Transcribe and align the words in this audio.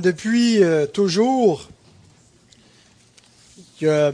depuis 0.00 0.62
euh, 0.62 0.86
toujours, 0.86 1.68
il 3.80 3.86
y 3.86 3.90
a 3.90 4.12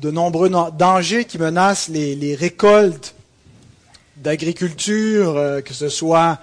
de 0.00 0.10
nombreux 0.10 0.50
dangers 0.78 1.24
qui 1.24 1.38
menacent 1.38 1.88
les, 1.88 2.34
récoltes 2.34 3.14
d'agriculture, 4.16 5.36
euh, 5.36 5.60
que 5.60 5.74
ce 5.74 5.88
soit 5.88 6.38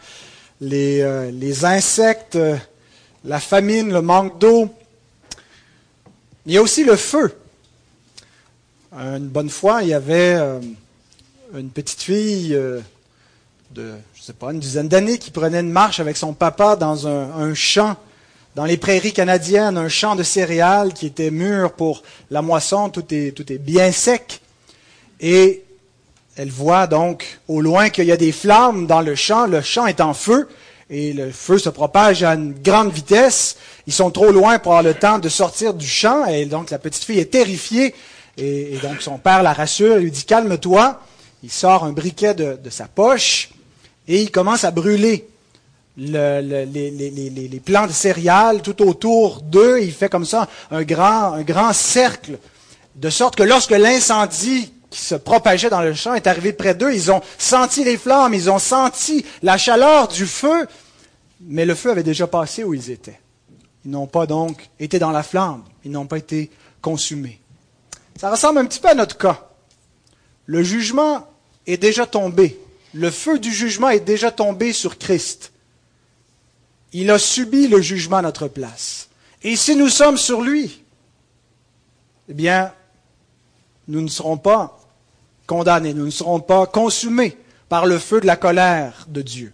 les, 0.62 1.02
euh, 1.02 1.54
insectes, 1.64 2.38
la 3.26 3.40
famine, 3.40 3.92
le 3.92 4.02
manque 4.02 4.40
d'eau. 4.40 4.74
Il 6.46 6.54
y 6.54 6.58
a 6.58 6.62
aussi 6.62 6.84
le 6.84 6.96
feu. 6.96 7.36
Une 8.94 9.28
bonne 9.28 9.50
fois, 9.50 9.84
il 9.84 9.90
y 9.90 9.94
avait 9.94 10.40
une 11.54 11.70
petite 11.70 12.02
fille 12.02 12.58
de, 13.72 13.94
je 14.16 14.22
sais 14.22 14.34
pas, 14.34 14.52
une 14.52 14.60
dizaine 14.60 14.88
d'années 14.88 15.18
qui 15.18 15.32
prenait 15.32 15.60
une 15.60 15.72
marche 15.72 16.00
avec 16.00 16.18
son 16.18 16.34
papa 16.34 16.76
dans 16.76 17.08
un, 17.08 17.54
champ, 17.54 17.98
dans 18.58 18.66
les 18.66 18.78
prairies 18.78 19.14
canadiennes, 19.14 19.78
un 19.78 19.88
champ 19.88 20.16
de 20.16 20.24
céréales 20.24 20.92
qui 20.92 21.06
était 21.06 21.30
mûr 21.30 21.74
pour 21.74 22.02
la 22.32 22.42
moisson, 22.42 22.90
tout 22.90 23.06
est, 23.14 23.60
bien 23.60 23.92
sec. 23.92 24.42
Et 25.22 25.62
elle 26.36 26.50
voit 26.50 26.88
donc 26.88 27.38
au 27.48 27.62
loin 27.62 27.90
qu'il 27.92 28.06
y 28.06 28.12
a 28.12 28.18
des 28.18 28.32
flammes 28.32 28.88
dans 28.88 29.02
le 29.02 29.14
champ, 29.14 29.46
le 29.46 29.62
champ 29.62 29.86
est 29.86 30.02
en 30.02 30.16
feu, 30.16 30.50
et 30.90 31.14
le 31.14 31.30
feu 31.30 31.60
se 31.60 31.70
propage 31.70 32.24
à 32.24 32.34
une 32.34 32.54
grande 32.54 32.92
vitesse. 32.92 33.58
Ils 33.86 33.94
sont 33.94 34.10
trop 34.10 34.32
loin 34.32 34.58
pour 34.58 34.72
avoir 34.72 34.92
le 34.92 34.96
temps 34.96 35.20
de 35.20 35.30
sortir 35.30 35.76
du 35.76 35.88
champ, 35.88 36.26
et 36.26 36.46
donc 36.46 36.72
la 36.72 36.80
petite 36.80 37.04
fille 37.04 37.20
est 37.20 37.32
terrifiée, 37.32 37.94
et, 38.38 38.80
donc 38.82 39.04
son 39.04 39.20
père 39.20 39.44
la 39.44 39.54
rassure, 39.54 39.98
lui 39.98 40.10
dit 40.10 40.26
calme-toi. 40.26 41.00
Il 41.44 41.52
sort 41.52 41.84
un 41.84 41.92
briquet 41.92 42.34
de 42.34 42.70
sa 42.72 42.88
poche, 42.88 43.52
et 44.08 44.20
il 44.20 44.32
commence 44.32 44.64
à 44.64 44.72
brûler 44.72 45.28
les, 45.98 47.62
de 47.62 47.92
céréales 47.92 48.62
tout 48.62 48.82
autour 48.82 49.42
d'eux. 49.42 49.80
Il 49.82 49.92
fait 49.92 50.10
comme 50.10 50.26
ça 50.26 50.48
un 50.72 50.84
grand, 50.84 51.34
un 51.34 51.44
grand 51.44 51.74
cercle, 51.74 52.38
de 52.96 53.10
sorte 53.10 53.36
que 53.36 53.44
lorsque 53.44 53.72
l'incendie 53.72 54.72
qui 54.90 55.02
se 55.02 55.16
propageait 55.16 55.70
dans 55.70 55.82
le 55.82 55.94
champ 55.94 56.14
est 56.14 56.28
arrivé 56.28 56.54
près 56.54 56.74
d'eux, 56.74 56.94
ils 56.94 57.12
ont 57.12 57.22
senti 57.38 57.84
les 57.84 57.98
flammes, 57.98 58.34
ils 58.34 58.50
ont 58.50 58.60
senti 58.60 59.26
la 59.44 59.58
chaleur 59.58 60.08
du 60.08 60.26
feu, 60.26 60.68
mais 61.42 61.66
le 61.66 61.76
feu 61.76 61.92
avait 61.92 62.04
déjà 62.04 62.28
passé 62.28 62.64
où 62.64 62.74
ils 62.74 62.90
étaient. 62.90 63.20
Ils 63.86 63.92
n'ont 63.92 64.08
pas 64.08 64.26
donc 64.26 64.70
été 64.80 65.00
dans 65.00 65.12
la 65.12 65.24
flamme, 65.24 65.64
ils 65.84 65.92
n'ont 65.92 66.08
pas 66.08 66.18
été 66.18 66.50
consumés. 66.82 67.40
Ça 68.20 68.32
ressemble 68.32 68.60
un 68.60 68.66
petit 68.66 68.80
peu 68.80 68.88
à 68.88 68.96
notre 68.96 69.18
cas. 69.18 69.50
Le 70.46 70.64
jugement 70.64 71.28
est 71.68 71.78
déjà 71.78 72.06
tombé 72.06 72.58
le 72.98 73.12
feu 73.12 73.40
du 73.40 73.54
jugement 73.54 73.90
est 73.90 74.00
déjà 74.00 74.32
tombé 74.32 74.74
sur 74.74 74.98
Christ. 74.98 75.52
Il 77.00 77.12
a 77.12 77.20
subi 77.20 77.68
le 77.68 77.80
jugement 77.80 78.18
à 78.18 78.22
notre 78.24 78.48
place. 78.48 79.10
Et 79.44 79.56
si 79.56 79.76
nous 79.76 79.88
sommes 79.88 80.18
sur 80.18 80.42
lui, 80.42 80.82
eh 82.28 82.34
bien, 82.34 82.74
nous 83.88 84.02
ne 84.02 84.08
serons 84.08 84.38
pas 84.38 84.80
condamnés, 85.46 85.94
nous 85.94 86.06
ne 86.06 86.10
serons 86.10 86.40
pas 86.40 86.66
consumés 86.66 87.38
par 87.70 87.86
le 87.86 88.00
feu 88.00 88.20
de 88.20 88.26
la 88.26 88.36
colère 88.36 89.06
de 89.10 89.22
Dieu. 89.22 89.54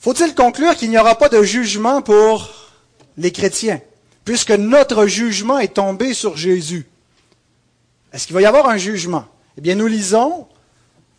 Faut-il 0.00 0.34
conclure 0.34 0.76
qu'il 0.76 0.90
n'y 0.90 0.98
aura 0.98 1.14
pas 1.14 1.30
de 1.30 1.42
jugement 1.42 2.02
pour 2.02 2.50
les 3.16 3.32
chrétiens, 3.32 3.80
puisque 4.26 4.50
notre 4.50 5.06
jugement 5.06 5.58
est 5.58 5.76
tombé 5.76 6.12
sur 6.12 6.36
Jésus? 6.36 6.86
Est-ce 8.12 8.26
qu'il 8.26 8.34
va 8.34 8.42
y 8.42 8.44
avoir 8.44 8.68
un 8.68 8.76
jugement? 8.76 9.24
Eh 9.56 9.62
bien, 9.62 9.76
nous 9.76 9.86
lisons 9.86 10.46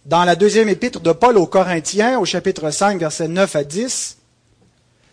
dans 0.05 0.25
la 0.25 0.35
deuxième 0.35 0.67
épître 0.67 0.99
de 0.99 1.11
Paul 1.13 1.37
aux 1.37 1.45
Corinthiens, 1.45 2.19
au 2.19 2.25
chapitre 2.25 2.71
5, 2.71 2.99
versets 2.99 3.29
9 3.29 3.55
à 3.55 3.63
10. 3.63 4.17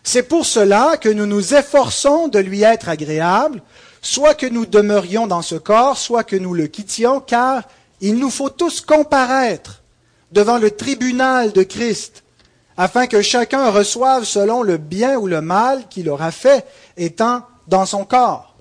C'est 0.03 0.23
pour 0.23 0.45
cela 0.45 0.97
que 0.97 1.07
nous 1.07 1.25
nous 1.25 1.53
efforçons 1.53 2.27
de 2.27 2.39
lui 2.39 2.63
être 2.63 2.89
agréables, 2.89 3.61
soit 4.01 4.33
que 4.33 4.47
nous 4.47 4.65
demeurions 4.65 5.27
dans 5.27 5.41
ce 5.41 5.55
corps, 5.55 5.97
soit 5.97 6.23
que 6.23 6.35
nous 6.35 6.53
le 6.53 6.67
quittions, 6.67 7.21
car 7.21 7.63
il 8.01 8.15
nous 8.15 8.29
faut 8.29 8.49
tous 8.49 8.81
comparaître 8.81 9.81
devant 10.31 10.57
le 10.57 10.71
tribunal 10.71 11.53
de 11.53 11.63
Christ, 11.63 12.23
afin 12.75 13.07
que 13.07 13.21
chacun 13.21 13.69
reçoive 13.69 14.25
selon 14.25 14.63
le 14.63 14.77
bien 14.77 15.17
ou 15.17 15.27
le 15.27 15.39
mal 15.39 15.87
qu'il 15.89 16.09
aura 16.09 16.31
fait, 16.31 16.65
étant 16.97 17.43
dans 17.67 17.85
son 17.85 18.03
corps. 18.03 18.55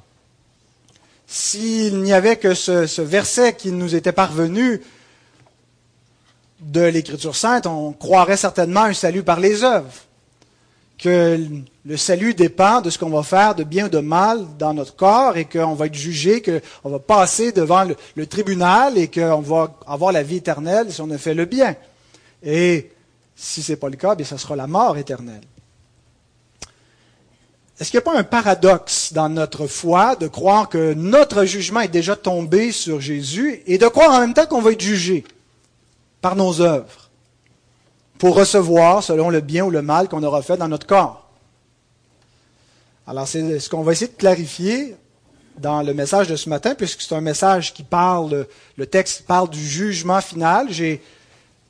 S'il 1.26 2.02
n'y 2.02 2.12
avait 2.12 2.36
que 2.36 2.54
ce, 2.54 2.86
ce 2.86 3.02
verset 3.02 3.54
qui 3.54 3.72
nous 3.72 3.94
était 3.94 4.12
parvenu, 4.12 4.82
de 6.60 6.82
l'Écriture 6.82 7.34
sainte, 7.34 7.66
on 7.66 7.92
croirait 7.92 8.36
certainement 8.36 8.82
un 8.82 8.92
salut 8.92 9.22
par 9.22 9.40
les 9.40 9.64
œuvres, 9.64 9.92
que 10.98 11.38
le 11.86 11.96
salut 11.96 12.34
dépend 12.34 12.82
de 12.82 12.90
ce 12.90 12.98
qu'on 12.98 13.08
va 13.08 13.22
faire 13.22 13.54
de 13.54 13.64
bien 13.64 13.86
ou 13.86 13.88
de 13.88 14.00
mal 14.00 14.46
dans 14.58 14.74
notre 14.74 14.94
corps 14.94 15.36
et 15.38 15.46
qu'on 15.46 15.74
va 15.74 15.86
être 15.86 15.94
jugé, 15.94 16.42
qu'on 16.42 16.90
va 16.90 16.98
passer 16.98 17.52
devant 17.52 17.84
le, 18.14 18.26
tribunal 18.26 18.98
et 18.98 19.08
qu'on 19.08 19.40
va 19.40 19.74
avoir 19.86 20.12
la 20.12 20.22
vie 20.22 20.36
éternelle 20.36 20.92
si 20.92 21.00
on 21.00 21.10
a 21.10 21.16
fait 21.16 21.34
le 21.34 21.46
bien. 21.46 21.74
Et 22.42 22.90
si 23.34 23.62
ce 23.62 23.72
n'est 23.72 23.76
pas 23.76 23.88
le 23.88 23.96
cas, 23.96 24.14
bien, 24.14 24.26
ça 24.26 24.36
sera 24.36 24.56
la 24.56 24.66
mort 24.66 24.98
éternelle. 24.98 25.40
Est-ce 27.80 27.90
qu'il 27.90 27.98
n'y 27.98 28.02
a 28.02 28.12
pas 28.12 28.18
un 28.18 28.24
paradoxe 28.24 29.14
dans 29.14 29.30
notre 29.30 29.66
foi 29.66 30.16
de 30.16 30.28
croire 30.28 30.68
que 30.68 30.92
notre 30.92 31.46
jugement 31.46 31.80
est 31.80 31.88
déjà 31.88 32.14
tombé 32.14 32.72
sur 32.72 33.00
Jésus 33.00 33.62
et 33.66 33.78
de 33.78 33.86
croire 33.86 34.12
en 34.12 34.20
même 34.20 34.34
temps 34.34 34.44
qu'on 34.44 34.60
va 34.60 34.72
être 34.72 34.82
jugé? 34.82 35.24
Par 36.20 36.36
nos 36.36 36.60
œuvres 36.60 37.10
pour 38.18 38.36
recevoir 38.36 39.02
selon 39.02 39.30
le 39.30 39.40
bien 39.40 39.64
ou 39.64 39.70
le 39.70 39.82
mal 39.82 40.08
qu'on 40.08 40.22
aura 40.22 40.42
fait 40.42 40.58
dans 40.58 40.68
notre 40.68 40.86
corps. 40.86 41.30
Alors, 43.06 43.26
c'est 43.26 43.58
ce 43.58 43.68
qu'on 43.68 43.82
va 43.82 43.92
essayer 43.92 44.10
de 44.10 44.16
clarifier 44.16 44.94
dans 45.58 45.82
le 45.82 45.94
message 45.94 46.28
de 46.28 46.36
ce 46.36 46.48
matin, 46.48 46.74
puisque 46.74 47.00
c'est 47.00 47.14
un 47.14 47.20
message 47.20 47.74
qui 47.74 47.82
parle, 47.82 48.46
le 48.76 48.86
texte 48.86 49.24
parle 49.26 49.48
du 49.48 49.58
jugement 49.58 50.20
final. 50.20 50.66
J'ai 50.70 51.02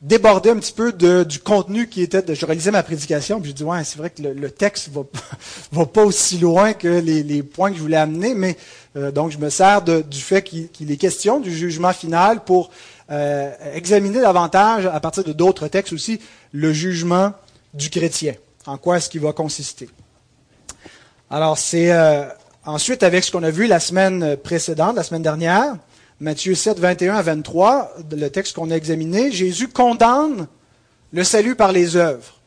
débordé 0.03 0.51
un 0.51 0.57
petit 0.57 0.73
peu 0.73 0.93
du 1.25 1.39
contenu 1.41 1.89
qui 1.89 2.03
était, 2.03 2.23
de, 2.23 2.35
je 2.35 2.47
réalisais 2.47 2.71
ma 2.71 2.83
prédication, 2.83 3.41
puis 3.41 3.51
j'ai 3.51 3.55
dit, 3.55 3.65
ouais, 3.65 3.85
c'est 3.85 3.99
vrai 3.99 4.11
que 4.11 4.23
le, 4.23 4.51
texte 4.51 4.89
va, 4.91 5.03
va 5.73 5.87
pas 5.87 6.05
aussi 6.05 6.39
loin 6.39 6.73
que 6.73 6.89
les, 6.89 7.43
points 7.43 7.71
que 7.71 7.77
je 7.77 7.83
voulais 7.83 7.97
amener, 7.97 8.35
mais 8.35 8.57
euh, 8.97 9.11
donc 9.11 9.31
je 9.31 9.39
me 9.39 9.51
sers 9.51 9.83
du 9.83 10.21
fait 10.21 10.43
qu'il 10.43 10.91
est 10.91 10.97
question 10.97 11.39
du 11.41 11.55
jugement 11.55 11.93
final 11.93 12.45
pour 12.45 12.71
euh, 13.11 13.51
examiner 13.75 14.21
davantage, 14.21 14.87
à 14.87 15.01
partir 15.01 15.25
de 15.25 15.33
d'autres 15.33 15.69
textes 15.69 15.93
aussi, 15.93 16.21
le 16.53 16.73
jugement 16.73 17.33
du 17.75 17.91
chrétien. 17.91 18.35
En 18.67 18.77
quoi 18.77 18.99
est-ce 18.99 19.11
qu'il 19.11 19.21
va 19.21 19.33
consister? 19.33 19.89
Alors, 21.31 21.59
c'est 21.59 21.93
euh, 21.93 22.25
ensuite 22.65 23.03
avec 23.03 23.25
ce 23.25 23.31
qu'on 23.31 23.43
a 23.43 23.51
vu 23.51 23.67
la 23.67 23.81
semaine 23.81 24.37
précédente, 24.37 24.97
la 24.97 25.03
semaine 25.03 25.23
dernière, 25.23 25.77
Matthieu 26.21 26.55
7, 26.55 26.79
21 26.79 27.15
à 27.15 27.23
23, 27.23 27.95
le 28.13 28.29
texte 28.29 28.55
qu'on 28.55 28.71
a 28.71 28.75
examiné, 28.75 29.33
Jésus 29.33 29.69
condamne 29.69 30.47
le 31.13 31.25
salut 31.25 31.57
par 31.57 31.73
les 31.73 31.97
œuvres. 31.97 32.41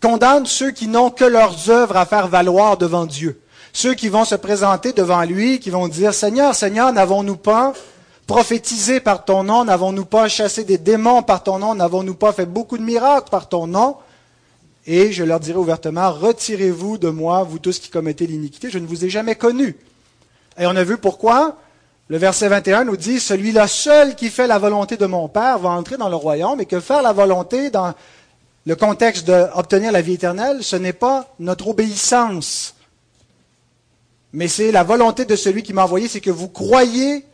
Condamne 0.00 0.46
ceux 0.46 0.70
qui 0.70 0.86
n'ont 0.86 1.10
que 1.10 1.24
leurs 1.24 1.68
œuvres 1.70 1.96
à 1.96 2.06
faire 2.06 2.28
valoir 2.28 2.78
devant 2.78 3.06
Dieu. 3.06 3.40
Ceux 3.72 3.94
qui 3.94 4.08
vont 4.08 4.24
se 4.24 4.34
présenter 4.34 4.92
devant 4.92 5.22
lui, 5.24 5.58
qui 5.58 5.70
vont 5.70 5.88
dire, 5.88 6.14
Seigneur, 6.14 6.54
Seigneur, 6.54 6.92
n'avons-nous 6.92 7.36
pas 7.36 7.72
prophétisé 8.30 9.00
par 9.00 9.24
ton 9.24 9.42
nom 9.42 9.64
N'avons-nous 9.64 10.04
pas 10.04 10.28
chassé 10.28 10.62
des 10.62 10.78
démons 10.78 11.24
par 11.24 11.42
ton 11.42 11.58
nom 11.58 11.74
N'avons-nous 11.74 12.14
pas 12.14 12.32
fait 12.32 12.46
beaucoup 12.46 12.78
de 12.78 12.82
miracles 12.84 13.28
par 13.28 13.48
ton 13.48 13.66
nom? 13.66 13.96
Et 14.86 15.10
je 15.10 15.24
leur 15.24 15.40
dirai 15.40 15.58
ouvertement, 15.58 16.12
retirez-vous 16.12 16.96
de 16.96 17.08
moi, 17.08 17.42
vous 17.42 17.58
tous 17.58 17.80
qui 17.80 17.90
commettez 17.90 18.28
l'iniquité, 18.28 18.70
je 18.70 18.78
ne 18.78 18.86
vous 18.86 19.04
ai 19.04 19.10
jamais 19.10 19.34
connus. 19.34 19.76
Et 20.56 20.66
on 20.66 20.76
a 20.76 20.84
vu 20.84 20.96
pourquoi? 20.96 21.56
Le 22.06 22.18
verset 22.18 22.48
21 22.48 22.84
nous 22.84 22.96
dit, 22.96 23.18
celui-là 23.18 23.66
seul 23.66 24.14
qui 24.14 24.30
fait 24.30 24.46
la 24.46 24.58
volonté 24.58 24.96
de 24.96 25.06
mon 25.06 25.28
Père 25.28 25.58
va 25.58 25.70
entrer 25.70 25.96
dans 25.96 26.08
le 26.08 26.16
royaume, 26.16 26.60
et 26.60 26.66
que 26.66 26.78
faire 26.78 27.02
la 27.02 27.12
volonté 27.12 27.70
dans 27.70 27.94
le 28.64 28.76
contexte 28.76 29.26
d'obtenir 29.26 29.90
la 29.90 30.02
vie 30.02 30.14
éternelle, 30.14 30.62
ce 30.62 30.76
n'est 30.76 30.92
pas 30.92 31.34
notre 31.40 31.66
obéissance, 31.66 32.76
mais 34.32 34.46
c'est 34.46 34.70
la 34.70 34.84
volonté 34.84 35.24
de 35.24 35.34
celui 35.34 35.64
qui 35.64 35.72
m'a 35.72 35.82
envoyé, 35.82 36.06
c'est 36.06 36.20
que 36.20 36.30
vous 36.30 36.48
croyez 36.48 37.24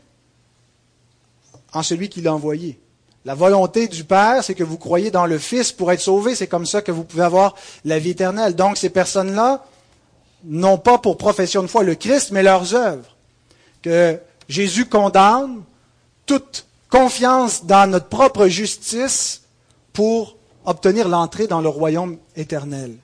en 1.76 1.82
celui 1.82 2.08
qui 2.08 2.22
l'a 2.22 2.32
envoyé. 2.32 2.80
La 3.26 3.34
volonté 3.34 3.86
du 3.86 4.04
Père, 4.04 4.42
c'est 4.42 4.54
que 4.54 4.64
vous 4.64 4.78
croyez 4.78 5.10
dans 5.10 5.26
le 5.26 5.36
Fils 5.36 5.72
pour 5.72 5.92
être 5.92 6.00
sauvé. 6.00 6.34
C'est 6.34 6.46
comme 6.46 6.64
ça 6.64 6.80
que 6.80 6.90
vous 6.90 7.04
pouvez 7.04 7.24
avoir 7.24 7.54
la 7.84 7.98
vie 7.98 8.10
éternelle. 8.10 8.56
Donc 8.56 8.78
ces 8.78 8.88
personnes-là 8.88 9.62
n'ont 10.44 10.78
pas 10.78 10.96
pour 10.96 11.18
profession 11.18 11.60
de 11.60 11.66
foi 11.66 11.82
le 11.82 11.94
Christ, 11.94 12.30
mais 12.30 12.42
leurs 12.42 12.74
œuvres. 12.74 13.14
Que 13.82 14.18
Jésus 14.48 14.86
condamne 14.86 15.64
toute 16.24 16.66
confiance 16.88 17.66
dans 17.66 17.90
notre 17.90 18.08
propre 18.08 18.46
justice 18.46 19.42
pour 19.92 20.36
obtenir 20.64 21.08
l'entrée 21.08 21.46
dans 21.46 21.60
le 21.60 21.68
royaume 21.68 22.16
éternel. 22.36 22.96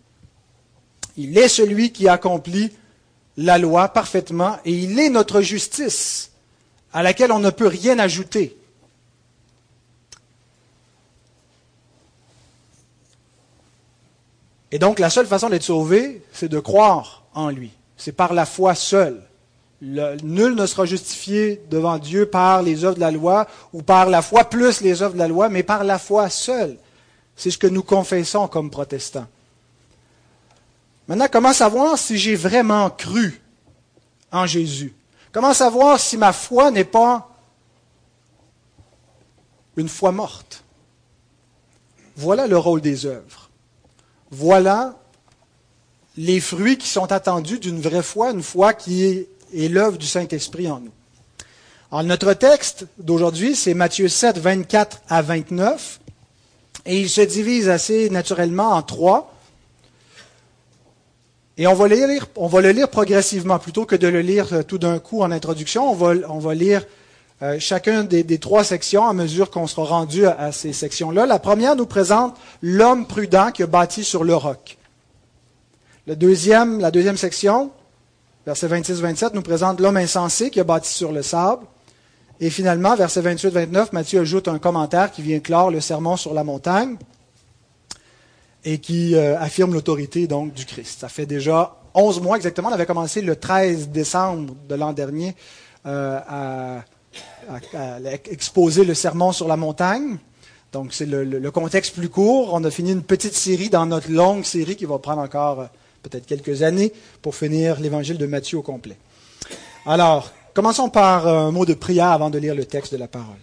Il 1.18 1.36
est 1.36 1.48
celui 1.48 1.92
qui 1.92 2.08
accomplit 2.08 2.72
la 3.36 3.58
loi 3.58 3.88
parfaitement 3.88 4.56
et 4.64 4.72
il 4.72 4.98
est 4.98 5.10
notre 5.10 5.42
justice 5.42 6.30
à 6.92 7.02
laquelle 7.02 7.32
on 7.32 7.38
ne 7.38 7.50
peut 7.50 7.66
rien 7.66 7.98
ajouter. 7.98 8.56
Et 14.72 14.78
donc 14.78 14.98
la 14.98 15.10
seule 15.10 15.26
façon 15.26 15.50
d'être 15.50 15.62
sauvé, 15.62 16.22
c'est 16.32 16.48
de 16.48 16.58
croire 16.58 17.24
en 17.34 17.50
lui. 17.50 17.70
C'est 17.98 18.12
par 18.12 18.32
la 18.32 18.46
foi 18.46 18.74
seule. 18.74 19.22
nul 19.82 20.54
ne 20.54 20.66
sera 20.66 20.86
justifié 20.86 21.62
devant 21.70 21.98
Dieu 21.98 22.26
par 22.26 22.62
les 22.62 22.84
œuvres 22.84 22.96
de 22.96 23.00
la 23.00 23.10
loi 23.10 23.46
ou 23.74 23.82
par 23.82 24.08
la 24.08 24.22
foi 24.22 24.44
plus 24.44 24.80
les 24.80 25.02
œuvres 25.02 25.14
de 25.14 25.19
la 25.19 25.28
loi, 25.28 25.50
mais 25.50 25.62
par 25.62 25.84
la 25.84 25.98
foi 25.98 26.30
seule. 26.30 26.78
C'est 27.36 27.50
ce 27.50 27.58
que 27.58 27.66
nous 27.66 27.82
confessons 27.82 28.48
comme 28.48 28.70
protestants. 28.70 29.26
Maintenant, 31.06 31.28
comment 31.30 31.52
savoir 31.52 31.98
si 31.98 32.16
j'ai 32.16 32.36
vraiment 32.36 32.88
cru 32.88 33.42
en 34.30 34.46
Jésus? 34.46 34.94
Comment 35.32 35.52
savoir 35.52 36.00
si 36.00 36.16
ma 36.16 36.32
foi 36.32 36.70
n'est 36.70 36.84
pas 36.84 37.28
une 39.76 39.88
foi 39.88 40.12
morte? 40.12 40.64
Voilà 42.16 42.46
le 42.46 42.56
rôle 42.56 42.80
des 42.80 43.04
œuvres. 43.04 43.50
Voilà 44.34 44.94
les 46.17 46.40
fruits 46.40 46.79
qui 46.79 46.88
sont 46.88 47.12
attendus 47.12 47.58
d'une 47.58 47.81
vraie 47.81 48.02
foi, 48.02 48.31
une 48.31 48.43
foi 48.43 48.73
qui 48.73 49.05
est, 49.05 49.69
l'œuvre 49.69 49.99
du 49.99 50.06
Saint-Esprit 50.06 50.70
en 50.70 50.81
nous. 50.81 50.90
Alors, 51.90 52.05
notre 52.05 52.32
texte 52.32 52.87
d'aujourd'hui, 52.96 53.55
c'est 53.55 53.75
Matthieu 53.75 54.08
7, 54.08 54.38
24 54.38 55.02
à 55.11 55.20
29, 55.20 56.00
et 56.87 56.99
il 56.99 57.11
se 57.11 57.20
divise 57.20 57.69
assez 57.69 58.08
naturellement 58.08 58.70
en 58.70 58.81
trois. 58.81 59.34
Et 61.58 61.67
on 61.67 61.75
va, 61.75 61.87
le 61.87 62.70
lire, 62.70 62.88
progressivement 62.88 63.58
plutôt 63.58 63.85
que 63.85 63.96
de 63.96 64.08
le 64.08 64.23
lire 64.23 64.50
euh, 64.55 64.62
tout 64.62 64.78
d'un 64.78 64.99
coup 64.99 65.20
en 65.20 65.31
introduction. 65.31 65.90
On 65.90 65.94
va, 65.94 66.14
on 66.31 66.38
va 66.38 66.55
lire 66.55 66.87
euh, 67.42 67.58
chacun 67.58 68.04
des, 68.04 68.38
trois 68.38 68.62
sections 68.62 69.08
à 69.08 69.12
mesure 69.12 69.50
qu'on 69.50 69.66
sera 69.66 69.84
rendu 69.84 70.26
à, 70.26 70.52
ces 70.52 70.72
sections-là. 70.72 71.26
La 71.26 71.40
première 71.40 71.74
nous 71.74 71.86
présente 71.86 72.36
l'homme 72.60 73.06
prudent 73.06 73.50
qui 73.50 73.64
a 73.64 73.66
bâti 73.66 74.04
sur 74.04 74.22
le 74.22 74.36
roc. 74.36 74.78
Deuxième, 76.06 76.78
la 76.78 76.92
deuxième 76.92 77.16
section, 77.16 77.70
verset 78.46 78.68
26-27, 78.68 79.30
nous 79.34 79.42
présente 79.42 79.80
l'homme 79.80 79.96
insensé 79.96 80.50
qui 80.50 80.60
a 80.60 80.64
bâti 80.64 80.92
sur 80.92 81.10
le 81.10 81.22
sable. 81.22 81.64
Et 82.40 82.48
finalement, 82.48 82.94
verset 82.94 83.22
28-29, 83.22 83.88
Matthieu 83.92 84.20
ajoute 84.20 84.46
un 84.48 84.58
commentaire 84.58 85.10
qui 85.10 85.22
vient 85.22 85.40
clore 85.40 85.70
le 85.70 85.80
sermon 85.80 86.16
sur 86.16 86.34
la 86.34 86.44
montagne 86.44 86.96
et 88.64 88.78
qui 88.78 89.16
euh, 89.16 89.38
affirme 89.38 89.72
l'autorité 89.72 90.28
donc 90.28 90.52
du 90.52 90.64
Christ. 90.64 91.00
Ça 91.00 91.08
fait 91.08 91.26
déjà 91.26 91.76
11 91.94 92.20
mois 92.20 92.36
exactement. 92.36 92.68
On 92.68 92.72
avait 92.72 92.86
commencé 92.86 93.20
le 93.20 93.34
13 93.36 93.88
décembre 93.88 94.54
de 94.68 94.74
l'an 94.76 94.92
dernier 94.92 95.34
euh, 95.86 96.20
à, 96.28 96.84
exposer 98.31 98.85
le 98.85 98.94
sermon 98.94 99.32
sur 99.32 99.49
la 99.49 99.56
montagne. 99.56 100.19
Donc 100.73 100.94
c'est 100.94 101.06
le, 101.06 101.25
le, 101.25 101.50
contexte 101.50 101.94
plus 101.94 102.09
court. 102.09 102.55
On 102.55 102.64
a 102.64 102.70
fini 102.70 102.93
une 102.93 103.03
petite 103.03 103.35
série 103.35 103.69
dans 103.69 103.85
notre 103.85 104.11
longue 104.11 104.44
série 104.44 104.75
qui 104.75 104.87
va 104.87 104.99
prendre 104.99 105.20
encore 105.20 105.61
euh, 105.61 105.67
peut-être 106.03 106.26
quelques 106.26 106.62
années 106.62 106.93
pour 107.20 107.35
finir 107.35 107.79
l'évangile 107.79 108.17
de 108.17 108.26
Matthieu 108.26 108.59
au 108.59 108.62
complet. 108.62 108.97
Alors, 109.85 110.32
commençons 110.55 110.88
par 110.88 111.29
un 111.29 111.50
mot 111.50 111.67
de 111.67 111.75
prière 111.75 112.12
avant 112.12 112.31
de 112.31 112.38
lire 112.38 112.55
le 112.55 112.64
texte 112.64 112.93
de 112.93 112.99
la 112.99 113.09
parole. 113.09 113.37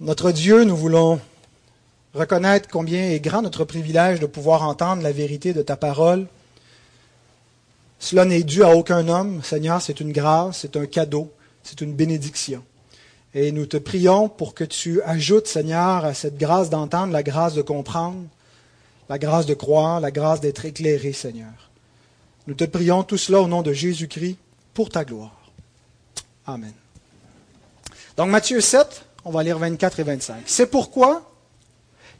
Notre 0.00 0.32
Dieu, 0.32 0.64
nous 0.64 0.76
voulons 0.76 1.20
reconnaître 2.14 2.68
combien 2.68 3.10
est 3.10 3.20
grand 3.20 3.42
notre 3.42 3.64
privilège 3.64 4.20
de 4.20 4.26
pouvoir 4.26 4.62
entendre 4.62 5.02
la 5.02 5.12
vérité 5.12 5.52
de 5.52 5.62
ta 5.62 5.76
parole. 5.76 6.26
Cela 7.98 8.24
n'est 8.24 8.42
dû 8.42 8.62
à 8.62 8.76
aucun 8.76 9.08
homme, 9.08 9.42
Seigneur, 9.42 9.82
c'est 9.82 10.00
une 10.00 10.12
grâce, 10.12 10.60
c'est 10.60 10.76
un 10.76 10.86
cadeau, 10.86 11.32
c'est 11.62 11.80
une 11.80 11.94
bénédiction. 11.94 12.62
Et 13.34 13.52
nous 13.52 13.66
te 13.66 13.76
prions 13.76 14.28
pour 14.28 14.54
que 14.54 14.64
tu 14.64 15.02
ajoutes, 15.02 15.48
Seigneur, 15.48 16.04
à 16.04 16.14
cette 16.14 16.38
grâce 16.38 16.70
d'entendre 16.70 17.12
la 17.12 17.22
grâce 17.22 17.54
de 17.54 17.62
comprendre, 17.62 18.24
la 19.08 19.18
grâce 19.18 19.46
de 19.46 19.54
croire, 19.54 20.00
la 20.00 20.10
grâce 20.10 20.40
d'être 20.40 20.64
éclairé, 20.64 21.12
Seigneur. 21.12 21.70
Nous 22.46 22.54
te 22.54 22.64
prions 22.64 23.02
tout 23.02 23.18
cela 23.18 23.40
au 23.42 23.48
nom 23.48 23.62
de 23.62 23.72
Jésus-Christ 23.72 24.38
pour 24.74 24.88
ta 24.88 25.04
gloire. 25.04 25.50
Amen. 26.46 26.72
Donc 28.16 28.30
Matthieu 28.30 28.60
7, 28.60 29.04
on 29.24 29.30
va 29.30 29.42
lire 29.42 29.58
24 29.58 30.00
et 30.00 30.02
25. 30.04 30.42
C'est 30.46 30.70
pourquoi 30.70 31.30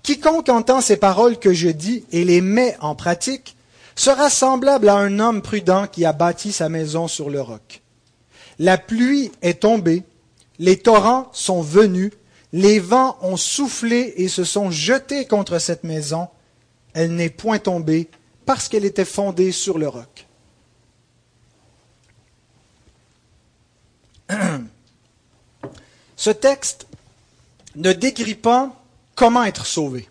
quiconque 0.03 0.49
entend 0.49 0.81
ces 0.81 0.97
paroles 0.97 1.39
que 1.39 1.53
je 1.53 1.69
dis 1.69 2.05
et 2.13 2.25
les 2.25 2.41
met 2.41 2.77
en 2.81 2.95
pratique 2.95 3.57
sera 3.99 4.31
semblable 4.31 4.89
à 4.89 4.97
un 4.97 5.19
homme 5.19 5.43
prudent 5.43 5.89
qui 5.89 6.05
a 6.05 6.12
bâti 6.12 6.53
sa 6.53 6.69
maison 6.69 7.09
sur 7.09 7.31
le 7.31 7.41
roc. 7.41 7.83
La 8.61 8.79
pluie 8.79 9.33
est 9.43 9.62
tombée, 9.62 10.05
les 10.61 10.79
torrents 10.79 11.29
sont 11.33 11.62
venus, 11.62 12.12
les 12.53 12.79
vents 12.79 13.19
ont 13.23 13.37
soufflé 13.37 14.15
et 14.17 14.29
se 14.29 14.45
sont 14.45 14.71
jetés 14.71 15.27
contre 15.27 15.59
cette 15.59 15.83
maison, 15.83 16.29
elle 16.95 17.15
n'est 17.15 17.29
point 17.29 17.59
tombée 17.59 18.09
parce 18.47 18.69
qu'elle 18.69 18.85
était 18.85 19.05
fondée 19.05 19.50
sur 19.50 19.79
le 19.79 19.89
roc. 19.89 20.27
Ce 26.17 26.31
texte 26.31 26.87
ne 27.75 27.93
décrit 27.93 28.37
pas 28.37 28.71
comment 29.15 29.44
être 29.44 29.67
sauvé. 29.67 30.09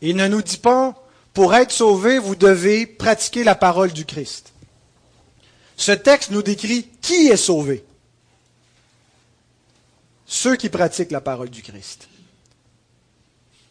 Il 0.00 0.16
ne 0.16 0.28
nous 0.28 0.40
dit 0.42 0.56
pas, 0.56 0.99
pour 1.32 1.54
être 1.54 1.72
sauvé, 1.72 2.18
vous 2.18 2.36
devez 2.36 2.86
pratiquer 2.86 3.44
la 3.44 3.54
parole 3.54 3.92
du 3.92 4.04
Christ. 4.04 4.52
Ce 5.76 5.92
texte 5.92 6.30
nous 6.30 6.42
décrit 6.42 6.88
qui 7.00 7.28
est 7.28 7.36
sauvé. 7.36 7.84
Ceux 10.26 10.56
qui 10.56 10.68
pratiquent 10.68 11.10
la 11.10 11.20
parole 11.20 11.50
du 11.50 11.62
Christ. 11.62 12.08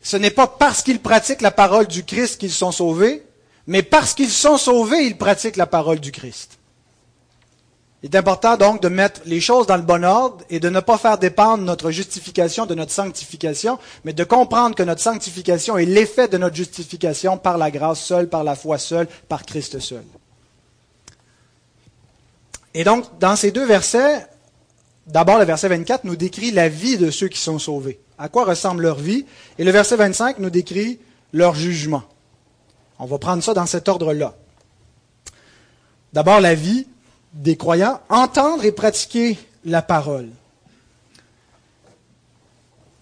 Ce 0.01 0.17
n'est 0.17 0.31
pas 0.31 0.47
parce 0.47 0.81
qu'ils 0.81 1.01
pratiquent 1.01 1.41
la 1.41 1.51
parole 1.51 1.87
du 1.87 2.03
Christ 2.03 2.39
qu'ils 2.39 2.51
sont 2.51 2.71
sauvés, 2.71 3.23
mais 3.67 3.83
parce 3.83 4.13
qu'ils 4.13 4.31
sont 4.31 4.57
sauvés, 4.57 5.05
ils 5.05 5.17
pratiquent 5.17 5.57
la 5.57 5.67
parole 5.67 5.99
du 5.99 6.11
Christ. 6.11 6.58
Il 8.01 8.15
est 8.15 8.17
important 8.17 8.55
donc 8.55 8.81
de 8.81 8.87
mettre 8.87 9.21
les 9.25 9.41
choses 9.41 9.67
dans 9.67 9.75
le 9.75 9.83
bon 9.83 10.05
ordre 10.05 10.43
et 10.49 10.59
de 10.59 10.69
ne 10.69 10.79
pas 10.79 10.97
faire 10.97 11.17
dépendre 11.17 11.63
notre 11.63 11.91
justification 11.91 12.65
de 12.65 12.73
notre 12.73 12.91
sanctification, 12.91 13.77
mais 14.05 14.13
de 14.13 14.23
comprendre 14.23 14.75
que 14.75 14.83
notre 14.83 15.01
sanctification 15.01 15.77
est 15.77 15.85
l'effet 15.85 16.29
de 16.29 16.37
notre 16.37 16.55
justification 16.55 17.37
par 17.37 17.57
la 17.57 17.71
grâce 17.71 18.01
seule, 18.01 18.29
par 18.29 18.45
la 18.45 18.55
foi 18.55 18.77
seule, 18.77 19.07
par 19.27 19.45
Christ 19.45 19.79
seul. 19.79 20.03
Et 22.73 22.85
donc, 22.85 23.05
dans 23.19 23.35
ces 23.35 23.51
deux 23.51 23.65
versets, 23.65 24.25
d'abord 25.07 25.39
le 25.39 25.45
verset 25.45 25.67
24 25.67 26.05
nous 26.05 26.15
décrit 26.15 26.51
la 26.51 26.69
vie 26.69 26.97
de 26.97 27.11
ceux 27.11 27.27
qui 27.27 27.39
sont 27.39 27.59
sauvés 27.59 27.99
à 28.19 28.27
quoi 28.27 28.43
ressemble 28.43 28.83
leur 28.83 28.99
vie? 28.99 29.25
Et 29.57 29.63
le 29.63 29.71
verset 29.71 29.95
25 29.95 30.39
nous 30.39 30.49
décrit 30.49 30.99
leur 31.31 31.55
jugement. 31.55 32.03
On 32.99 33.05
va 33.05 33.17
prendre 33.17 33.41
ça 33.41 33.53
dans 33.53 33.65
cet 33.65 33.87
ordre-là. 33.87 34.35
D'abord, 36.11 36.41
la 36.41 36.53
vie 36.53 36.85
des 37.33 37.57
croyants, 37.57 38.01
entendre 38.09 38.65
et 38.65 38.71
pratiquer 38.71 39.37
la 39.65 39.81
parole. 39.81 40.29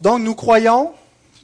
Donc 0.02 0.22
nous 0.22 0.36
croyons 0.36 0.92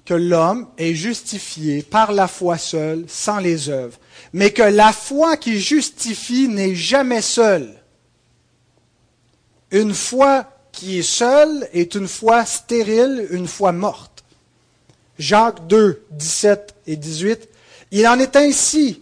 que 0.06 0.14
l'homme 0.14 0.68
est 0.78 0.94
justifié 0.94 1.82
par 1.82 2.12
la 2.12 2.28
foi 2.28 2.58
seule, 2.58 3.06
sans 3.08 3.40
les 3.40 3.70
œuvres, 3.70 3.98
mais 4.34 4.52
que 4.52 4.64
la 4.64 4.92
foi 4.92 5.38
qui 5.38 5.60
justifie 5.60 6.48
n'est 6.48 6.76
jamais 6.76 7.22
seule. 7.22 7.74
Une 9.72 9.94
foi 9.94 10.46
qui 10.72 11.00
est 11.00 11.04
seul 11.04 11.68
est 11.72 11.96
une 11.96 12.08
foi 12.08 12.46
stérile, 12.46 13.28
une 13.32 13.48
foi 13.48 13.72
morte. 13.72 14.24
Jacques 15.18 15.66
2, 15.68 16.06
17 16.12 16.76
et 16.88 16.96
18. 16.96 17.50
Il 17.92 18.08
en 18.08 18.20
est 18.20 18.36
ainsi 18.36 19.02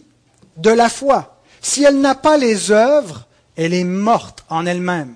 de 0.56 0.70
la 0.70 0.88
foi. 0.88 1.40
Si 1.60 1.82
elle 1.82 2.00
n'a 2.00 2.14
pas 2.14 2.36
les 2.36 2.70
œuvres, 2.70 3.26
elle 3.56 3.74
est 3.74 3.84
morte 3.84 4.44
en 4.48 4.66
elle-même. 4.66 5.14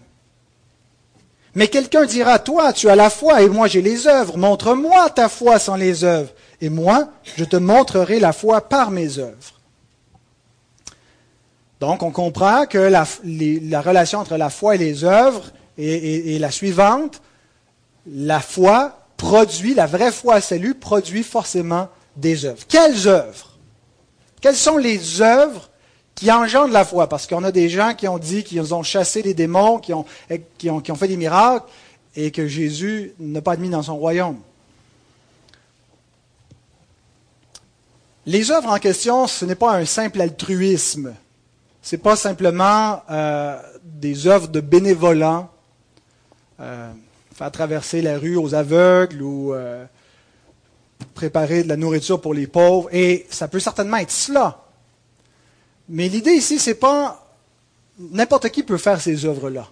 Mais 1.54 1.68
quelqu'un 1.68 2.04
dira, 2.04 2.38
toi, 2.38 2.72
tu 2.72 2.90
as 2.90 2.96
la 2.96 3.08
foi 3.08 3.42
et 3.42 3.48
moi 3.48 3.66
j'ai 3.66 3.80
les 3.80 4.06
œuvres. 4.06 4.36
Montre-moi 4.36 5.08
ta 5.10 5.28
foi 5.28 5.58
sans 5.58 5.76
les 5.76 6.04
œuvres. 6.04 6.32
Et 6.60 6.68
moi, 6.68 7.08
je 7.36 7.44
te 7.44 7.56
montrerai 7.56 8.20
la 8.20 8.32
foi 8.32 8.60
par 8.60 8.90
mes 8.90 9.18
œuvres. 9.18 9.60
Donc, 11.80 12.02
on 12.02 12.10
comprend 12.10 12.66
que 12.66 12.78
la, 12.78 13.06
la 13.24 13.80
relation 13.80 14.18
entre 14.18 14.36
la 14.36 14.50
foi 14.50 14.74
et 14.74 14.78
les 14.78 15.04
œuvres 15.04 15.50
et, 15.78 16.38
la 16.38 16.50
suivante, 16.50 17.20
la 18.06 18.40
foi 18.40 18.98
produit, 19.16 19.74
la 19.74 19.86
vraie 19.86 20.12
foi 20.12 20.34
à 20.36 20.40
salut 20.40 20.74
produit 20.74 21.22
forcément 21.22 21.88
des 22.16 22.46
œuvres. 22.46 22.64
Quelles 22.68 23.08
œuvres? 23.08 23.58
Quelles 24.40 24.56
sont 24.56 24.78
les 24.78 25.20
œuvres 25.20 25.70
qui 26.16 26.32
engendrent 26.32 26.72
la 26.72 26.84
foi 26.84 27.08
Parce 27.08 27.28
qu'on 27.28 27.44
a 27.44 27.52
des 27.52 27.68
gens 27.68 27.94
qui 27.94 28.08
ont 28.08 28.18
dit 28.18 28.42
qu'ils 28.42 28.74
ont 28.74 28.82
chassé 28.82 29.22
des 29.22 29.34
démons, 29.34 29.78
qui 29.78 29.94
ont, 29.94 30.04
qui 30.58 30.68
ont, 30.68 30.80
qui 30.80 30.90
ont 30.90 30.96
fait 30.96 31.06
des 31.06 31.16
miracles, 31.16 31.66
et 32.16 32.32
que 32.32 32.48
Jésus 32.48 33.12
n'a 33.20 33.42
pas 33.42 33.52
admis 33.52 33.68
dans 33.68 33.82
son 33.82 33.96
royaume. 33.96 34.38
Les 38.24 38.50
œuvres 38.50 38.70
en 38.70 38.78
question, 38.78 39.28
ce 39.28 39.44
n'est 39.44 39.54
pas 39.54 39.76
un 39.76 39.84
simple 39.84 40.20
altruisme. 40.20 41.14
Ce 41.82 41.94
n'est 41.94 42.02
pas 42.02 42.16
simplement 42.16 43.02
euh, 43.08 43.60
des 43.84 44.26
œuvres 44.26 44.48
de 44.48 44.60
bénévolents 44.60 45.48
euh, 46.58 46.90
faire 47.34 47.52
traverser 47.52 48.00
la 48.00 48.18
rue 48.18 48.36
aux 48.36 48.54
aveugles 48.54 49.22
ou 49.22 49.52
euh, 49.52 49.84
préparer 51.14 51.62
de 51.62 51.68
la 51.68 51.76
nourriture 51.76 52.20
pour 52.20 52.32
les 52.32 52.46
pauvres, 52.46 52.88
et 52.92 53.26
ça 53.28 53.46
peut 53.46 53.60
certainement 53.60 53.98
être 53.98 54.10
cela. 54.10 54.65
Mais 55.88 56.08
l'idée 56.08 56.32
ici, 56.32 56.58
c'est 56.58 56.74
pas 56.74 57.26
n'importe 57.98 58.48
qui 58.50 58.62
peut 58.62 58.78
faire 58.78 59.00
ces 59.00 59.24
œuvres-là. 59.24 59.68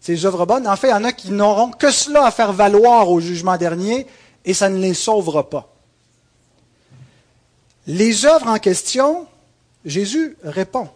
Ces 0.00 0.24
œuvres 0.24 0.46
bonnes. 0.46 0.66
En 0.68 0.76
fait, 0.76 0.88
il 0.88 0.92
y 0.92 0.94
en 0.94 1.04
a 1.04 1.12
qui 1.12 1.30
n'auront 1.30 1.70
que 1.70 1.90
cela 1.90 2.26
à 2.26 2.30
faire 2.30 2.52
valoir 2.52 3.10
au 3.10 3.20
jugement 3.20 3.56
dernier, 3.56 4.06
et 4.44 4.54
ça 4.54 4.68
ne 4.68 4.78
les 4.78 4.94
sauvera 4.94 5.50
pas. 5.50 5.74
Les 7.86 8.24
œuvres 8.24 8.48
en 8.48 8.58
question, 8.58 9.26
Jésus 9.84 10.36
répond. 10.44 10.88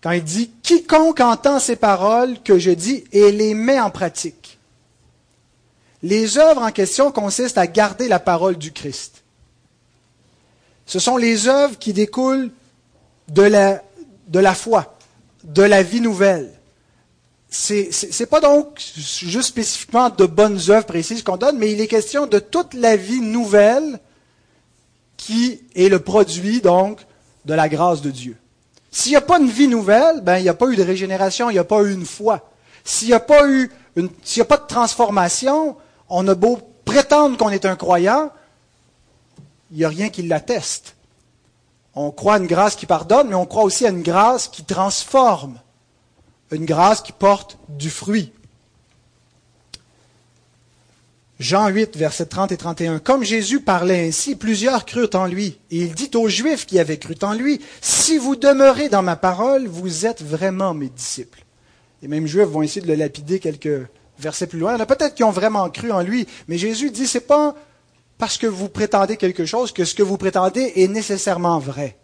Quand 0.00 0.12
il 0.12 0.22
dit 0.22 0.50
Quiconque 0.62 1.20
entend 1.20 1.58
ces 1.58 1.76
paroles 1.76 2.40
que 2.42 2.58
je 2.58 2.70
dis 2.70 3.04
et 3.10 3.32
les 3.32 3.54
met 3.54 3.80
en 3.80 3.90
pratique. 3.90 4.58
Les 6.02 6.38
œuvres 6.38 6.62
en 6.62 6.70
question 6.70 7.10
consistent 7.10 7.58
à 7.58 7.66
garder 7.66 8.06
la 8.06 8.20
parole 8.20 8.56
du 8.56 8.70
Christ. 8.70 9.24
Ce 10.86 11.00
sont 11.00 11.16
les 11.16 11.48
œuvres 11.48 11.76
qui 11.78 11.92
découlent 11.92 12.52
de 13.28 13.42
la, 13.42 13.82
de 14.28 14.38
la 14.38 14.54
foi, 14.54 14.96
de 15.44 15.62
la 15.62 15.82
vie 15.82 16.00
nouvelle. 16.00 16.52
C'est 17.50 17.90
n'est 18.20 18.26
pas 18.26 18.40
donc 18.40 18.78
juste 18.96 19.48
spécifiquement 19.48 20.10
de 20.10 20.26
bonnes 20.26 20.60
œuvres 20.68 20.84
précises 20.84 21.22
qu'on 21.22 21.38
donne, 21.38 21.56
mais 21.58 21.72
il 21.72 21.80
est 21.80 21.86
question 21.86 22.26
de 22.26 22.38
toute 22.38 22.74
la 22.74 22.96
vie 22.96 23.20
nouvelle 23.20 24.00
qui 25.16 25.62
est 25.74 25.88
le 25.88 25.98
produit 25.98 26.60
donc 26.60 27.00
de 27.46 27.54
la 27.54 27.68
grâce 27.68 28.02
de 28.02 28.10
Dieu. 28.10 28.36
S'il 28.90 29.12
n'y 29.12 29.16
a 29.16 29.22
pas 29.22 29.38
une 29.38 29.48
vie 29.48 29.68
nouvelle, 29.68 30.20
ben 30.22 30.38
il 30.38 30.42
n'y 30.42 30.48
a 30.48 30.54
pas 30.54 30.68
eu 30.68 30.76
de 30.76 30.82
régénération, 30.82 31.48
il 31.48 31.54
n'y 31.54 31.58
a 31.58 31.64
pas 31.64 31.82
eu 31.82 31.92
une 31.92 32.04
foi. 32.04 32.50
S'il 32.84 33.08
n'y 33.08 33.14
a 33.14 33.20
pas 33.20 33.48
eu 33.48 33.70
une, 33.96 34.10
s'il 34.22 34.40
n'y 34.40 34.46
a 34.46 34.48
pas 34.48 34.56
de 34.58 34.66
transformation, 34.66 35.76
on 36.08 36.26
a 36.28 36.34
beau 36.34 36.58
prétendre 36.84 37.36
qu'on 37.36 37.50
est 37.50 37.64
un 37.64 37.76
croyant, 37.76 38.30
il 39.70 39.78
n'y 39.78 39.84
a 39.84 39.88
rien 39.88 40.08
qui 40.08 40.22
l'atteste. 40.22 40.96
On 42.00 42.12
croit 42.12 42.34
à 42.34 42.38
une 42.38 42.46
grâce 42.46 42.76
qui 42.76 42.86
pardonne, 42.86 43.28
mais 43.28 43.34
on 43.34 43.44
croit 43.44 43.64
aussi 43.64 43.84
à 43.84 43.88
une 43.88 44.02
grâce 44.02 44.46
qui 44.46 44.62
transforme, 44.62 45.58
une 46.52 46.64
grâce 46.64 47.02
qui 47.02 47.10
porte 47.10 47.58
du 47.68 47.90
fruit. 47.90 48.32
Jean 51.40 51.66
8, 51.66 51.96
versets 51.96 52.26
30 52.26 52.52
et 52.52 52.56
31. 52.56 53.00
Comme 53.00 53.24
Jésus 53.24 53.60
parlait 53.60 54.06
ainsi, 54.06 54.36
plusieurs 54.36 54.86
crurent 54.86 55.10
en 55.14 55.26
lui. 55.26 55.58
Et 55.72 55.78
il 55.78 55.92
dit 55.92 56.10
aux 56.14 56.28
Juifs 56.28 56.66
qui 56.66 56.78
avaient 56.78 56.98
cru 56.98 57.16
en 57.22 57.32
lui, 57.32 57.60
Si 57.80 58.16
vous 58.16 58.36
demeurez 58.36 58.88
dans 58.88 59.02
ma 59.02 59.16
parole, 59.16 59.66
vous 59.66 60.06
êtes 60.06 60.22
vraiment 60.22 60.74
mes 60.74 60.90
disciples. 60.90 61.44
Les 62.00 62.06
mêmes 62.06 62.28
Juifs 62.28 62.46
vont 62.46 62.62
essayer 62.62 62.80
de 62.80 62.86
le 62.86 62.94
lapider 62.94 63.40
quelques 63.40 63.88
versets 64.20 64.46
plus 64.46 64.60
loin. 64.60 64.76
Il 64.78 64.86
peut-être 64.86 65.16
qui 65.16 65.24
ont 65.24 65.32
vraiment 65.32 65.68
cru 65.68 65.90
en 65.90 66.02
lui, 66.02 66.28
mais 66.46 66.58
Jésus 66.58 66.92
dit, 66.92 67.08
c'est 67.08 67.26
pas 67.26 67.56
parce 68.18 68.36
que 68.36 68.48
vous 68.48 68.68
prétendez 68.68 69.16
quelque 69.16 69.46
chose 69.46 69.72
que 69.72 69.84
ce 69.84 69.94
que 69.94 70.02
vous 70.02 70.18
prétendez 70.18 70.72
est 70.76 70.88
nécessairement 70.88 71.58
vrai. 71.60 71.96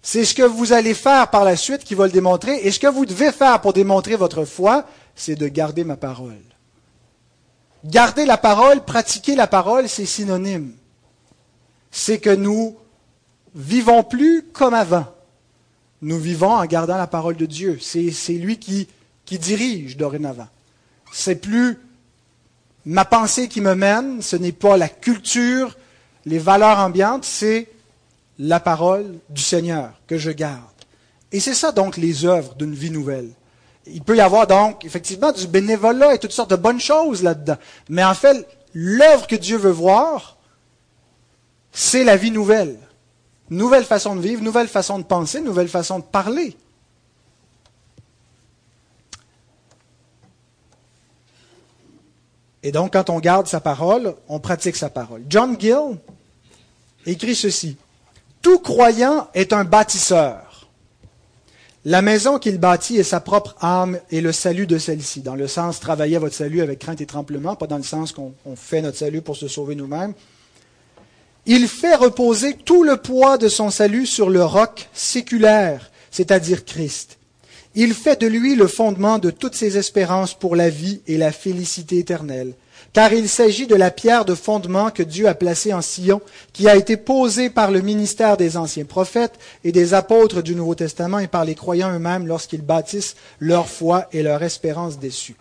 C'est 0.00 0.24
ce 0.24 0.34
que 0.34 0.42
vous 0.42 0.72
allez 0.72 0.94
faire 0.94 1.30
par 1.30 1.44
la 1.44 1.56
suite 1.56 1.84
qui 1.84 1.94
va 1.94 2.06
le 2.06 2.12
démontrer, 2.12 2.66
et 2.66 2.72
ce 2.72 2.80
que 2.80 2.88
vous 2.88 3.06
devez 3.06 3.30
faire 3.30 3.60
pour 3.60 3.72
démontrer 3.72 4.16
votre 4.16 4.44
foi, 4.44 4.86
c'est 5.14 5.36
de 5.36 5.46
garder 5.46 5.84
ma 5.84 5.96
parole. 5.96 6.42
Garder 7.84 8.24
la 8.24 8.38
parole, 8.38 8.84
pratiquer 8.84 9.36
la 9.36 9.46
parole, 9.46 9.88
c'est 9.88 10.06
synonyme. 10.06 10.72
C'est 11.90 12.18
que 12.18 12.30
nous 12.30 12.76
vivons 13.54 14.02
plus 14.02 14.44
comme 14.52 14.74
avant. 14.74 15.06
Nous 16.00 16.18
vivons 16.18 16.52
en 16.52 16.64
gardant 16.64 16.96
la 16.96 17.06
parole 17.06 17.36
de 17.36 17.46
Dieu. 17.46 17.78
C'est 17.80 18.32
lui 18.32 18.58
qui, 18.58 18.88
qui 19.24 19.38
dirige 19.38 19.96
dorénavant. 19.96 20.48
C'est 21.12 21.36
plus 21.36 21.78
ma 22.84 23.04
pensée 23.04 23.48
qui 23.48 23.60
me 23.60 23.74
mène, 23.74 24.22
ce 24.22 24.36
n'est 24.36 24.52
pas 24.52 24.76
la 24.76 24.88
culture, 24.88 25.76
les 26.24 26.38
valeurs 26.38 26.78
ambiantes, 26.78 27.24
c'est 27.24 27.68
la 28.38 28.60
parole 28.60 29.18
du 29.28 29.42
Seigneur 29.42 29.90
que 30.06 30.18
je 30.18 30.30
garde. 30.30 30.62
Et 31.30 31.40
c'est 31.40 31.54
ça 31.54 31.72
donc 31.72 31.96
les 31.96 32.24
œuvres 32.24 32.54
d'une 32.54 32.74
vie 32.74 32.90
nouvelle. 32.90 33.30
Il 33.86 34.02
peut 34.02 34.16
y 34.16 34.20
avoir 34.20 34.46
donc 34.46 34.84
effectivement 34.84 35.32
du 35.32 35.46
bénévolat 35.46 36.14
et 36.14 36.18
toutes 36.18 36.32
sortes 36.32 36.50
de 36.50 36.56
bonnes 36.56 36.80
choses 36.80 37.22
là-dedans. 37.22 37.56
Mais 37.88 38.04
en 38.04 38.14
fait, 38.14 38.46
l'œuvre 38.74 39.26
que 39.26 39.36
Dieu 39.36 39.56
veut 39.56 39.70
voir, 39.70 40.36
c'est 41.72 42.04
la 42.04 42.16
vie 42.16 42.30
nouvelle. 42.30 42.78
Nouvelle 43.50 43.84
façon 43.84 44.14
de 44.16 44.20
vivre, 44.20 44.42
nouvelle 44.42 44.68
façon 44.68 44.98
de 44.98 45.04
penser, 45.04 45.40
nouvelle 45.40 45.68
façon 45.68 45.98
de 45.98 46.04
parler. 46.04 46.56
Et 52.62 52.72
donc, 52.72 52.92
quand 52.92 53.10
on 53.10 53.18
garde 53.18 53.46
sa 53.46 53.60
parole, 53.60 54.14
on 54.28 54.38
pratique 54.38 54.76
sa 54.76 54.88
parole. 54.88 55.22
John 55.28 55.56
Gill 55.58 55.98
écrit 57.06 57.34
ceci. 57.34 57.76
Tout 58.40 58.58
croyant 58.58 59.28
est 59.34 59.52
un 59.52 59.64
bâtisseur. 59.64 60.68
La 61.84 62.00
maison 62.00 62.38
qu'il 62.38 62.58
bâtit 62.58 62.98
est 62.98 63.02
sa 63.02 63.18
propre 63.18 63.56
âme 63.60 63.98
et 64.10 64.20
le 64.20 64.30
salut 64.30 64.68
de 64.68 64.78
celle-ci, 64.78 65.20
dans 65.20 65.34
le 65.34 65.48
sens 65.48 65.80
travailler 65.80 66.16
votre 66.18 66.36
salut 66.36 66.60
avec 66.60 66.78
crainte 66.78 67.00
et 67.00 67.06
tremblement, 67.06 67.56
pas 67.56 67.66
dans 67.66 67.76
le 67.76 67.82
sens 67.82 68.12
qu'on 68.12 68.32
fait 68.54 68.82
notre 68.82 68.98
salut 68.98 69.20
pour 69.20 69.36
se 69.36 69.48
sauver 69.48 69.74
nous-mêmes. 69.74 70.14
Il 71.44 71.66
fait 71.66 71.96
reposer 71.96 72.54
tout 72.54 72.84
le 72.84 72.98
poids 72.98 73.36
de 73.36 73.48
son 73.48 73.70
salut 73.70 74.06
sur 74.06 74.30
le 74.30 74.44
roc 74.44 74.88
séculaire, 74.92 75.90
c'est-à-dire 76.12 76.64
Christ. 76.64 77.18
Il 77.74 77.94
fait 77.94 78.20
de 78.20 78.26
lui 78.26 78.54
le 78.54 78.66
fondement 78.66 79.18
de 79.18 79.30
toutes 79.30 79.54
ses 79.54 79.78
espérances 79.78 80.34
pour 80.34 80.56
la 80.56 80.68
vie 80.68 81.00
et 81.06 81.16
la 81.16 81.32
félicité 81.32 81.98
éternelle 81.98 82.54
car 82.92 83.12
il 83.12 83.28
s'agit 83.28 83.66
de 83.66 83.74
la 83.74 83.90
pierre 83.90 84.24
de 84.24 84.34
fondement 84.34 84.90
que 84.90 85.02
Dieu 85.02 85.26
a 85.26 85.34
placée 85.34 85.72
en 85.72 85.80
Sion, 85.80 86.20
qui 86.52 86.68
a 86.68 86.76
été 86.76 86.96
posée 86.96 87.48
par 87.48 87.70
le 87.70 87.80
ministère 87.80 88.36
des 88.36 88.56
anciens 88.56 88.84
prophètes 88.84 89.38
et 89.64 89.72
des 89.72 89.94
apôtres 89.94 90.42
du 90.42 90.54
Nouveau 90.54 90.74
Testament 90.74 91.18
et 91.18 91.26
par 91.26 91.44
les 91.44 91.54
croyants 91.54 91.92
eux-mêmes 91.92 92.26
lorsqu'ils 92.26 92.62
bâtissent 92.62 93.16
leur 93.38 93.68
foi 93.68 94.08
et 94.12 94.22
leur 94.22 94.42
espérance 94.42 94.98
déçue. 94.98 95.36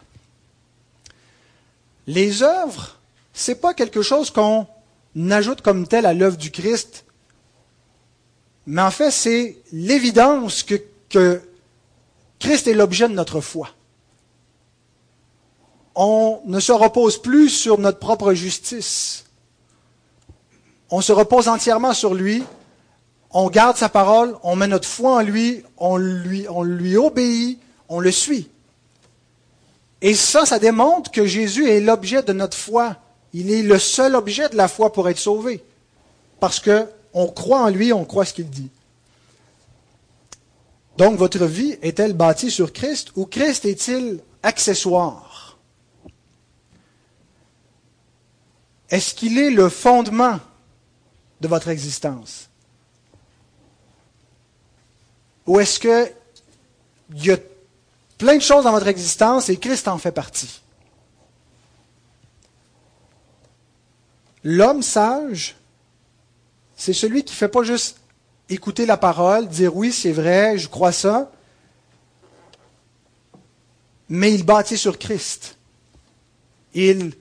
Les 2.08 2.42
œuvres, 2.42 2.98
c'est 3.34 3.60
pas 3.60 3.74
quelque 3.74 4.02
chose 4.02 4.32
qu'on 4.32 4.66
ajoute 5.30 5.62
comme 5.62 5.88
tel 5.88 6.06
à 6.06 6.14
l'œuvre 6.14 6.38
du 6.38 6.52
Christ, 6.52 7.04
mais 8.66 8.82
en 8.82 8.92
fait, 8.92 9.12
c'est 9.12 9.58
l'évidence 9.74 10.64
que, 10.64 10.76
que 11.10 11.42
Christ 12.41 12.67
est 12.67 12.74
l'objet 12.74 13.07
de 13.07 13.13
notre 13.13 13.39
foi 13.39 13.69
on 15.95 16.41
ne 16.45 16.60
se 16.60 16.71
repose 16.71 17.21
plus 17.21 17.50
sur 17.50 17.77
notre 17.77 18.00
propre 18.00 18.33
justice. 18.33 19.25
On 20.89 21.01
se 21.01 21.12
repose 21.12 21.48
entièrement 21.48 21.93
sur 21.93 22.13
lui. 22.13 22.43
On 23.31 23.50
garde 23.50 23.77
sa 23.77 23.89
parole, 23.89 24.36
on 24.43 24.55
met 24.55 24.67
notre 24.67 24.88
foi 24.88 25.17
en 25.17 25.21
lui, 25.21 25.63
on 25.77 25.98
lui, 25.98 26.98
obéit, 26.98 27.60
on 27.88 28.00
le 28.00 28.12
suit. 28.12 28.50
Et 30.01 30.15
ça, 30.15 30.45
ça 30.45 30.60
démontre 30.60 31.12
que 31.12 31.25
Jésus 31.25 31.69
est 31.69 31.79
l'objet 31.79 32.24
de 32.24 32.33
notre 32.33 32.57
foi. 32.57 32.98
Il 33.33 33.51
est 33.51 33.62
le 33.62 33.79
seul 33.79 34.15
objet 34.15 34.50
de 34.50 34.57
la 34.57 34.67
foi 34.67 34.91
pour 34.91 35.07
être 35.07 35.19
sauvé. 35.19 35.63
Parce 36.39 36.60
que 36.60 36.88
on 37.13 37.27
croit 37.27 37.62
en 37.62 37.69
lui, 37.69 37.93
on 37.93 38.03
croit 38.03 38.25
ce 38.25 38.33
qu'il 38.33 38.50
dit. 38.50 38.69
Donc, 41.01 41.17
votre 41.17 41.46
vie 41.48 41.79
est-elle 41.81 42.13
bâtie 42.13 42.51
sur 42.51 42.72
Christ 42.72 43.12
ou 43.15 43.25
Christ 43.25 43.65
est-il 43.65 44.20
accessoire? 44.43 45.58
Est-ce 48.88 49.15
qu'il 49.15 49.39
est 49.39 49.50
le 49.50 49.67
fondement 49.70 50.39
de 51.41 51.48
votre 51.48 51.70
existence? 51.70 52.50
Ou 55.48 55.60
est-ce 55.60 55.79
qu'il 55.79 56.13
y 57.15 57.31
a 57.31 57.38
plein 58.20 58.36
de 58.36 58.41
choses 58.43 58.65
dans 58.65 58.72
votre 58.72 58.86
existence 58.86 59.50
et 59.50 59.58
Christ 59.58 59.88
en 59.88 59.98
fait 59.98 60.12
partie? 60.12 60.62
L'homme 64.43 64.84
sage, 64.84 65.55
c'est 66.77 66.93
celui 66.93 67.24
qui 67.24 67.34
ne 67.34 67.38
fait 67.38 67.50
pas 67.50 67.63
juste 67.63 68.00
écouter 68.51 68.86
la 68.86 68.98
parole, 68.98 69.48
dire 69.48 69.75
oui, 69.75 69.91
c'est 69.91 70.12
vrai, 70.12 70.58
je 70.58 70.67
crois 70.67 70.91
ça, 70.91 71.31
mais 74.10 74.34
il 74.34 74.43
bâtit 74.43 74.77
sur 74.77 75.00
Christ. 75.00 75.58
Il 76.74 77.13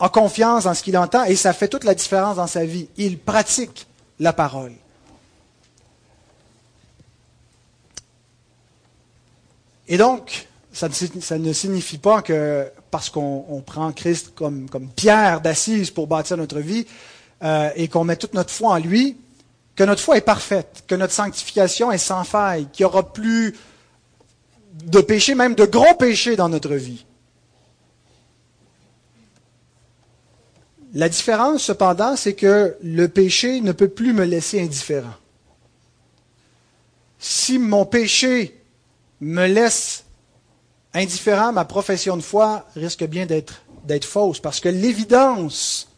a 0.00 0.08
confiance 0.08 0.66
en 0.66 0.74
ce 0.74 0.82
qu'il 0.82 0.98
entend 0.98 1.24
et 1.24 1.36
ça 1.36 1.52
fait 1.52 1.68
toute 1.68 1.84
la 1.84 1.94
différence 1.94 2.36
dans 2.36 2.48
sa 2.48 2.64
vie. 2.64 2.88
Il 2.96 3.18
pratique 3.18 3.86
la 4.18 4.32
parole. 4.32 4.72
Et 9.86 9.96
donc, 9.96 10.48
ça 10.72 10.88
ne, 10.88 11.52
signifie 11.52 11.98
pas 11.98 12.22
que 12.22 12.70
parce 12.90 13.10
qu'on 13.10 13.62
prend 13.64 13.92
Christ 13.92 14.32
comme, 14.34 14.66
pierre 14.96 15.40
d'assise 15.40 15.90
pour 15.90 16.06
bâtir 16.06 16.36
notre 16.36 16.60
vie 16.60 16.86
euh, 17.42 17.70
et 17.76 17.88
qu'on 17.88 18.04
met 18.04 18.16
toute 18.16 18.34
notre 18.34 18.50
foi 18.50 18.72
en 18.72 18.78
lui, 18.78 19.16
que 19.74 19.84
notre 19.84 20.02
foi 20.02 20.18
est 20.18 20.22
parfaite, 20.22 20.84
que 20.86 20.94
notre 20.94 21.12
sanctification 21.12 21.90
est 21.90 21.98
sans 21.98 22.24
faille, 22.24 22.68
qu'il 22.72 22.84
n'y 22.84 22.90
aura 22.90 23.12
plus 23.12 23.56
de 24.84 25.00
péché, 25.00 25.34
même 25.34 25.54
de 25.54 25.64
gros 25.64 25.94
péchés 25.94 26.36
dans 26.36 26.48
notre 26.48 26.74
vie. 26.74 27.04
La 30.94 31.08
différence, 31.08 31.62
cependant, 31.62 32.16
c'est 32.16 32.34
que 32.34 32.76
le 32.82 33.08
péché 33.08 33.60
ne 33.62 33.72
peut 33.72 33.88
plus 33.88 34.12
me 34.12 34.24
laisser 34.24 34.60
indifférent. 34.60 35.14
Si 37.18 37.58
mon 37.58 37.86
péché 37.86 38.60
me 39.20 39.46
laisse 39.46 40.04
indifférent, 40.92 41.52
ma 41.52 41.64
profession 41.64 42.16
de 42.16 42.22
foi 42.22 42.66
risque 42.76 43.04
bien 43.04 43.24
d'être, 43.24 43.62
d'être 43.84 44.04
fausse, 44.04 44.40
parce 44.40 44.60
que 44.60 44.68
l'évidence 44.68 45.88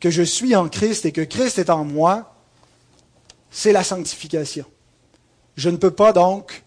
que 0.00 0.10
je 0.10 0.22
suis 0.22 0.54
en 0.54 0.68
Christ 0.68 1.06
et 1.06 1.12
que 1.12 1.20
Christ 1.22 1.58
est 1.58 1.70
en 1.70 1.84
moi, 1.84 2.34
c'est 3.50 3.72
la 3.72 3.84
sanctification. 3.84 4.64
Je 5.56 5.70
ne 5.70 5.76
peux 5.76 5.90
pas 5.90 6.12
donc 6.12 6.62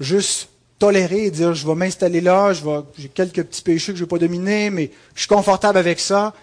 juste 0.00 0.48
tolérer 0.78 1.26
et 1.26 1.30
dire 1.30 1.54
je 1.54 1.66
vais 1.66 1.74
m'installer 1.74 2.20
là, 2.20 2.52
j'ai 2.52 3.08
quelques 3.08 3.44
petits 3.44 3.62
péchés 3.62 3.92
que 3.92 3.98
je 3.98 4.04
ne 4.04 4.06
vais 4.06 4.10
pas 4.10 4.18
dominer, 4.18 4.70
mais 4.70 4.90
je 5.14 5.20
suis 5.20 5.28
confortable 5.28 5.78
avec 5.78 6.00
ça, 6.00 6.34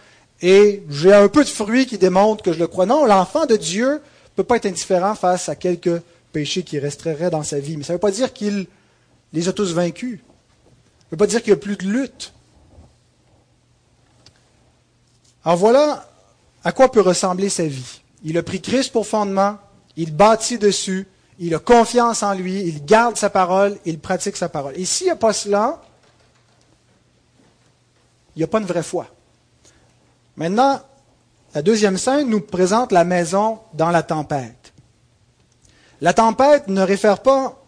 et 0.42 0.84
j'ai 0.90 1.14
un 1.14 1.28
peu 1.28 1.44
de 1.44 1.50
fruit 1.50 1.86
qui 1.86 1.98
démontre 1.98 2.44
que 2.44 2.54
je 2.54 2.60
le 2.60 2.68
crois. 2.68 2.86
Non, 2.86 3.06
l'enfant 3.06 3.46
de 3.46 3.58
Dieu 3.58 3.94
ne 3.96 4.00
peut 4.36 4.44
pas 4.44 4.56
être 4.56 4.66
indifférent 4.66 5.16
face 5.16 5.50
à 5.50 5.56
quelques 5.56 6.02
péchés 6.32 6.64
qui 6.64 6.80
resteraient 6.80 7.30
dans 7.30 7.44
sa 7.44 7.60
vie. 7.60 7.76
Mais 7.76 7.84
ça 7.84 7.94
ne 7.94 7.96
veut 7.96 8.02
pas 8.02 8.12
dire 8.12 8.32
qu'il 8.32 8.68
les 9.34 9.50
a 9.50 9.54
tous 9.54 9.74
vaincus. 9.74 10.20
Ça 10.20 11.06
ne 11.08 11.12
veut 11.12 11.18
pas 11.18 11.28
dire 11.28 11.42
qu'il 11.42 11.52
n'y 11.52 11.60
a 11.60 11.62
plus 11.62 11.76
de 11.76 11.86
lutte. 11.86 12.34
Alors 15.44 15.58
voilà 15.58 16.10
à 16.64 16.72
quoi 16.72 16.92
peut 16.92 17.02
ressembler 17.02 17.50
sa 17.50 17.66
vie. 17.66 17.99
Il 18.24 18.38
a 18.38 18.44
pris 18.44 18.62
Christ 18.62 18.92
pour 18.92 19.08
fondement, 19.08 19.58
il 19.96 20.16
bâtit 20.16 20.58
dessus, 20.58 21.08
il 21.40 21.56
a 21.56 21.60
confiance 21.60 22.22
en 22.22 22.34
lui, 22.34 22.62
il 22.62 22.84
garde 22.86 23.16
sa 23.16 23.30
parole, 23.30 23.78
il 23.86 24.00
pratique 24.00 24.36
sa 24.36 24.50
parole. 24.50 24.74
Et 24.76 24.86
s'il 24.86 25.08
n'y 25.08 25.12
a 25.12 25.16
pas 25.16 25.34
cela, 25.34 25.82
il 28.36 28.40
n'y 28.40 28.44
a 28.44 28.48
pas 28.48 28.60
une 28.60 28.66
vraie 28.66 28.84
foi. 28.84 29.08
Maintenant, 30.36 30.82
la 31.54 31.62
deuxième 31.62 31.98
scène 31.98 32.30
nous 32.30 32.42
présente 32.42 32.92
la 32.92 33.04
maison 33.04 33.60
dans 33.74 33.90
la 33.90 34.04
tempête. 34.04 34.74
La 36.02 36.14
tempête 36.14 36.68
ne 36.68 36.82
réfère 36.82 37.22
pas 37.22 37.62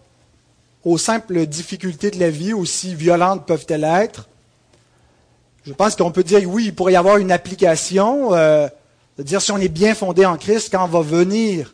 aux 0.83 0.97
simples 0.97 1.45
difficultés 1.45 2.11
de 2.11 2.19
la 2.19 2.29
vie, 2.29 2.53
aussi 2.53 2.95
violentes 2.95 3.45
peuvent-elles 3.45 3.83
être. 3.83 4.29
Je 5.65 5.73
pense 5.73 5.95
qu'on 5.95 6.11
peut 6.11 6.23
dire, 6.23 6.41
oui, 6.49 6.65
il 6.65 6.75
pourrait 6.75 6.93
y 6.93 6.95
avoir 6.95 7.17
une 7.17 7.31
application, 7.31 8.33
euh, 8.33 8.67
dire 9.23 9.41
si 9.41 9.51
on 9.51 9.57
est 9.57 9.67
bien 9.67 9.95
fondé 9.95 10.25
en 10.25 10.37
Christ, 10.37 10.69
quand 10.71 10.87
va 10.87 11.01
venir 11.01 11.73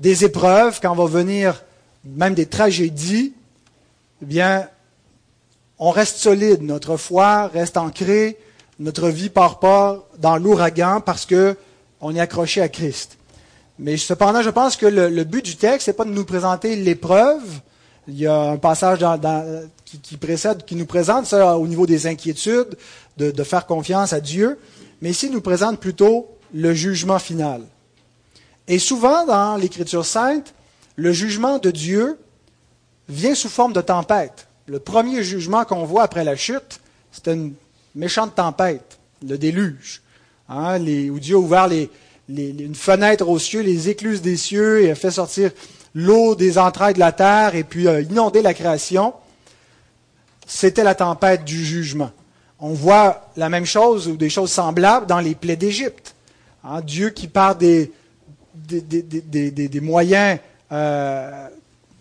des 0.00 0.24
épreuves, 0.24 0.80
quand 0.80 0.94
va 0.94 1.06
venir 1.06 1.62
même 2.04 2.34
des 2.34 2.46
tragédies, 2.46 3.32
eh 4.22 4.24
bien, 4.24 4.68
on 5.78 5.90
reste 5.90 6.16
solide, 6.16 6.62
notre 6.62 6.96
foi 6.96 7.48
reste 7.48 7.76
ancrée, 7.76 8.38
notre 8.78 9.08
vie 9.08 9.28
part 9.28 9.58
pas 9.58 10.08
dans 10.18 10.36
l'ouragan 10.36 11.00
parce 11.00 11.26
que 11.26 11.56
on 12.00 12.14
est 12.14 12.20
accroché 12.20 12.60
à 12.60 12.68
Christ. 12.68 13.16
Mais 13.78 13.96
cependant, 13.96 14.42
je 14.42 14.50
pense 14.50 14.76
que 14.76 14.86
le, 14.86 15.24
but 15.24 15.44
du 15.44 15.56
texte, 15.56 15.88
n'est 15.88 15.94
pas 15.94 16.04
de 16.04 16.10
nous 16.10 16.24
présenter 16.24 16.76
l'épreuve. 16.76 17.42
Il 18.08 18.18
y 18.18 18.26
a 18.26 18.50
un 18.50 18.56
passage 18.56 19.04
qui, 19.84 20.16
précède, 20.16 20.64
qui 20.64 20.74
nous 20.74 20.86
présente 20.86 21.26
ça 21.26 21.56
au 21.56 21.66
niveau 21.66 21.86
des 21.86 22.06
inquiétudes, 22.06 22.76
de, 23.16 23.30
de 23.30 23.44
faire 23.44 23.66
confiance 23.66 24.12
à 24.12 24.20
Dieu. 24.20 24.58
Mais 25.00 25.10
ici, 25.10 25.26
il 25.26 25.32
nous 25.32 25.40
présente 25.40 25.80
plutôt 25.80 26.28
le 26.54 26.74
jugement 26.74 27.18
final. 27.18 27.62
Et 28.68 28.78
souvent, 28.78 29.26
dans 29.26 29.56
l'Écriture 29.56 30.04
sainte, 30.04 30.54
le 30.96 31.12
jugement 31.12 31.58
de 31.58 31.70
Dieu 31.70 32.18
vient 33.08 33.34
sous 33.34 33.48
forme 33.48 33.72
de 33.72 33.80
tempête. 33.80 34.46
Le 34.66 34.78
premier 34.78 35.22
jugement 35.22 35.64
qu'on 35.64 35.84
voit 35.84 36.04
après 36.04 36.24
la 36.24 36.36
chute, 36.36 36.80
c'est 37.10 37.28
une 37.28 37.54
méchante 37.94 38.34
tempête, 38.34 38.98
le 39.26 39.36
déluge, 39.36 40.02
hein, 40.48 40.80
où 40.80 41.18
Dieu 41.18 41.36
a 41.36 41.38
ouvert 41.38 41.68
une 42.28 42.74
fenêtre 42.74 43.28
aux 43.28 43.38
cieux, 43.38 43.62
les 43.62 43.88
écluses 43.88 44.22
des 44.22 44.36
cieux, 44.36 44.82
et 44.82 44.90
a 44.90 44.94
fait 44.94 45.10
sortir 45.10 45.50
l'eau 45.94 46.34
des 46.34 46.58
entrailles 46.58 46.94
de 46.94 47.00
la 47.00 47.12
terre, 47.12 47.54
et 47.54 47.64
puis 47.64 47.88
a 47.88 48.00
inondé 48.00 48.40
la 48.40 48.54
création. 48.54 49.12
C'était 50.46 50.84
la 50.84 50.94
tempête 50.94 51.44
du 51.44 51.64
jugement. 51.64 52.10
On 52.60 52.72
voit 52.72 53.28
la 53.36 53.48
même 53.48 53.66
chose 53.66 54.06
ou 54.06 54.16
des 54.16 54.30
choses 54.30 54.52
semblables 54.52 55.06
dans 55.06 55.18
les 55.18 55.34
plaies 55.34 55.56
d'Égypte. 55.56 56.14
Hein, 56.64 56.80
Dieu 56.80 57.10
qui 57.10 57.26
part 57.26 57.56
des, 57.56 57.90
moyens 59.80 60.38
euh, 60.70 61.48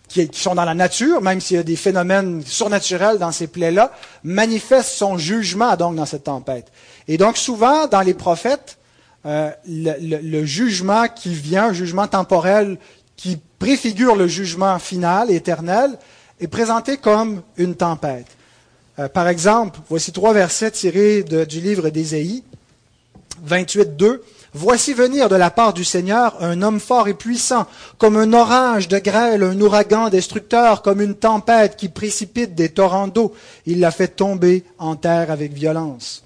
qui, 0.07 0.29
sont 0.33 0.53
dans 0.53 0.65
la 0.65 0.75
nature, 0.75 1.21
même 1.21 1.41
s'il 1.41 1.57
y 1.57 1.59
a 1.59 1.63
des 1.63 1.75
phénomènes 1.75 2.43
surnaturels 2.45 3.17
dans 3.17 3.31
ces 3.31 3.47
plaies-là, 3.47 3.91
manifeste 4.23 4.89
son 4.89 5.17
jugement 5.17 5.75
donc 5.75 5.95
dans 5.95 6.05
cette 6.05 6.25
tempête. 6.25 6.71
Et 7.07 7.17
donc 7.17 7.37
souvent 7.37 7.87
dans 7.87 8.01
les 8.01 8.13
prophètes, 8.13 8.77
euh, 9.25 9.49
le, 9.67 10.45
jugement 10.45 11.07
qui 11.07 11.33
vient, 11.33 11.67
un 11.69 11.73
jugement 11.73 12.07
temporel 12.07 12.77
qui 13.15 13.39
préfigure 13.57 14.15
le 14.15 14.27
jugement 14.27 14.77
final, 14.77 15.31
éternel, 15.31 15.97
est 16.39 16.47
présenté 16.47 16.97
comme 16.97 17.41
une 17.57 17.75
tempête. 17.75 18.27
Euh, 18.99 19.07
par 19.07 19.27
exemple, 19.27 19.79
voici 19.89 20.11
trois 20.11 20.33
versets 20.33 20.71
tirés 20.71 21.23
du 21.23 21.61
livre 21.61 21.89
d'Ésaïe, 21.89 22.43
28, 23.43 23.95
2. 23.95 24.23
Voici 24.53 24.93
venir 24.93 25.29
de 25.29 25.37
la 25.37 25.49
part 25.49 25.71
du 25.71 25.85
Seigneur 25.85 26.35
un 26.41 26.61
homme 26.61 26.81
fort 26.81 27.07
et 27.07 27.13
puissant, 27.13 27.67
comme 27.97 28.17
un 28.17 28.33
orage 28.33 28.89
de 28.89 28.99
grêle, 28.99 29.43
un 29.43 29.59
ouragan 29.61 30.09
destructeur, 30.09 30.81
comme 30.81 30.99
une 30.99 31.15
tempête 31.15 31.77
qui 31.77 31.87
précipite 31.87 32.53
des 32.53 32.67
torrents 32.67 33.07
d'eau. 33.07 33.33
Il 33.65 33.79
l'a 33.79 33.91
fait 33.91 34.09
tomber 34.09 34.65
en 34.77 34.97
terre 34.97 35.31
avec 35.31 35.53
violence. 35.53 36.23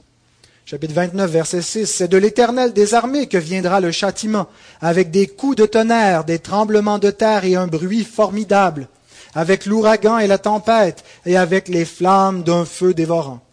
Chapitre 0.66 0.96
29, 0.96 1.30
verset 1.30 1.62
6. 1.62 1.86
C'est 1.86 2.08
de 2.08 2.18
l'Éternel 2.18 2.74
des 2.74 2.96
armées 2.96 3.28
que 3.28 3.38
viendra 3.38 3.80
le 3.80 3.92
châtiment, 3.92 4.48
avec 4.82 5.12
des 5.12 5.28
coups 5.28 5.58
de 5.58 5.68
tonnerre, 5.68 6.24
des 6.24 6.40
tremblements 6.40 6.98
de 6.98 7.12
terre 7.12 7.46
et 7.46 7.56
un 7.56 7.68
bruit 7.68 8.04
formidable, 8.04 8.88
avec 9.36 9.68
l'ouragan 9.68 10.18
et 10.18 10.26
la 10.26 10.40
tempête, 10.40 11.04
et 11.28 11.38
avec 11.38 11.68
les 11.68 11.86
flammes 11.86 12.42
d'un 12.42 12.66
feu 12.66 12.96
dévorant. 12.96 13.45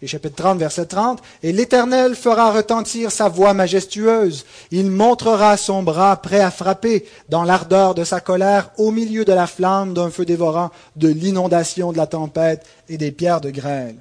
Et 0.00 0.06
chapitre 0.06 0.36
30, 0.36 0.58
verset 0.58 0.86
30, 0.86 1.20
Et 1.42 1.52
l'Éternel 1.52 2.14
fera 2.14 2.52
retentir 2.52 3.10
sa 3.10 3.28
voix 3.28 3.52
majestueuse. 3.52 4.46
Il 4.70 4.90
montrera 4.92 5.56
son 5.56 5.82
bras 5.82 6.16
prêt 6.16 6.40
à 6.40 6.52
frapper 6.52 7.04
dans 7.28 7.42
l'ardeur 7.42 7.96
de 7.96 8.04
sa 8.04 8.20
colère 8.20 8.70
au 8.78 8.92
milieu 8.92 9.24
de 9.24 9.32
la 9.32 9.48
flamme 9.48 9.94
d'un 9.94 10.10
feu 10.10 10.24
dévorant, 10.24 10.70
de 10.94 11.08
l'inondation 11.08 11.90
de 11.90 11.96
la 11.96 12.06
tempête 12.06 12.64
et 12.88 12.96
des 12.96 13.10
pierres 13.10 13.40
de 13.40 13.50
grêle. 13.50 13.96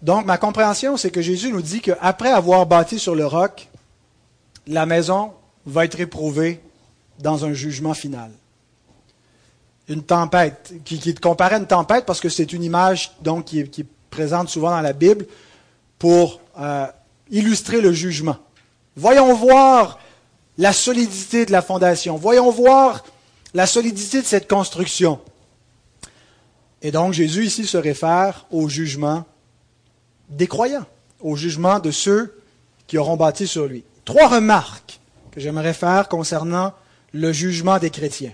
Donc, 0.00 0.24
ma 0.24 0.38
compréhension, 0.38 0.96
c'est 0.96 1.10
que 1.10 1.22
Jésus 1.22 1.52
nous 1.52 1.62
dit 1.62 1.80
qu'après 1.80 2.30
avoir 2.30 2.66
bâti 2.66 2.98
sur 2.98 3.14
le 3.14 3.26
roc, 3.26 3.68
la 4.66 4.86
maison 4.86 5.32
va 5.66 5.84
être 5.84 6.00
éprouvée 6.00 6.60
dans 7.18 7.44
un 7.44 7.52
jugement 7.52 7.94
final 7.94 8.30
une 9.88 10.02
tempête, 10.02 10.74
qui, 10.84 10.98
qui 10.98 11.14
comparait 11.14 11.56
une 11.56 11.66
tempête 11.66 12.06
parce 12.06 12.20
que 12.20 12.28
c'est 12.28 12.52
une 12.52 12.62
image 12.62 13.12
donc 13.20 13.46
qui 13.46 13.60
est, 13.60 13.86
présente 14.10 14.48
souvent 14.48 14.70
dans 14.70 14.80
la 14.80 14.92
Bible 14.92 15.26
pour 15.98 16.40
euh, 16.58 16.86
illustrer 17.30 17.80
le 17.80 17.92
jugement. 17.92 18.36
Voyons 18.96 19.34
voir 19.34 19.98
la 20.56 20.72
solidité 20.72 21.46
de 21.46 21.52
la 21.52 21.62
fondation. 21.62 22.16
Voyons 22.16 22.50
voir 22.50 23.04
la 23.54 23.66
solidité 23.66 24.20
de 24.20 24.26
cette 24.26 24.48
construction. 24.48 25.20
Et 26.80 26.92
donc 26.92 27.12
Jésus 27.12 27.46
ici 27.46 27.66
se 27.66 27.76
réfère 27.76 28.46
au 28.50 28.68
jugement 28.68 29.24
des 30.28 30.46
croyants, 30.46 30.86
au 31.20 31.36
jugement 31.36 31.78
de 31.78 31.90
ceux 31.90 32.38
qui 32.86 32.98
auront 32.98 33.16
bâti 33.16 33.46
sur 33.46 33.66
lui. 33.66 33.84
Trois 34.04 34.28
remarques 34.28 35.00
que 35.32 35.40
j'aimerais 35.40 35.74
faire 35.74 36.08
concernant 36.08 36.72
le 37.12 37.32
jugement 37.32 37.78
des 37.78 37.90
chrétiens. 37.90 38.32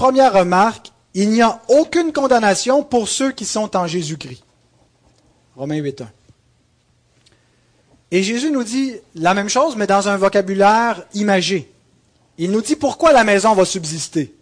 Première 0.00 0.32
remarque, 0.32 0.92
il 1.12 1.28
n'y 1.28 1.42
a 1.42 1.60
aucune 1.68 2.10
condamnation 2.10 2.82
pour 2.82 3.06
ceux 3.06 3.32
qui 3.32 3.44
sont 3.44 3.76
en 3.76 3.86
Jésus-Christ. 3.86 4.42
Romains 5.54 5.78
8.1. 5.78 6.06
Et 8.10 8.22
Jésus 8.22 8.50
nous 8.50 8.64
dit 8.64 8.94
la 9.14 9.34
même 9.34 9.50
chose, 9.50 9.76
mais 9.76 9.86
dans 9.86 10.08
un 10.08 10.16
vocabulaire 10.16 11.04
imagé. 11.12 11.70
Il 12.38 12.50
nous 12.50 12.62
dit 12.62 12.76
pourquoi 12.76 13.12
la 13.12 13.24
maison 13.24 13.52
va 13.52 13.66
subsister. 13.66 14.34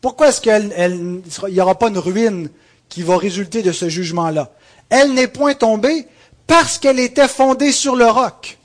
Pourquoi 0.00 0.30
est-ce 0.30 0.40
qu'il 0.40 1.22
n'y 1.52 1.60
aura 1.60 1.78
pas 1.78 1.90
une 1.90 1.98
ruine 1.98 2.50
qui 2.88 3.04
va 3.04 3.16
résulter 3.16 3.62
de 3.62 3.70
ce 3.70 3.88
jugement-là? 3.88 4.50
Elle 4.90 5.14
n'est 5.14 5.28
point 5.28 5.54
tombée 5.54 6.08
parce 6.48 6.76
qu'elle 6.76 6.98
était 6.98 7.28
fondée 7.28 7.70
sur 7.70 7.94
le 7.94 8.06
roc. 8.06 8.58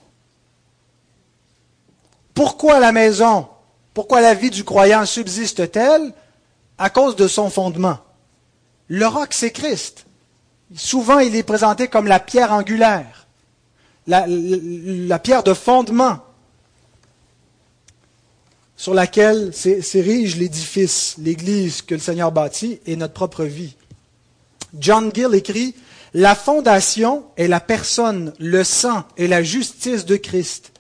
Pourquoi 2.34 2.80
la 2.80 2.92
maison, 2.92 3.48
pourquoi 3.94 4.20
la 4.20 4.34
vie 4.34 4.50
du 4.50 4.64
croyant 4.64 5.06
subsiste-t-elle? 5.06 6.12
À 6.80 6.90
cause 6.90 7.16
de 7.18 7.28
son 7.28 7.50
fondement. 7.50 8.00
Le 8.88 9.06
roc, 9.06 9.30
c'est 9.32 9.52
Christ. 9.52 10.06
Souvent, 10.76 11.20
il 11.20 11.36
est 11.36 11.44
présenté 11.44 11.88
comme 11.88 12.08
la 12.08 12.20
pierre 12.20 12.54
angulaire, 12.54 13.28
la, 14.08 15.20
pierre 15.20 15.44
de 15.44 15.54
fondement 15.54 16.20
sur 18.76 18.94
laquelle 18.94 19.54
s'érige 19.54 20.38
l'édifice, 20.38 21.16
l'Église 21.20 21.82
que 21.82 21.96
le 21.96 22.00
Seigneur 22.00 22.32
bâtit 22.32 22.80
et 22.86 22.96
notre 22.96 23.14
propre 23.14 23.44
vie. 23.44 23.76
John 24.80 25.12
Gill 25.14 25.36
écrit 25.36 25.76
La 26.14 26.34
fondation 26.34 27.26
est 27.36 27.48
la 27.48 27.60
personne, 27.60 28.34
le 28.40 28.64
sang 28.64 29.04
et 29.18 29.28
la 29.28 29.44
justice 29.44 30.06
de 30.06 30.16
Christ. 30.16 30.72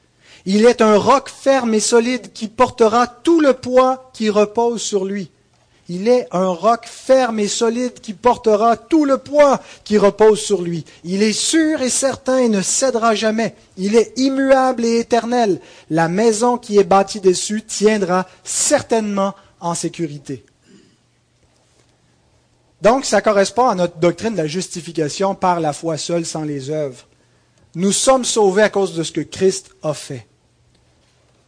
Il 0.45 0.65
est 0.65 0.81
un 0.81 0.97
roc 0.97 1.29
ferme 1.29 1.73
et 1.73 1.79
solide 1.81 2.31
qui 2.31 2.47
portera 2.47 3.05
tout 3.05 3.41
le 3.41 3.53
poids 3.53 4.11
qui 4.13 4.29
repose 4.29 4.81
sur 4.81 5.03
lui. 5.03 5.29
Il 5.91 6.07
est 6.07 6.27
un 6.31 6.49
roc 6.49 6.85
ferme 6.85 7.39
et 7.39 7.47
solide 7.47 7.99
qui 7.99 8.13
portera 8.13 8.77
tout 8.77 9.05
le 9.05 9.17
poids 9.17 9.59
qui 9.83 9.97
repose 9.97 10.39
sur 10.39 10.61
lui. 10.61 10.85
Il 11.03 11.23
est 11.23 11.33
sûr 11.33 11.81
et 11.81 11.89
certain 11.89 12.37
et 12.37 12.47
ne 12.47 12.61
cédera 12.61 13.15
jamais. 13.15 13.55
Il 13.75 13.95
est 13.95 14.13
immuable 14.15 14.85
et 14.85 14.99
éternel. 14.99 15.59
La 15.89 16.07
maison 16.07 16.59
qui 16.59 16.77
est 16.77 16.83
bâtie 16.83 17.21
dessus 17.21 17.63
tiendra 17.63 18.27
certainement 18.43 19.33
en 19.59 19.73
sécurité. 19.73 20.45
Donc, 22.83 23.03
ça 23.03 23.21
correspond 23.21 23.67
à 23.67 23.75
notre 23.75 23.97
doctrine 23.97 24.33
de 24.33 24.37
la 24.37 24.47
justification 24.47 25.33
par 25.33 25.59
la 25.59 25.73
foi 25.73 25.97
seule 25.97 26.25
sans 26.25 26.43
les 26.43 26.69
œuvres. 26.69 27.07
Nous 27.73 27.91
sommes 27.91 28.25
sauvés 28.25 28.61
à 28.61 28.69
cause 28.69 28.93
de 28.93 29.01
ce 29.01 29.11
que 29.11 29.21
Christ 29.21 29.71
a 29.81 29.95
fait. 29.95 30.27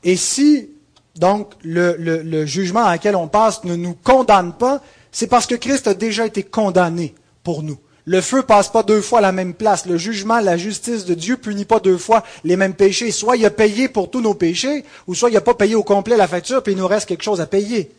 Et 0.04 0.18
si, 0.18 0.72
donc, 1.16 1.54
le, 1.64 2.46
jugement 2.46 2.86
à 2.86 2.92
laquelle 2.92 3.16
on 3.16 3.28
passe 3.28 3.64
ne 3.64 3.76
nous 3.76 3.94
condamne 3.94 4.54
pas, 4.54 4.82
c'est 5.12 5.28
parce 5.28 5.46
que 5.46 5.56
Christ 5.56 5.88
a 5.88 5.94
déjà 5.94 6.26
été 6.26 6.44
condamné 6.44 7.14
pour 7.44 7.64
nous. 7.64 7.78
Le 8.06 8.22
feu 8.22 8.42
passe 8.42 8.70
pas 8.70 8.82
deux 8.82 9.02
fois 9.02 9.20
à 9.20 9.22
la 9.22 9.32
même 9.32 9.54
place. 9.54 9.86
Le 9.86 9.98
jugement, 9.98 10.40
la 10.40 10.58
justice 10.58 11.06
de 11.06 11.14
Dieu 11.14 11.38
punit 11.38 11.66
pas 11.66 11.80
deux 11.80 11.98
fois 11.98 12.24
les 12.44 12.56
mêmes 12.56 12.74
péchés. 12.74 13.12
Soit 13.12 13.38
il 13.38 13.46
a 13.46 13.52
payé 13.52 13.90
pour 13.90 14.10
tous 14.10 14.22
nos 14.22 14.34
péchés, 14.34 14.86
ou 15.06 15.14
soit 15.14 15.30
il 15.30 15.34
n'a 15.34 15.42
pas 15.42 15.54
payé 15.54 15.76
au 15.76 15.84
complet 15.84 16.18
la 16.18 16.28
facture, 16.28 16.64
puis 16.64 16.74
il 16.74 16.80
nous 16.80 16.88
reste 16.88 17.08
quelque 17.08 17.24
chose 17.24 17.42
à 17.42 17.46
payer. 17.46 17.92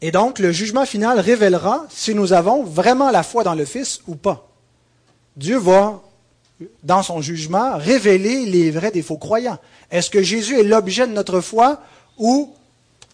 Et 0.00 0.10
donc, 0.10 0.38
le 0.38 0.50
jugement 0.50 0.86
final 0.86 1.20
révélera 1.20 1.86
si 1.90 2.14
nous 2.14 2.32
avons 2.32 2.64
vraiment 2.64 3.10
la 3.10 3.22
foi 3.22 3.44
dans 3.44 3.54
le 3.54 3.64
Fils 3.64 4.00
ou 4.06 4.16
pas. 4.16 4.48
Dieu 5.36 5.58
va 5.58 6.02
dans 6.82 7.02
son 7.02 7.20
jugement, 7.20 7.76
révéler 7.76 8.46
les 8.46 8.70
vrais 8.70 8.90
des 8.90 9.02
faux 9.02 9.16
croyants. 9.16 9.58
Est-ce 9.90 10.10
que 10.10 10.22
Jésus 10.22 10.58
est 10.58 10.64
l'objet 10.64 11.06
de 11.06 11.12
notre 11.12 11.40
foi 11.40 11.80
ou 12.18 12.50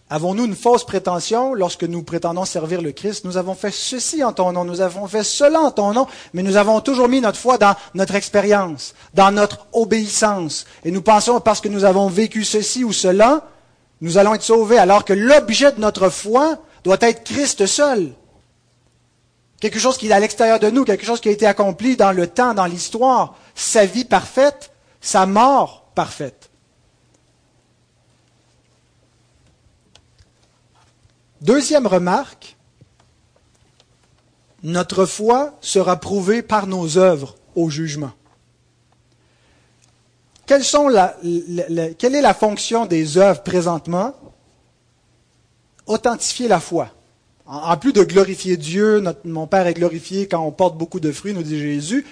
avons-nous 0.09 0.45
une 0.45 0.55
fausse 0.55 0.85
prétention 0.85 1.53
lorsque 1.53 1.83
nous 1.83 2.03
prétendons 2.03 2.45
servir 2.45 2.81
le 2.81 2.91
Christ? 2.91 3.25
Nous 3.25 3.37
avons 3.37 3.53
fait 3.53 3.71
ceci 3.71 4.23
en 4.23 4.33
ton 4.33 4.51
nom, 4.51 4.65
nous 4.65 4.81
avons 4.81 5.07
fait 5.07 5.23
cela 5.23 5.61
en 5.61 5.71
ton 5.71 5.93
nom, 5.93 6.07
mais 6.33 6.43
nous 6.43 6.57
avons 6.57 6.81
toujours 6.81 7.07
mis 7.07 7.21
notre 7.21 7.37
foi 7.37 7.57
dans 7.57 7.75
notre 7.93 8.15
expérience, 8.15 8.95
dans 9.13 9.31
notre 9.31 9.67
obéissance. 9.73 10.65
Et 10.83 10.91
nous 10.91 11.01
pensons 11.01 11.39
parce 11.39 11.61
que 11.61 11.69
nous 11.69 11.85
avons 11.85 12.07
vécu 12.07 12.43
ceci 12.43 12.83
ou 12.83 12.91
cela, 12.91 13.47
nous 14.01 14.17
allons 14.17 14.33
être 14.33 14.43
sauvés, 14.43 14.77
alors 14.77 15.05
que 15.05 15.13
l'objet 15.13 15.71
de 15.71 15.81
notre 15.81 16.09
foi 16.09 16.57
doit 16.83 16.97
être 17.01 17.23
Christ 17.23 17.65
seul. 17.65 18.13
Quelque 19.59 19.79
chose 19.79 19.97
qui 19.97 20.07
est 20.07 20.11
à 20.13 20.19
l'extérieur 20.19 20.59
de 20.59 20.69
nous, 20.69 20.85
quelque 20.85 21.05
chose 21.05 21.19
qui 21.19 21.27
a 21.27 21.31
été 21.31 21.45
accompli 21.45 21.97
dans 21.97 22.13
le 22.13 22.27
temps, 22.27 22.53
dans 22.53 22.65
l'histoire, 22.65 23.35
sa 23.55 23.85
vie 23.85 24.05
parfaite, 24.05 24.71
sa 25.01 25.25
mort 25.25 25.91
parfaite. 25.95 26.49
Deuxième 31.41 31.87
remarque, 31.87 32.55
notre 34.63 35.05
foi 35.05 35.57
sera 35.61 35.97
prouvée 35.97 36.41
par 36.41 36.67
nos 36.67 36.97
œuvres 36.97 37.35
au 37.55 37.69
jugement. 37.69 38.11
quelle 40.45 40.61
est 42.15 42.21
la 42.21 42.33
fonction 42.33 42.85
des 42.85 43.17
œuvres 43.17 43.43
présentement? 43.43 44.13
Authentifier 45.85 46.47
la 46.47 46.59
foi. 46.59 46.89
En, 47.51 47.77
plus 47.77 47.93
de 47.93 48.03
glorifier 48.03 48.57
Dieu, 48.57 48.99
notre, 48.99 49.21
mon 49.27 49.47
Père 49.47 49.65
est 49.65 49.73
glorifié 49.73 50.27
quand 50.27 50.39
on 50.45 50.51
porte 50.51 50.77
beaucoup 50.77 50.99
de 50.99 51.11
fruits, 51.11 51.33
nous 51.33 51.41
dit 51.41 51.59
Jésus. 51.59 52.05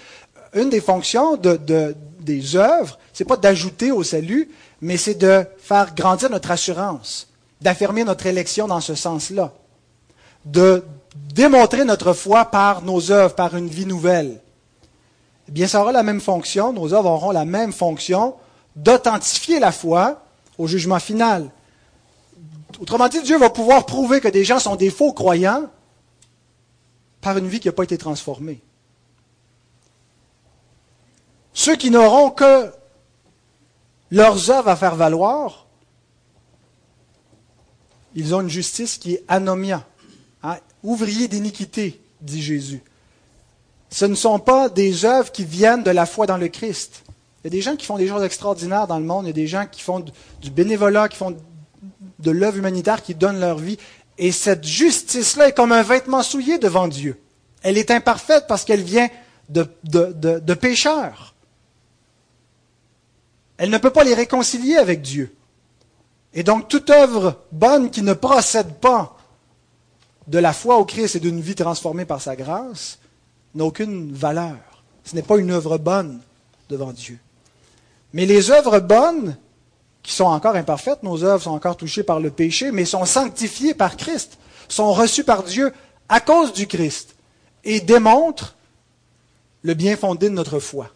Une 0.56 0.72
des 0.72 0.82
fonctions 0.82 1.38
de, 1.38 1.96
des 2.20 2.56
œuvres, 2.56 2.98
c'est 3.14 3.24
pas 3.24 3.38
d'ajouter 3.38 3.92
au 3.92 4.02
salut, 4.02 4.50
mais 4.82 4.98
c'est 4.98 5.14
de 5.14 5.46
faire 5.60 5.94
grandir 5.94 6.32
notre 6.32 6.50
assurance, 6.50 7.28
d'affirmer 7.62 8.04
notre 8.04 8.26
élection 8.26 8.68
dans 8.68 8.82
ce 8.82 8.96
sens-là, 8.96 9.54
de 10.44 10.84
démontrer 11.36 11.86
notre 11.86 12.14
foi 12.14 12.46
par 12.46 12.82
nos 12.82 13.12
œuvres, 13.12 13.36
par 13.36 13.56
une 13.56 13.68
vie 13.68 13.86
nouvelle. 13.86 14.42
Eh 15.50 15.52
bien, 15.52 15.68
ça 15.68 15.82
aura 15.82 15.92
la 15.92 16.02
même 16.02 16.22
fonction, 16.22 16.74
nos 16.74 16.96
œuvres 16.96 17.12
auront 17.12 17.32
la 17.32 17.46
même 17.46 17.74
fonction 17.74 18.34
d'authentifier 18.76 19.60
la 19.60 19.72
foi 19.72 20.24
au 20.58 20.66
jugement 20.66 21.00
final. 21.00 21.52
Autrement 22.80 23.08
dit, 23.08 23.22
Dieu 23.22 23.38
va 23.38 23.50
pouvoir 23.50 23.86
prouver 23.86 24.22
que 24.22 24.28
des 24.28 24.44
gens 24.44 24.60
sont 24.60 24.76
des 24.76 24.90
faux 24.90 25.14
croyants 25.14 25.70
par 27.22 27.38
une 27.38 27.48
vie 27.48 27.60
qui 27.60 27.68
n'a 27.68 27.72
pas 27.72 27.84
été 27.84 27.98
transformée. 27.98 28.62
Ceux 31.54 31.76
qui 31.76 31.90
n'auront 31.90 32.30
que 32.30 32.72
leurs 34.12 34.52
œuvres 34.52 34.70
à 34.70 34.76
faire 34.76 34.96
valoir, 34.96 35.66
ils 38.14 38.36
ont 38.36 38.42
une 38.42 38.50
justice 38.50 38.98
qui 38.98 39.16
est 39.16 39.24
anomia, 39.28 39.86
hein, 40.44 40.58
ouvrier 40.84 41.28
d'iniquité, 41.28 42.00
dit 42.22 42.42
Jésus. 42.42 42.84
Ce 43.90 44.06
ne 44.06 44.16
sont 44.16 44.40
pas 44.40 44.70
des 44.70 45.06
œuvres 45.06 45.32
qui 45.32 45.46
viennent 45.46 45.84
de 45.84 45.92
la 45.92 46.06
foi 46.06 46.28
dans 46.28 46.38
le 46.38 46.48
Christ. 46.48 47.04
Il 47.44 47.48
y 47.48 47.48
a 47.48 47.52
des 47.52 47.62
gens 47.62 47.76
qui 47.76 47.86
font 47.86 47.98
des 47.98 48.08
choses 48.08 48.24
extraordinaires 48.24 48.88
dans 48.88 49.00
le 49.00 49.06
monde, 49.06 49.26
il 49.26 49.30
y 49.30 49.32
a 49.32 49.34
des 49.34 49.48
gens 49.48 49.66
qui 49.66 49.82
font 49.82 50.04
du 50.42 50.52
bénévolat, 50.52 51.10
qui 51.10 51.18
font 51.18 51.36
de 52.20 52.32
l'œuvre 52.32 52.58
humanitaire 52.58 53.04
qui 53.04 53.16
donnent 53.16 53.40
leur 53.40 53.58
vie. 53.58 53.78
Et 54.18 54.32
cette 54.32 54.64
justice-là 54.64 55.50
est 55.50 55.54
comme 55.54 55.72
un 55.72 55.84
vêtement 55.84 56.24
souillé 56.24 56.58
devant 56.58 56.88
Dieu. 56.88 57.20
Elle 57.62 57.78
est 57.78 57.92
imparfaite 57.92 58.46
parce 58.48 58.64
qu'elle 58.66 58.84
vient 58.84 59.10
de, 59.50 59.68
de, 59.84 60.54
pécheurs. 60.54 61.36
Elle 63.58 63.70
ne 63.70 63.78
peut 63.78 63.92
pas 63.92 64.04
les 64.04 64.14
réconcilier 64.14 64.78
avec 64.78 65.02
Dieu. 65.02 65.34
Et 66.34 66.44
donc 66.44 66.68
toute 66.68 66.90
œuvre 66.90 67.42
bonne 67.52 67.90
qui 67.90 68.02
ne 68.02 68.14
procède 68.14 68.76
pas 68.76 69.18
de 70.28 70.40
la 70.40 70.54
foi 70.54 70.78
au 70.78 70.86
Christ 70.86 71.16
et 71.16 71.20
d'une 71.20 71.42
vie 71.42 71.56
transformée 71.56 72.06
par 72.06 72.22
sa 72.22 72.36
grâce 72.36 73.00
n'a 73.56 73.64
aucune 73.64 74.12
valeur. 74.12 74.58
Ce 75.04 75.16
n'est 75.16 75.22
pas 75.22 75.38
une 75.38 75.52
œuvre 75.52 75.78
bonne 75.78 76.20
devant 76.70 76.92
Dieu. 76.92 77.18
Mais 78.14 78.26
les 78.26 78.52
œuvres 78.52 78.80
bonnes 78.80 79.38
qui 80.08 80.14
sont 80.14 80.24
encore 80.24 80.56
imparfaites, 80.56 81.04
nos 81.04 81.26
œuvres 81.26 81.44
sont 81.44 81.52
encore 81.52 81.76
touchées 81.76 82.02
par 82.02 82.22
le 82.22 82.32
péché, 82.32 82.72
mais 82.72 82.86
sont 82.86 83.04
sanctifiées 83.04 83.74
par 83.74 83.98
Christ, 83.98 84.38
sont 84.70 84.94
reçues 84.94 85.26
par 85.26 85.44
Dieu 85.44 85.74
à 86.08 86.22
cause 86.22 86.54
du 86.54 86.66
Christ, 86.66 87.16
et 87.66 87.82
démontrent 87.82 88.56
le 89.64 89.74
bien 89.74 89.98
fondé 89.98 90.30
de 90.30 90.34
notre 90.34 90.60
foi. 90.60 90.88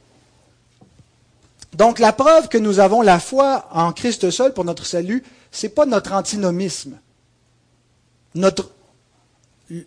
Donc 1.73 1.99
la 1.99 2.13
preuve 2.13 2.47
que 2.47 2.57
nous 2.57 2.79
avons 2.79 3.01
la 3.01 3.19
foi 3.19 3.67
en 3.73 3.91
Christ 3.91 4.31
seul 4.31 4.53
pour 4.53 4.63
notre 4.63 4.85
salut, 4.85 5.25
ce 5.51 5.65
n'est 5.65 5.73
pas 5.73 5.85
notre 5.85 6.13
antinomisme. 6.13 6.97
Notre, 8.33 8.71
il 9.69 9.85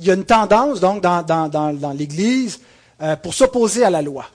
y 0.00 0.10
a 0.10 0.14
une 0.14 0.24
tendance 0.24 0.80
donc 0.80 1.00
dans, 1.00 1.22
dans, 1.22 1.96
l'Église 1.96 2.58
euh, 3.02 3.14
pour 3.14 3.34
s'opposer 3.34 3.84
à 3.84 3.90
la 3.90 4.02
loi. 4.02 4.26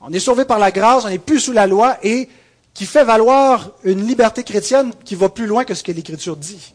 On 0.00 0.12
est 0.12 0.18
sauvé 0.18 0.44
par 0.44 0.58
la 0.58 0.72
grâce, 0.72 1.04
on 1.04 1.10
n'est 1.10 1.18
plus 1.18 1.38
sous 1.38 1.52
la 1.52 1.68
loi 1.68 1.96
et 2.02 2.28
qui 2.74 2.86
fait 2.86 3.04
valoir 3.04 3.70
une 3.84 4.06
liberté 4.06 4.44
chrétienne 4.44 4.92
qui 5.04 5.14
va 5.14 5.28
plus 5.28 5.46
loin 5.46 5.64
que 5.64 5.74
ce 5.74 5.82
que 5.82 5.92
l'Écriture 5.92 6.36
dit, 6.36 6.74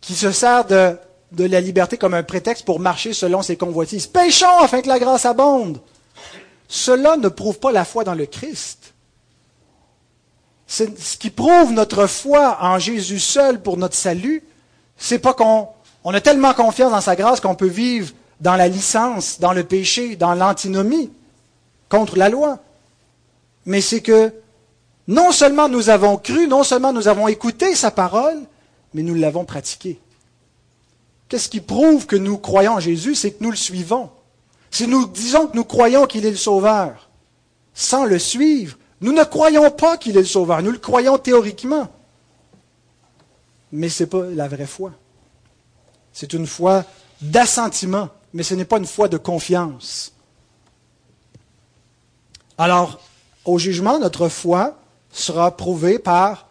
qui 0.00 0.14
se 0.14 0.32
sert 0.32 0.64
de, 0.64 0.96
la 1.36 1.60
liberté 1.60 1.96
comme 1.96 2.14
un 2.14 2.22
prétexte 2.22 2.64
pour 2.64 2.80
marcher 2.80 3.12
selon 3.12 3.42
ses 3.42 3.56
convoitises. 3.56 4.06
Péchons 4.06 4.58
afin 4.60 4.80
que 4.82 4.88
la 4.88 4.98
grâce 4.98 5.26
abonde. 5.26 5.80
Cela 6.68 7.16
ne 7.16 7.28
prouve 7.28 7.58
pas 7.58 7.72
la 7.72 7.84
foi 7.84 8.04
dans 8.04 8.14
le 8.14 8.26
Christ. 8.26 8.94
Ce 10.66 10.84
qui 11.16 11.30
prouve 11.30 11.72
notre 11.72 12.06
foi 12.06 12.58
en 12.60 12.78
Jésus 12.78 13.18
seul 13.18 13.60
pour 13.60 13.76
notre 13.76 13.96
salut, 13.96 14.44
c'est 14.96 15.18
pas 15.18 15.34
qu'on 15.34 15.68
on 16.04 16.14
a 16.14 16.20
tellement 16.20 16.54
confiance 16.54 16.92
dans 16.92 17.00
sa 17.00 17.16
grâce 17.16 17.40
qu'on 17.40 17.56
peut 17.56 17.66
vivre 17.66 18.12
dans 18.40 18.54
la 18.54 18.68
licence, 18.68 19.40
dans 19.40 19.52
le 19.52 19.64
péché, 19.64 20.16
dans 20.16 20.34
l'antinomie 20.34 21.10
contre 21.88 22.16
la 22.16 22.28
loi. 22.28 22.60
Mais 23.66 23.80
c'est 23.80 24.00
que 24.00 24.32
non 25.10 25.32
seulement 25.32 25.68
nous 25.68 25.90
avons 25.90 26.16
cru, 26.16 26.46
non 26.46 26.62
seulement 26.62 26.92
nous 26.92 27.08
avons 27.08 27.26
écouté 27.26 27.74
sa 27.74 27.90
parole, 27.90 28.38
mais 28.94 29.02
nous 29.02 29.16
l'avons 29.16 29.44
pratiquée. 29.44 29.98
Qu'est-ce 31.28 31.48
qui 31.48 31.60
prouve 31.60 32.06
que 32.06 32.14
nous 32.14 32.38
croyons 32.38 32.74
en 32.74 32.80
Jésus? 32.80 33.16
C'est 33.16 33.32
que 33.32 33.42
nous 33.42 33.50
le 33.50 33.56
suivons. 33.56 34.08
Si 34.70 34.86
nous 34.86 35.08
disons 35.08 35.48
que 35.48 35.56
nous 35.56 35.64
croyons 35.64 36.06
qu'il 36.06 36.24
est 36.26 36.30
le 36.30 36.36
Sauveur, 36.36 37.10
sans 37.74 38.04
le 38.04 38.20
suivre, 38.20 38.78
nous 39.00 39.12
ne 39.12 39.24
croyons 39.24 39.68
pas 39.72 39.96
qu'il 39.96 40.16
est 40.16 40.20
le 40.20 40.26
Sauveur, 40.26 40.62
nous 40.62 40.70
le 40.70 40.78
croyons 40.78 41.18
théoriquement. 41.18 41.88
Mais 43.72 43.88
ce 43.88 44.04
n'est 44.04 44.08
pas 44.08 44.26
la 44.26 44.46
vraie 44.46 44.66
foi. 44.66 44.92
C'est 46.12 46.34
une 46.34 46.46
foi 46.46 46.84
d'assentiment, 47.20 48.10
mais 48.32 48.44
ce 48.44 48.54
n'est 48.54 48.64
pas 48.64 48.78
une 48.78 48.86
foi 48.86 49.08
de 49.08 49.16
confiance. 49.16 50.12
Alors, 52.58 53.00
au 53.44 53.58
jugement, 53.58 53.98
notre 53.98 54.28
foi 54.28 54.79
sera 55.12 55.56
prouvée 55.56 55.98
par 55.98 56.48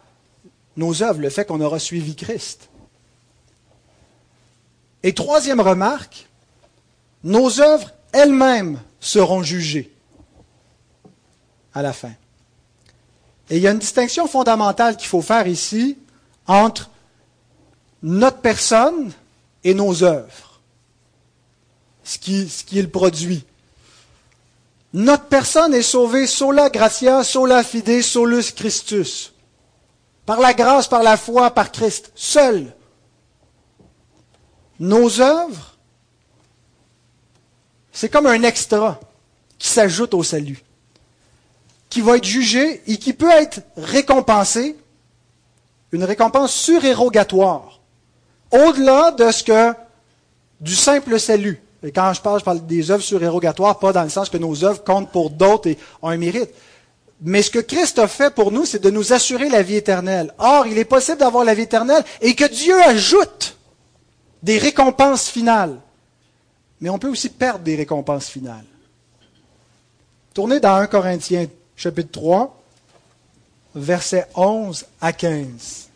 nos 0.76 1.02
œuvres, 1.02 1.20
le 1.20 1.30
fait 1.30 1.44
qu'on 1.44 1.60
aura 1.60 1.78
suivi 1.78 2.14
Christ. 2.14 2.68
Et 5.02 5.14
troisième 5.14 5.60
remarque, 5.60 6.28
nos 7.24 7.60
œuvres 7.60 7.92
elles-mêmes 8.12 8.80
seront 8.98 9.42
jugées 9.42 9.92
à 11.74 11.82
la 11.82 11.92
fin. 11.92 12.12
Et 13.48 13.56
il 13.56 13.62
y 13.62 13.68
a 13.68 13.72
une 13.72 13.78
distinction 13.78 14.26
fondamentale 14.26 14.96
qu'il 14.96 15.08
faut 15.08 15.22
faire 15.22 15.46
ici 15.46 15.98
entre 16.46 16.90
notre 18.02 18.38
personne 18.38 19.12
et 19.64 19.74
nos 19.74 20.02
œuvres, 20.02 20.60
ce 22.04 22.18
qui, 22.18 22.48
ce 22.48 22.64
qui 22.64 22.78
est 22.78 22.82
le 22.82 22.88
produit. 22.90 23.44
Notre 24.92 25.26
personne 25.26 25.72
est 25.74 25.82
sauvée 25.82 26.26
sola 26.26 26.68
gratia, 26.68 27.22
sola 27.22 27.62
fide, 27.62 28.02
solus 28.02 28.52
Christus. 28.52 29.32
Par 30.26 30.40
la 30.40 30.52
grâce, 30.52 30.88
par 30.88 31.02
la 31.02 31.16
foi, 31.16 31.50
par 31.50 31.70
Christ, 31.70 32.10
seul. 32.14 32.74
Nos 34.80 35.20
œuvres, 35.20 35.76
c'est 37.92 38.08
comme 38.08 38.26
un 38.26 38.42
extra 38.42 38.98
qui 39.58 39.68
s'ajoute 39.68 40.14
au 40.14 40.22
salut, 40.22 40.62
qui 41.88 42.00
va 42.00 42.16
être 42.16 42.24
jugé 42.24 42.82
et 42.86 42.96
qui 42.96 43.12
peut 43.12 43.30
être 43.30 43.60
récompensé, 43.76 44.76
une 45.92 46.04
récompense 46.04 46.54
surérogatoire, 46.54 47.80
au-delà 48.50 49.10
de 49.10 49.30
ce 49.30 49.44
que 49.44 49.74
du 50.60 50.74
simple 50.74 51.20
salut. 51.20 51.62
Et 51.82 51.92
quand 51.92 52.12
je 52.12 52.20
parle, 52.20 52.40
je 52.40 52.44
parle 52.44 52.66
des 52.66 52.90
œuvres 52.90 53.02
surérogatoires, 53.02 53.78
pas 53.78 53.92
dans 53.92 54.02
le 54.02 54.10
sens 54.10 54.28
que 54.28 54.36
nos 54.36 54.64
œuvres 54.64 54.84
comptent 54.84 55.10
pour 55.10 55.30
d'autres 55.30 55.68
et 55.68 55.78
ont 56.02 56.08
un 56.08 56.16
mérite. 56.16 56.50
Mais 57.22 57.42
ce 57.42 57.50
que 57.50 57.58
Christ 57.58 57.98
a 57.98 58.08
fait 58.08 58.34
pour 58.34 58.50
nous, 58.52 58.64
c'est 58.64 58.82
de 58.82 58.90
nous 58.90 59.12
assurer 59.12 59.48
la 59.48 59.62
vie 59.62 59.76
éternelle. 59.76 60.32
Or, 60.38 60.66
il 60.66 60.78
est 60.78 60.84
possible 60.84 61.18
d'avoir 61.18 61.44
la 61.44 61.54
vie 61.54 61.62
éternelle 61.62 62.04
et 62.20 62.34
que 62.34 62.44
Dieu 62.44 62.80
ajoute 62.82 63.56
des 64.42 64.58
récompenses 64.58 65.28
finales. 65.28 65.78
Mais 66.80 66.88
on 66.88 66.98
peut 66.98 67.08
aussi 67.08 67.28
perdre 67.28 67.60
des 67.60 67.76
récompenses 67.76 68.28
finales. 68.28 68.64
Tournez 70.32 70.60
dans 70.60 70.76
1 70.76 70.86
Corinthiens 70.86 71.46
chapitre 71.76 72.12
3, 72.12 72.62
versets 73.74 74.26
11 74.34 74.86
à 75.00 75.12
15. 75.12 75.88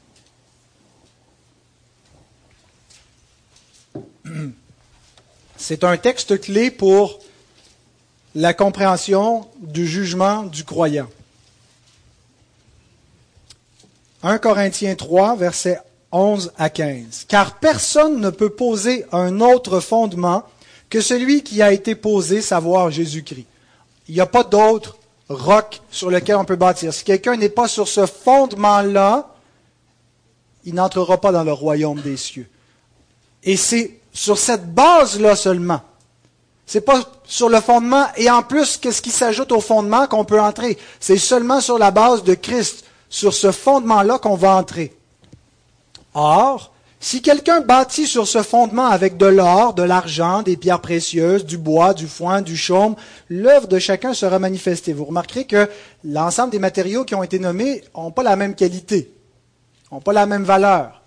C'est 5.66 5.82
un 5.82 5.96
texte 5.96 6.42
clé 6.42 6.70
pour 6.70 7.20
la 8.34 8.52
compréhension 8.52 9.48
du 9.62 9.86
jugement 9.86 10.42
du 10.42 10.62
croyant. 10.62 11.08
1 14.22 14.36
Corinthiens 14.36 14.94
3, 14.94 15.36
versets 15.36 15.78
11 16.12 16.52
à 16.58 16.68
15. 16.68 17.24
Car 17.28 17.58
personne 17.60 18.20
ne 18.20 18.28
peut 18.28 18.50
poser 18.50 19.06
un 19.10 19.40
autre 19.40 19.80
fondement 19.80 20.42
que 20.90 21.00
celui 21.00 21.42
qui 21.42 21.62
a 21.62 21.72
été 21.72 21.94
posé, 21.94 22.42
savoir 22.42 22.90
Jésus-Christ. 22.90 23.46
Il 24.08 24.14
n'y 24.14 24.20
a 24.20 24.26
pas 24.26 24.44
d'autre 24.44 24.98
roc 25.30 25.80
sur 25.90 26.10
lequel 26.10 26.36
on 26.36 26.44
peut 26.44 26.56
bâtir. 26.56 26.92
Si 26.92 27.04
quelqu'un 27.04 27.38
n'est 27.38 27.48
pas 27.48 27.68
sur 27.68 27.88
ce 27.88 28.04
fondement-là, 28.04 29.34
il 30.66 30.74
n'entrera 30.74 31.18
pas 31.22 31.32
dans 31.32 31.42
le 31.42 31.54
royaume 31.54 32.02
des 32.02 32.18
cieux. 32.18 32.50
Et 33.44 33.56
c'est 33.56 34.03
sur 34.14 34.38
cette 34.38 34.72
base-là 34.72 35.36
seulement. 35.36 35.82
C'est 36.64 36.80
pas 36.80 37.02
sur 37.26 37.50
le 37.50 37.60
fondement 37.60 38.06
et 38.16 38.30
en 38.30 38.42
plus 38.42 38.78
qu'est-ce 38.78 39.02
qui 39.02 39.10
s'ajoute 39.10 39.52
au 39.52 39.60
fondement 39.60 40.06
qu'on 40.06 40.24
peut 40.24 40.40
entrer? 40.40 40.78
C'est 41.00 41.18
seulement 41.18 41.60
sur 41.60 41.76
la 41.78 41.90
base 41.90 42.22
de 42.22 42.32
Christ, 42.32 42.86
sur 43.10 43.34
ce 43.34 43.50
fondement-là 43.50 44.18
qu'on 44.18 44.36
va 44.36 44.56
entrer. 44.56 44.96
Or, 46.14 46.72
si 47.00 47.20
quelqu'un 47.20 47.60
bâtit 47.60 48.06
sur 48.06 48.26
ce 48.26 48.42
fondement 48.42 48.86
avec 48.86 49.18
de 49.18 49.26
l'or, 49.26 49.74
de 49.74 49.82
l'argent, 49.82 50.40
des 50.40 50.56
pierres 50.56 50.80
précieuses, 50.80 51.44
du 51.44 51.58
bois, 51.58 51.92
du 51.92 52.06
foin, 52.06 52.40
du 52.40 52.56
chaume, 52.56 52.94
l'œuvre 53.28 53.68
de 53.68 53.78
chacun 53.78 54.14
sera 54.14 54.38
manifestée. 54.38 54.94
Vous 54.94 55.04
remarquerez 55.04 55.44
que 55.44 55.68
l'ensemble 56.02 56.50
des 56.50 56.58
matériaux 56.58 57.04
qui 57.04 57.14
ont 57.14 57.22
été 57.22 57.38
nommés 57.38 57.84
n'ont 57.94 58.10
pas 58.10 58.22
la 58.22 58.36
même 58.36 58.54
qualité, 58.54 59.12
n'ont 59.92 60.00
pas 60.00 60.14
la 60.14 60.24
même 60.24 60.44
valeur. 60.44 61.02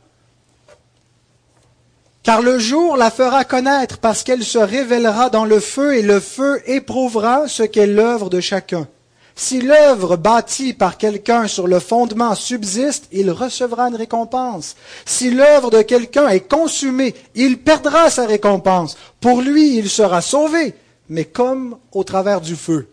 Car 2.28 2.42
le 2.42 2.60
jour 2.60 2.98
la 2.98 3.10
fera 3.10 3.46
connaître 3.46 4.00
parce 4.00 4.22
qu'elle 4.22 4.44
se 4.44 4.58
révélera 4.58 5.30
dans 5.30 5.46
le 5.46 5.62
feu 5.62 5.96
et 5.96 6.02
le 6.02 6.20
feu 6.20 6.62
éprouvera 6.66 7.48
ce 7.48 7.64
qu'est 7.64 7.88
l'œuvre 7.88 8.30
de 8.30 8.42
chacun. 8.42 8.86
Si 9.34 9.62
l'œuvre 9.62 10.18
bâtie 10.18 10.74
par 10.74 10.98
quelqu'un 10.98 11.48
sur 11.48 11.68
le 11.68 11.80
fondement 11.80 12.36
subsiste, 12.36 13.08
il 13.14 13.32
recevra 13.32 13.88
une 13.88 13.96
récompense. 13.96 14.76
Si 15.06 15.32
l'œuvre 15.32 15.70
de 15.70 15.82
quelqu'un 15.82 16.28
est 16.28 16.42
consumée, 16.52 17.16
il 17.34 17.60
perdra 17.60 18.10
sa 18.10 18.26
récompense. 18.26 18.98
Pour 19.22 19.42
lui, 19.42 19.78
il 19.78 19.90
sera 19.90 20.20
sauvé, 20.20 20.76
mais 21.08 21.24
comme 21.24 21.78
au 21.94 22.04
travers 22.04 22.42
du 22.42 22.58
feu. 22.58 22.90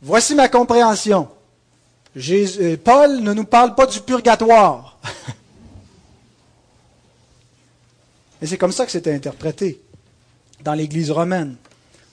Voici 0.00 0.34
ma 0.34 0.48
compréhension. 0.48 1.28
Euh, 2.16 2.76
Paul 2.82 3.20
ne 3.20 3.34
nous 3.34 3.44
parle 3.44 3.74
pas 3.74 3.84
du 3.84 4.00
purgatoire. 4.00 4.98
Et 8.44 8.46
c'est 8.46 8.58
comme 8.58 8.72
ça 8.72 8.84
que 8.84 8.92
c'était 8.92 9.14
interprété 9.14 9.80
dans 10.62 10.74
l'Église 10.74 11.10
romaine. 11.10 11.56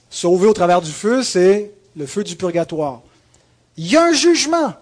Sauvé 0.09 0.47
au 0.47 0.53
travers 0.53 0.81
du 0.81 0.89
feu, 0.89 1.23
c'est 1.23 1.73
le 1.97 2.05
feu 2.05 2.23
du 2.23 2.37
purgatoire. 2.37 3.01
Il 3.75 3.91
y 3.91 3.97
a 3.97 4.05
un 4.05 4.13
jugement. 4.13 4.73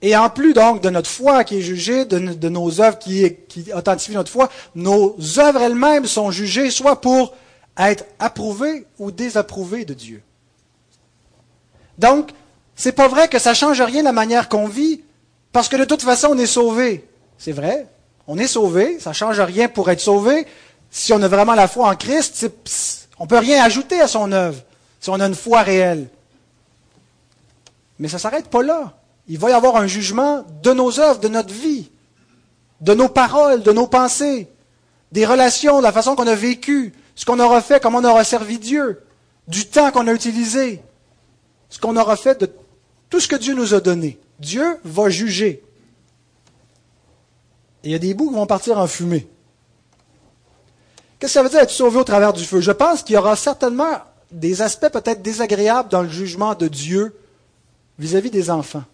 Et 0.00 0.16
en 0.16 0.30
plus 0.30 0.54
donc 0.54 0.80
de 0.80 0.90
notre 0.90 1.10
foi 1.10 1.42
qui 1.42 1.56
est 1.56 1.60
jugée, 1.60 2.04
de, 2.04 2.48
nos 2.48 2.80
œuvres 2.80 3.00
qui, 3.00 3.34
qui 3.48 3.72
authentifient 3.72 4.14
notre 4.14 4.30
foi, 4.30 4.48
nos 4.76 5.16
œuvres 5.40 5.60
elles-mêmes 5.60 6.06
sont 6.06 6.30
jugées 6.30 6.70
soit 6.70 7.00
pour 7.00 7.34
être 7.76 8.04
approuvées 8.20 8.86
ou 9.00 9.10
désapprouvées 9.10 9.84
de 9.84 9.94
Dieu. 9.94 10.22
Donc, 11.98 12.30
c'est 12.76 12.92
pas 12.92 13.08
vrai 13.08 13.26
que 13.26 13.40
ça 13.40 13.54
change 13.54 13.82
rien 13.82 14.04
la 14.04 14.12
manière 14.12 14.48
qu'on 14.48 14.68
vit, 14.68 15.00
parce 15.50 15.68
que 15.68 15.74
de 15.74 15.84
toute 15.84 16.02
façon, 16.02 16.28
on 16.30 16.38
est 16.38 16.46
sauvé. 16.46 17.08
C'est 17.38 17.50
vrai, 17.50 17.88
on 18.26 18.38
est 18.38 18.46
sauvé, 18.46 18.98
ça 19.00 19.10
ne 19.10 19.14
change 19.14 19.40
rien 19.40 19.68
pour 19.68 19.90
être 19.90 20.00
sauvé. 20.00 20.46
Si 20.90 21.12
on 21.12 21.20
a 21.22 21.28
vraiment 21.28 21.54
la 21.54 21.68
foi 21.68 21.88
en 21.88 21.96
Christ, 21.96 22.46
on 23.18 23.24
ne 23.24 23.28
peut 23.28 23.38
rien 23.38 23.62
ajouter 23.62 24.00
à 24.00 24.08
son 24.08 24.32
œuvre, 24.32 24.62
si 25.00 25.10
on 25.10 25.20
a 25.20 25.26
une 25.26 25.34
foi 25.34 25.62
réelle. 25.62 26.08
Mais 27.98 28.08
ça 28.08 28.16
ne 28.16 28.20
s'arrête 28.20 28.48
pas 28.48 28.62
là. 28.62 28.94
Il 29.28 29.38
va 29.38 29.50
y 29.50 29.52
avoir 29.52 29.76
un 29.76 29.86
jugement 29.86 30.44
de 30.62 30.72
nos 30.72 31.00
œuvres, 31.00 31.20
de 31.20 31.28
notre 31.28 31.52
vie, 31.52 31.90
de 32.80 32.94
nos 32.94 33.08
paroles, 33.08 33.62
de 33.62 33.72
nos 33.72 33.86
pensées, 33.86 34.48
des 35.12 35.26
relations, 35.26 35.78
de 35.78 35.82
la 35.82 35.92
façon 35.92 36.16
qu'on 36.16 36.26
a 36.26 36.34
vécu, 36.34 36.92
ce 37.14 37.24
qu'on 37.24 37.40
aura 37.40 37.60
fait, 37.60 37.82
comment 37.82 37.98
on 37.98 38.04
aura 38.04 38.24
servi 38.24 38.58
Dieu, 38.58 39.02
du 39.48 39.66
temps 39.66 39.90
qu'on 39.90 40.06
a 40.06 40.12
utilisé, 40.12 40.82
ce 41.70 41.78
qu'on 41.78 41.96
aura 41.96 42.16
fait 42.16 42.40
de 42.40 42.50
tout 43.10 43.20
ce 43.20 43.28
que 43.28 43.36
Dieu 43.36 43.54
nous 43.54 43.74
a 43.74 43.80
donné. 43.80 44.18
Dieu 44.40 44.78
va 44.84 45.08
juger. 45.08 45.62
Il 47.84 47.90
y 47.90 47.94
a 47.94 47.98
des 47.98 48.14
bouts 48.14 48.30
qui 48.30 48.34
vont 48.34 48.46
partir 48.46 48.78
en 48.78 48.86
fumée. 48.86 49.28
Qu'est-ce 51.18 51.32
que 51.32 51.38
ça 51.38 51.42
veut 51.42 51.50
dire 51.50 51.60
être 51.60 51.70
sauvé 51.70 51.98
au 51.98 52.04
travers 52.04 52.32
du 52.32 52.44
feu? 52.44 52.60
Je 52.60 52.72
pense 52.72 53.02
qu'il 53.02 53.14
y 53.14 53.18
aura 53.18 53.36
certainement 53.36 53.98
des 54.30 54.62
aspects 54.62 54.88
peut-être 54.88 55.22
désagréables 55.22 55.90
dans 55.90 56.02
le 56.02 56.08
jugement 56.08 56.54
de 56.54 56.66
Dieu 56.66 57.14
vis-à-vis 57.98 58.30
des 58.30 58.50
enfants. 58.50 58.84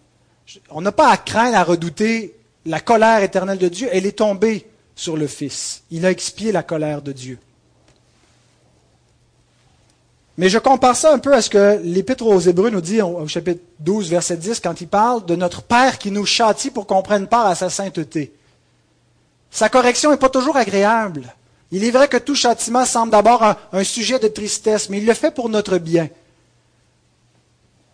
On 0.69 0.81
n'a 0.81 0.91
pas 0.91 1.09
à 1.09 1.17
craindre, 1.17 1.57
à 1.57 1.63
redouter 1.63 2.35
la 2.65 2.79
colère 2.79 3.23
éternelle 3.23 3.57
de 3.57 3.69
Dieu. 3.69 3.87
Elle 3.91 4.05
est 4.05 4.17
tombée 4.17 4.67
sur 4.93 5.15
le 5.15 5.27
Fils. 5.27 5.83
Il 5.89 6.05
a 6.05 6.11
expié 6.11 6.51
la 6.51 6.63
colère 6.63 7.01
de 7.01 7.13
Dieu. 7.13 7.39
Mais 10.37 10.49
je 10.49 10.57
compare 10.57 10.95
ça 10.95 11.13
un 11.13 11.19
peu 11.19 11.33
à 11.33 11.41
ce 11.41 11.49
que 11.49 11.79
l'Épître 11.83 12.25
aux 12.25 12.39
Hébreux 12.39 12.69
nous 12.69 12.81
dit 12.81 13.01
au 13.01 13.27
chapitre 13.27 13.61
12, 13.79 14.09
verset 14.09 14.37
10, 14.37 14.59
quand 14.59 14.81
il 14.81 14.87
parle 14.87 15.25
de 15.25 15.35
notre 15.35 15.61
Père 15.61 15.97
qui 15.97 16.11
nous 16.11 16.25
châtie 16.25 16.71
pour 16.71 16.87
qu'on 16.87 17.01
prenne 17.01 17.27
part 17.27 17.47
à 17.47 17.55
sa 17.55 17.69
sainteté. 17.69 18.33
Sa 19.51 19.67
correction 19.67 20.11
n'est 20.11 20.17
pas 20.17 20.29
toujours 20.29 20.55
agréable. 20.55 21.35
Il 21.71 21.83
est 21.83 21.91
vrai 21.91 22.07
que 22.07 22.17
tout 22.17 22.35
châtiment 22.35 22.85
semble 22.85 23.11
d'abord 23.11 23.43
un, 23.71 23.83
sujet 23.83 24.17
de 24.17 24.29
tristesse, 24.29 24.89
mais 24.89 24.97
il 24.97 25.05
le 25.05 25.13
fait 25.13 25.31
pour 25.31 25.49
notre 25.49 25.77
bien. 25.77 26.09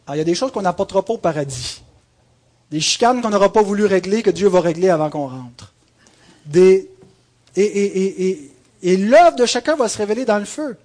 Alors, 0.06 0.16
il 0.16 0.20
y 0.20 0.22
a 0.22 0.24
des 0.24 0.36
choses 0.36 0.52
qu'on 0.52 0.62
n'apportera 0.62 1.04
pas 1.04 1.14
au 1.14 1.18
paradis. 1.18 1.84
Des 2.72 2.80
chicanes 2.80 3.22
qu'on 3.22 3.30
n'aura 3.30 3.52
pas 3.52 3.62
voulu 3.62 3.86
régler, 3.86 4.24
que 4.24 4.30
Dieu 4.30 4.48
va 4.48 4.62
régler 4.62 4.90
avant 4.90 5.10
qu'on 5.10 5.28
rentre. 5.28 5.74
Des, 6.46 6.90
et, 7.56 8.52
et, 8.84 8.98
l'œuvre 8.98 9.36
de 9.36 9.46
chacun 9.46 9.76
va 9.76 9.90
se 9.90 9.98
révéler 9.98 10.26
dans 10.26 10.38
le 10.38 10.46
feu. 10.46 10.78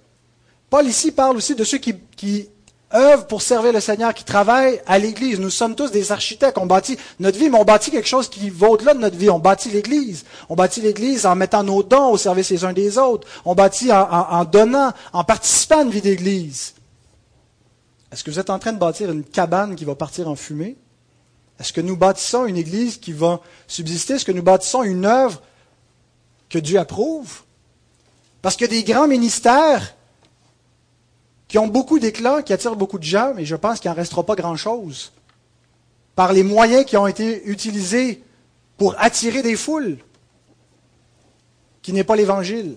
Paul 0.69 0.85
ici 0.87 1.11
parle 1.11 1.37
aussi 1.37 1.55
de 1.55 1.63
ceux 1.63 1.77
qui 1.77 2.49
œuvrent 2.93 3.27
pour 3.27 3.41
servir 3.41 3.73
le 3.73 3.79
Seigneur, 3.79 4.13
qui 4.13 4.23
travaillent 4.23 4.81
à 4.85 4.99
l'Église. 4.99 5.39
Nous 5.39 5.49
sommes 5.49 5.75
tous 5.75 5.91
des 5.91 6.11
architectes. 6.11 6.57
On 6.57 6.65
bâtit 6.65 6.97
notre 7.19 7.37
vie, 7.37 7.49
mais 7.49 7.57
on 7.57 7.63
bâtit 7.63 7.91
quelque 7.91 8.07
chose 8.07 8.29
qui 8.29 8.49
va 8.49 8.69
au-delà 8.69 8.93
de 8.93 8.99
notre 8.99 9.17
vie. 9.17 9.29
On 9.29 9.39
bâtit 9.39 9.69
l'Église. 9.69 10.25
On 10.49 10.55
bâtit 10.55 10.81
l'Église 10.81 11.25
en 11.25 11.35
mettant 11.35 11.63
nos 11.63 11.83
dons 11.83 12.09
au 12.09 12.17
service 12.17 12.49
les 12.49 12.65
uns 12.65 12.73
des 12.73 12.97
autres. 12.97 13.27
On 13.45 13.55
bâtit 13.55 13.91
en, 13.91 14.45
donnant, 14.45 14.91
en 15.11 15.23
participant 15.23 15.79
à 15.79 15.81
une 15.83 15.89
vie 15.89 16.01
d'Église. 16.01 16.73
Est-ce 18.11 18.23
que 18.23 18.29
vous 18.29 18.39
êtes 18.39 18.49
en 18.49 18.59
train 18.59 18.73
de 18.73 18.79
bâtir 18.79 19.11
une 19.11 19.23
cabane 19.23 19.75
qui 19.75 19.85
va 19.85 19.95
partir 19.95 20.27
en 20.27 20.35
fumée? 20.35 20.77
Est-ce 21.59 21.73
que 21.73 21.81
nous 21.81 21.97
bâtissons 21.97 22.45
une 22.45 22.57
Église 22.57 22.97
qui 22.97 23.11
va 23.11 23.39
subsister? 23.67 24.15
Est-ce 24.15 24.25
que 24.25 24.31
nous 24.31 24.43
bâtissons 24.43 24.83
une 24.83 25.05
œuvre 25.05 25.41
que 26.49 26.59
Dieu 26.59 26.77
approuve? 26.77 27.41
Parce 28.43 28.61
a 28.61 28.67
des 28.67 28.83
grands 28.83 29.07
ministères 29.07 29.95
qui 31.53 31.59
ont 31.59 31.67
beaucoup 31.67 31.99
d'éclat, 31.99 32.41
qui 32.41 32.51
attirent 32.51 32.75
beaucoup 32.75 32.97
de 32.97 33.03
gens, 33.03 33.33
mais 33.35 33.45
je 33.45 33.55
pense 33.55 33.79
qu'il 33.79 33.91
n'en 33.91 33.95
restera 33.95 34.25
pas 34.25 34.33
grand-chose 34.33 35.11
par 36.15 36.33
les 36.33 36.41
moyens 36.41 36.83
qui 36.83 36.97
ont 36.97 37.05
été 37.05 37.47
utilisés 37.47 38.23
pour 38.75 38.95
attirer 38.97 39.43
des 39.43 39.55
foules, 39.55 39.99
qui 41.83 41.93
n'est 41.93 42.03
pas 42.03 42.15
l'Évangile. 42.15 42.73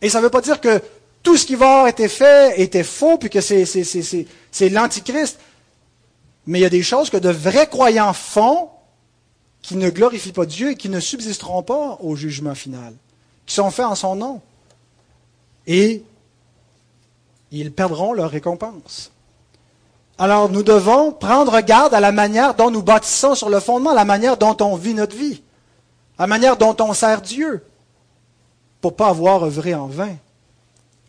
Et 0.00 0.08
ça 0.08 0.18
ne 0.18 0.24
veut 0.24 0.30
pas 0.30 0.40
dire 0.40 0.60
que 0.60 0.82
tout 1.22 1.36
ce 1.36 1.46
qui 1.46 1.54
va 1.54 1.66
avoir 1.66 1.86
été 1.86 2.08
fait 2.08 2.60
était 2.60 2.82
faux, 2.82 3.18
puis 3.18 3.30
que 3.30 3.40
c'est 3.40 4.68
l'Antichrist. 4.68 5.38
Mais 6.48 6.58
il 6.58 6.62
y 6.62 6.64
a 6.64 6.70
des 6.70 6.82
choses 6.82 7.08
que 7.08 7.18
de 7.18 7.30
vrais 7.30 7.68
croyants 7.68 8.14
font 8.14 8.68
qui 9.62 9.76
ne 9.76 9.90
glorifient 9.90 10.32
pas 10.32 10.44
Dieu 10.44 10.72
et 10.72 10.74
qui 10.74 10.88
ne 10.88 10.98
subsisteront 10.98 11.62
pas 11.62 11.98
au 12.00 12.16
jugement 12.16 12.56
final, 12.56 12.94
qui 13.46 13.54
sont 13.54 13.70
faits 13.70 13.86
en 13.86 13.94
son 13.94 14.16
nom. 14.16 14.40
Et 15.68 16.02
ils 17.52 17.72
perdront 17.72 18.12
leur 18.12 18.30
récompense. 18.30 19.12
Alors 20.18 20.50
nous 20.50 20.62
devons 20.62 21.12
prendre 21.12 21.60
garde 21.60 21.94
à 21.94 22.00
la 22.00 22.12
manière 22.12 22.54
dont 22.54 22.70
nous 22.70 22.82
bâtissons 22.82 23.34
sur 23.34 23.48
le 23.48 23.60
fondement, 23.60 23.94
la 23.94 24.04
manière 24.04 24.36
dont 24.36 24.56
on 24.60 24.76
vit 24.76 24.94
notre 24.94 25.16
vie, 25.16 25.42
la 26.18 26.26
manière 26.26 26.56
dont 26.56 26.76
on 26.80 26.92
sert 26.94 27.22
Dieu, 27.22 27.64
pour 28.80 28.92
ne 28.92 28.96
pas 28.96 29.08
avoir 29.08 29.44
œuvré 29.44 29.74
en 29.74 29.86
vain. 29.86 30.16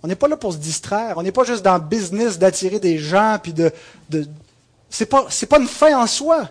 On 0.03 0.07
n'est 0.07 0.15
pas 0.15 0.27
là 0.27 0.37
pour 0.37 0.53
se 0.53 0.57
distraire, 0.57 1.17
on 1.17 1.23
n'est 1.23 1.31
pas 1.31 1.43
juste 1.43 1.63
dans 1.63 1.75
le 1.75 1.81
business 1.81 2.37
d'attirer 2.37 2.79
des 2.79 2.97
gens, 2.97 3.37
puis 3.41 3.53
de, 3.53 3.71
c'est 4.89 5.07
pas, 5.07 5.27
pas 5.49 5.59
une 5.59 5.67
fin 5.67 5.97
en 5.97 6.07
soi. 6.07 6.49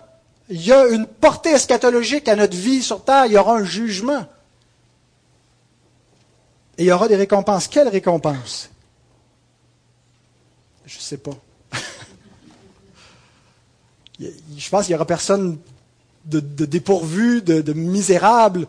Il 0.49 0.61
y 0.61 0.73
a 0.73 0.87
une 0.87 1.07
portée 1.07 1.51
eschatologique 1.51 2.27
à 2.27 2.35
notre 2.35 2.57
vie 2.57 2.83
sur 2.83 3.03
terre. 3.03 3.25
Il 3.27 3.31
y 3.31 3.37
aura 3.37 3.55
un 3.55 3.63
jugement. 3.63 4.25
Et 6.77 6.83
il 6.83 6.85
y 6.87 6.91
aura 6.91 7.07
des 7.07 7.15
récompenses. 7.15 7.67
Quelles 7.67 7.87
récompenses? 7.87 8.69
Je 10.93 10.99
ne 10.99 11.01
sais 11.01 11.17
pas. 11.17 11.35
Je 14.19 14.69
pense 14.69 14.85
qu'il 14.85 14.91
n'y 14.91 14.95
aura 14.95 15.07
personne 15.07 15.57
de, 16.25 16.39
dépourvu, 16.39 17.41
de, 17.41 17.61
de, 17.61 17.73
misérable 17.73 18.67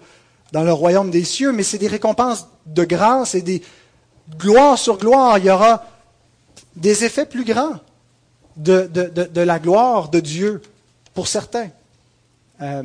dans 0.53 0.63
le 0.63 0.73
royaume 0.73 1.11
des 1.11 1.25
cieux, 1.25 1.53
mais 1.53 1.63
c'est 1.63 1.77
des 1.79 1.89
récompenses 1.89 2.49
de 2.67 2.85
grâce 2.85 3.35
et 3.35 3.43
des 3.43 3.63
gloires 4.39 4.79
sur 4.79 4.97
gloire. 4.97 5.37
Il 5.39 5.45
y 5.45 5.51
aura 5.51 5.85
des 6.77 7.05
effets 7.05 7.27
plus 7.27 7.45
grands 7.45 7.79
de, 8.57 8.87
de, 8.87 9.41
la 9.41 9.59
gloire 9.59 10.09
de 10.09 10.21
Dieu 10.21 10.63
pour 11.13 11.29
certains. 11.29 11.69
Euh, 12.63 12.83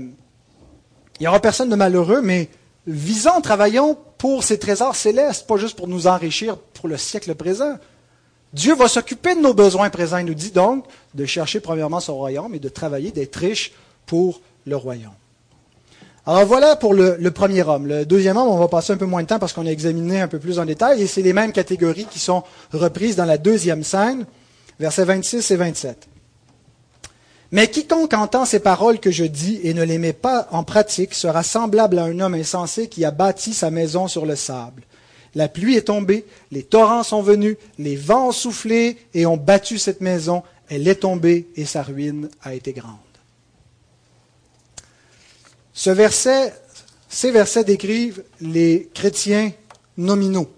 il 1.19 1.23
n'y 1.23 1.27
aura 1.27 1.39
personne 1.39 1.69
de 1.69 1.75
malheureux, 1.75 2.21
mais 2.21 2.49
visons, 2.87 3.39
travaillons 3.39 3.97
pour 4.17 4.43
ces 4.43 4.59
trésors 4.59 4.97
célestes, 4.97 5.47
pas 5.47 5.55
juste 5.55 5.77
pour 5.77 5.87
nous 5.87 6.07
enrichir 6.07 6.57
pour 6.57 6.89
le 6.89 6.97
siècle 6.97 7.33
présent. 7.35 7.77
Dieu 8.53 8.75
va 8.75 8.87
s'occuper 8.87 9.35
de 9.35 9.41
nos 9.41 9.53
besoins 9.53 9.89
présents. 9.89 10.17
Il 10.17 10.25
nous 10.25 10.33
dit 10.33 10.51
donc 10.51 10.85
de 11.13 11.25
chercher 11.25 11.59
premièrement 11.59 11.99
son 11.99 12.15
royaume 12.15 12.55
et 12.55 12.59
de 12.59 12.69
travailler, 12.69 13.11
d'être 13.11 13.35
riche 13.35 13.73
pour 14.05 14.41
le 14.65 14.75
royaume. 14.75 15.13
Alors 16.25 16.45
voilà 16.45 16.75
pour 16.75 16.93
le, 16.93 17.15
le, 17.19 17.31
premier 17.31 17.63
homme. 17.63 17.87
Le 17.87 18.05
deuxième 18.05 18.37
homme, 18.37 18.49
on 18.49 18.57
va 18.57 18.67
passer 18.67 18.93
un 18.93 18.97
peu 18.97 19.05
moins 19.05 19.23
de 19.23 19.27
temps 19.27 19.39
parce 19.39 19.53
qu'on 19.53 19.65
a 19.65 19.71
examiné 19.71 20.21
un 20.21 20.27
peu 20.27 20.39
plus 20.39 20.59
en 20.59 20.65
détail 20.65 21.01
et 21.01 21.07
c'est 21.07 21.21
les 21.21 21.33
mêmes 21.33 21.51
catégories 21.51 22.05
qui 22.05 22.19
sont 22.19 22.43
reprises 22.71 23.15
dans 23.15 23.25
la 23.25 23.37
deuxième 23.37 23.83
scène 23.83 24.25
versets 24.79 25.05
26 25.05 25.51
et 25.51 25.55
27. 25.55 26.07
Mais 27.51 27.67
quiconque 27.67 28.13
entend 28.13 28.45
ces 28.45 28.59
paroles 28.59 28.99
que 28.99 29.11
je 29.11 29.25
dis 29.25 29.59
et 29.63 29.73
ne 29.73 29.83
les 29.83 29.97
met 29.97 30.13
pas 30.13 30.47
en 30.51 30.63
pratique 30.63 31.13
sera 31.13 31.43
semblable 31.43 31.97
à 31.97 32.03
un 32.03 32.19
homme 32.19 32.35
insensé 32.35 32.87
qui 32.87 33.03
a 33.05 33.11
bâti 33.11 33.53
sa 33.53 33.71
maison 33.71 34.07
sur 34.07 34.25
le 34.25 34.35
sable. 34.35 34.83
La 35.35 35.47
pluie 35.47 35.75
est 35.75 35.87
tombée, 35.87 36.25
les 36.51 36.63
torrents 36.63 37.03
sont 37.03 37.21
venus, 37.21 37.57
les 37.77 37.95
vents 37.95 38.29
ont 38.29 38.31
soufflé 38.31 38.97
et 39.13 39.25
ont 39.25 39.37
battu 39.37 39.77
cette 39.77 40.01
maison. 40.01 40.43
Elle 40.69 40.87
est 40.87 40.95
tombée 41.01 41.47
et 41.55 41.65
sa 41.65 41.83
ruine 41.83 42.29
a 42.41 42.53
été 42.53 42.73
grande. 42.73 42.97
Ce 45.73 45.89
verset, 45.89 46.53
ces 47.07 47.31
versets 47.31 47.63
décrivent 47.63 48.23
les 48.41 48.89
chrétiens 48.93 49.51
nominaux, 49.97 50.49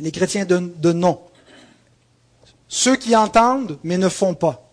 les 0.00 0.10
chrétiens 0.10 0.44
de, 0.44 0.58
de 0.58 0.92
nom. 0.92 1.20
Ceux 2.68 2.96
qui 2.96 3.14
entendent 3.14 3.78
mais 3.84 3.98
ne 3.98 4.08
font 4.08 4.34
pas. 4.34 4.70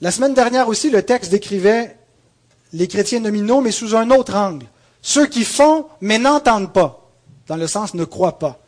La 0.00 0.10
semaine 0.10 0.34
dernière 0.34 0.68
aussi, 0.68 0.90
le 0.90 1.02
texte 1.02 1.30
décrivait 1.30 1.96
les 2.72 2.88
chrétiens 2.88 3.20
nominaux, 3.20 3.60
mais 3.60 3.70
sous 3.70 3.94
un 3.94 4.10
autre 4.10 4.34
angle. 4.34 4.66
Ceux 5.02 5.26
qui 5.26 5.44
font 5.44 5.86
mais 6.00 6.18
n'entendent 6.18 6.72
pas, 6.72 7.01
dans 7.48 7.56
le 7.56 7.66
sens 7.66 7.94
ne 7.94 8.04
croient 8.04 8.38
pas. 8.38 8.60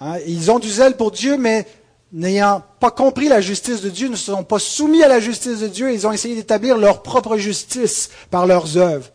Hein, 0.00 0.18
ils 0.26 0.50
ont 0.50 0.58
du 0.58 0.68
zèle 0.68 0.96
pour 0.96 1.10
Dieu, 1.10 1.36
mais 1.36 1.66
n'ayant 2.12 2.62
pas 2.80 2.90
compris 2.90 3.28
la 3.28 3.40
justice 3.40 3.80
de 3.80 3.88
Dieu, 3.88 4.08
ne 4.08 4.16
se 4.16 4.32
sont 4.32 4.44
pas 4.44 4.58
soumis 4.58 5.02
à 5.02 5.08
la 5.08 5.20
justice 5.20 5.60
de 5.60 5.68
Dieu, 5.68 5.92
ils 5.92 6.06
ont 6.06 6.12
essayé 6.12 6.34
d'établir 6.34 6.76
leur 6.76 7.02
propre 7.02 7.36
justice 7.36 8.10
par 8.30 8.46
leurs 8.46 8.76
œuvres, 8.76 9.10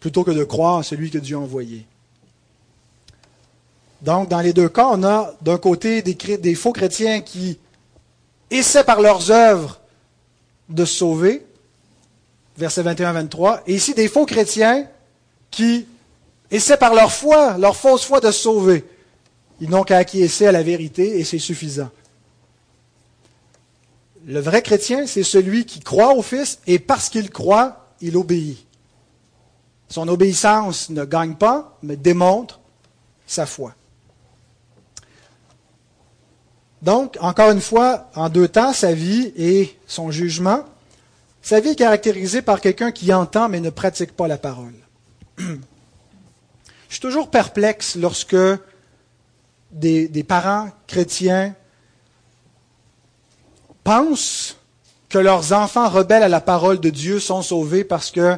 plutôt 0.00 0.24
que 0.24 0.30
de 0.30 0.44
croire 0.44 0.76
en 0.76 0.82
celui 0.82 1.10
que 1.10 1.18
Dieu 1.18 1.36
a 1.36 1.40
envoyé. 1.40 1.84
Donc, 4.00 4.28
dans 4.28 4.40
les 4.40 4.52
deux 4.52 4.68
cas, 4.68 4.88
on 4.92 5.02
a 5.02 5.34
d'un 5.42 5.58
côté 5.58 6.02
des, 6.02 6.54
faux 6.54 6.72
chrétiens 6.72 7.20
qui 7.20 7.58
essaient 8.50 8.84
par 8.84 9.00
leurs 9.00 9.30
œuvres 9.30 9.80
de 10.68 10.84
se 10.84 10.94
sauver, 10.94 11.44
versets 12.56 12.82
21-23, 12.82 13.62
et 13.66 13.74
ici 13.74 13.94
des 13.94 14.08
faux 14.08 14.24
chrétiens 14.24 14.86
qui 15.50 15.86
essaient 16.50 16.76
par 16.76 16.94
leur 16.94 17.12
foi, 17.12 17.58
leur 17.58 17.76
fausse 17.76 18.04
foi 18.04 18.20
de 18.20 18.30
se 18.30 18.40
sauver. 18.40 18.84
Ils 19.60 19.70
n'ont 19.70 19.84
qu'à 19.84 19.98
acquiescer 19.98 20.46
à 20.46 20.52
la 20.52 20.62
vérité 20.62 21.18
et 21.18 21.24
c'est 21.24 21.38
suffisant. 21.38 21.90
Le 24.26 24.40
vrai 24.40 24.62
chrétien, 24.62 25.06
c'est 25.06 25.22
celui 25.22 25.64
qui 25.64 25.80
croit 25.80 26.14
au 26.14 26.22
Fils 26.22 26.60
et 26.66 26.78
parce 26.78 27.08
qu'il 27.08 27.30
croit, 27.30 27.86
il 28.00 28.16
obéit. 28.16 28.66
Son 29.88 30.06
obéissance 30.08 30.90
ne 30.90 31.04
gagne 31.04 31.34
pas, 31.34 31.78
mais 31.82 31.96
démontre 31.96 32.60
sa 33.26 33.46
foi. 33.46 33.74
Donc, 36.82 37.16
encore 37.20 37.50
une 37.50 37.60
fois, 37.60 38.10
en 38.14 38.28
deux 38.28 38.48
temps, 38.48 38.72
sa 38.72 38.92
vie 38.92 39.32
et 39.36 39.76
son 39.86 40.10
jugement. 40.10 40.64
Sa 41.42 41.60
vie 41.60 41.70
est 41.70 41.76
caractérisée 41.76 42.42
par 42.42 42.60
quelqu'un 42.60 42.92
qui 42.92 43.12
entend 43.12 43.48
mais 43.48 43.60
ne 43.60 43.70
pratique 43.70 44.12
pas 44.12 44.28
la 44.28 44.38
parole. 44.38 44.74
Je 46.88 46.94
suis 46.94 47.00
toujours 47.00 47.30
perplexe 47.30 47.96
lorsque 47.96 48.36
des, 49.70 50.24
parents 50.26 50.70
chrétiens 50.86 51.54
pensent 53.84 54.56
que 55.08 55.18
leurs 55.18 55.52
enfants 55.52 55.88
rebelles 55.88 56.22
à 56.22 56.28
la 56.28 56.40
parole 56.40 56.80
de 56.80 56.90
Dieu 56.90 57.20
sont 57.20 57.42
sauvés 57.42 57.84
parce 57.84 58.10
que 58.10 58.36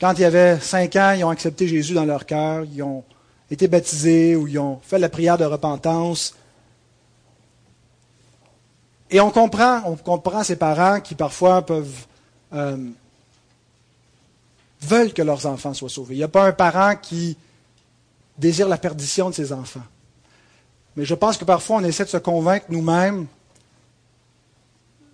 quand 0.00 0.14
il 0.14 0.20
y 0.20 0.24
avait 0.24 0.58
cinq 0.60 0.96
ans, 0.96 1.12
ils 1.16 1.24
ont 1.24 1.30
accepté 1.30 1.68
Jésus 1.68 1.94
dans 1.94 2.06
leur 2.06 2.24
cœur, 2.24 2.64
ils 2.72 2.82
ont 2.82 3.04
été 3.50 3.68
baptisés 3.68 4.36
ou 4.36 4.46
ils 4.46 4.58
ont 4.58 4.80
fait 4.82 4.98
la 4.98 5.08
prière 5.08 5.36
de 5.36 5.44
repentance. 5.44 6.34
Et 9.10 9.20
on 9.20 9.30
comprend, 9.30 9.82
on 9.86 9.96
comprend 9.96 10.44
ces 10.44 10.56
parents 10.56 11.00
qui 11.00 11.14
parfois 11.14 11.66
peuvent 11.66 12.06
euh, 12.54 12.76
veulent 14.82 15.12
que 15.12 15.22
leurs 15.22 15.46
enfants 15.46 15.74
soient 15.74 15.88
sauvés. 15.88 16.14
Il 16.14 16.18
n'y 16.18 16.24
a 16.24 16.28
pas 16.28 16.46
un 16.46 16.52
parent 16.52 16.96
qui 16.96 17.36
désire 18.38 18.68
la 18.68 18.78
perdition 18.78 19.30
de 19.30 19.34
ses 19.34 19.52
enfants. 19.52 19.82
Mais 20.96 21.04
je 21.04 21.14
pense 21.14 21.36
que 21.36 21.44
parfois 21.44 21.76
on 21.76 21.84
essaie 21.84 22.04
de 22.04 22.08
se 22.08 22.16
convaincre 22.16 22.66
nous-mêmes 22.68 23.26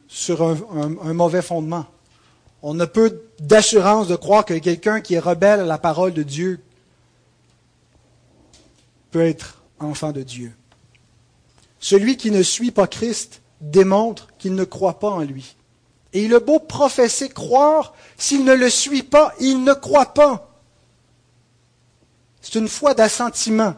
sur 0.08 0.42
un, 0.42 1.12
mauvais 1.12 1.42
fondement. 1.42 1.86
On 2.62 2.78
a 2.80 2.86
peu 2.86 3.22
d'assurance 3.38 4.08
de 4.08 4.16
croire 4.16 4.44
que 4.44 4.54
quelqu'un 4.54 5.00
qui 5.00 5.14
est 5.14 5.18
rebelle 5.18 5.60
à 5.60 5.64
la 5.64 5.78
parole 5.78 6.12
de 6.12 6.22
Dieu 6.22 6.60
peut 9.10 9.26
être 9.26 9.62
enfant 9.78 10.12
de 10.12 10.22
Dieu. 10.22 10.52
Celui 11.78 12.16
qui 12.16 12.30
ne 12.30 12.42
suit 12.42 12.70
pas 12.70 12.86
Christ 12.86 13.42
démontre 13.60 14.28
qu'il 14.38 14.54
ne 14.54 14.64
croit 14.64 14.98
pas 14.98 15.10
en 15.10 15.20
lui. 15.20 15.56
Et 16.16 16.22
il 16.24 16.34
a 16.34 16.40
beau 16.40 16.58
professer 16.58 17.28
croire, 17.28 17.92
s'il 18.16 18.46
ne 18.46 18.54
le 18.54 18.70
suit 18.70 19.02
pas, 19.02 19.34
il 19.38 19.62
ne 19.64 19.74
croit 19.74 20.14
pas. 20.14 20.48
C'est 22.40 22.54
une 22.54 22.68
foi 22.68 22.94
d'assentiment. 22.94 23.74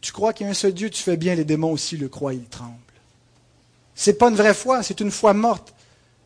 Tu 0.00 0.12
crois 0.12 0.32
qu'il 0.32 0.46
y 0.46 0.48
a 0.48 0.52
un 0.52 0.54
seul 0.54 0.72
Dieu, 0.72 0.90
tu 0.90 1.02
fais 1.02 1.16
bien, 1.16 1.34
les 1.34 1.44
démons 1.44 1.72
aussi 1.72 1.96
le 1.96 2.08
croient, 2.08 2.34
ils 2.34 2.44
tremblent. 2.44 2.76
Ce 3.96 4.10
n'est 4.10 4.16
pas 4.16 4.28
une 4.28 4.36
vraie 4.36 4.54
foi, 4.54 4.84
c'est 4.84 5.00
une 5.00 5.10
foi 5.10 5.34
morte. 5.34 5.74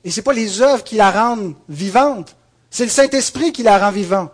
Et 0.04 0.10
ce 0.10 0.20
n'est 0.20 0.24
pas 0.24 0.34
les 0.34 0.60
œuvres 0.60 0.84
qui 0.84 0.96
la 0.96 1.10
rendent 1.10 1.54
vivante, 1.70 2.36
c'est 2.68 2.84
le 2.84 2.90
Saint-Esprit 2.90 3.50
qui 3.50 3.62
la 3.62 3.78
rend 3.78 3.92
vivante. 3.92 4.30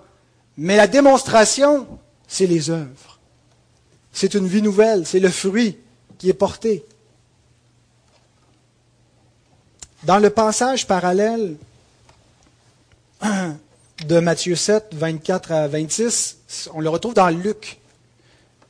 Mais 0.56 0.74
la 0.74 0.88
démonstration, 0.88 1.86
c'est 2.26 2.48
les 2.48 2.68
œuvres. 2.68 3.20
C'est 4.12 4.34
une 4.34 4.48
vie 4.48 4.60
nouvelle, 4.60 5.06
c'est 5.06 5.20
le 5.20 5.30
fruit 5.30 5.78
qui 6.18 6.28
est 6.30 6.34
porté. 6.34 6.84
Dans 10.04 10.18
le 10.18 10.30
passage 10.30 10.86
parallèle 10.88 11.54
de 14.04 14.18
Matthieu 14.18 14.56
7, 14.56 14.86
24 14.94 15.52
à 15.52 15.68
26, 15.68 16.70
on 16.74 16.80
le 16.80 16.88
retrouve 16.88 17.14
dans 17.14 17.28
Luc. 17.28 17.78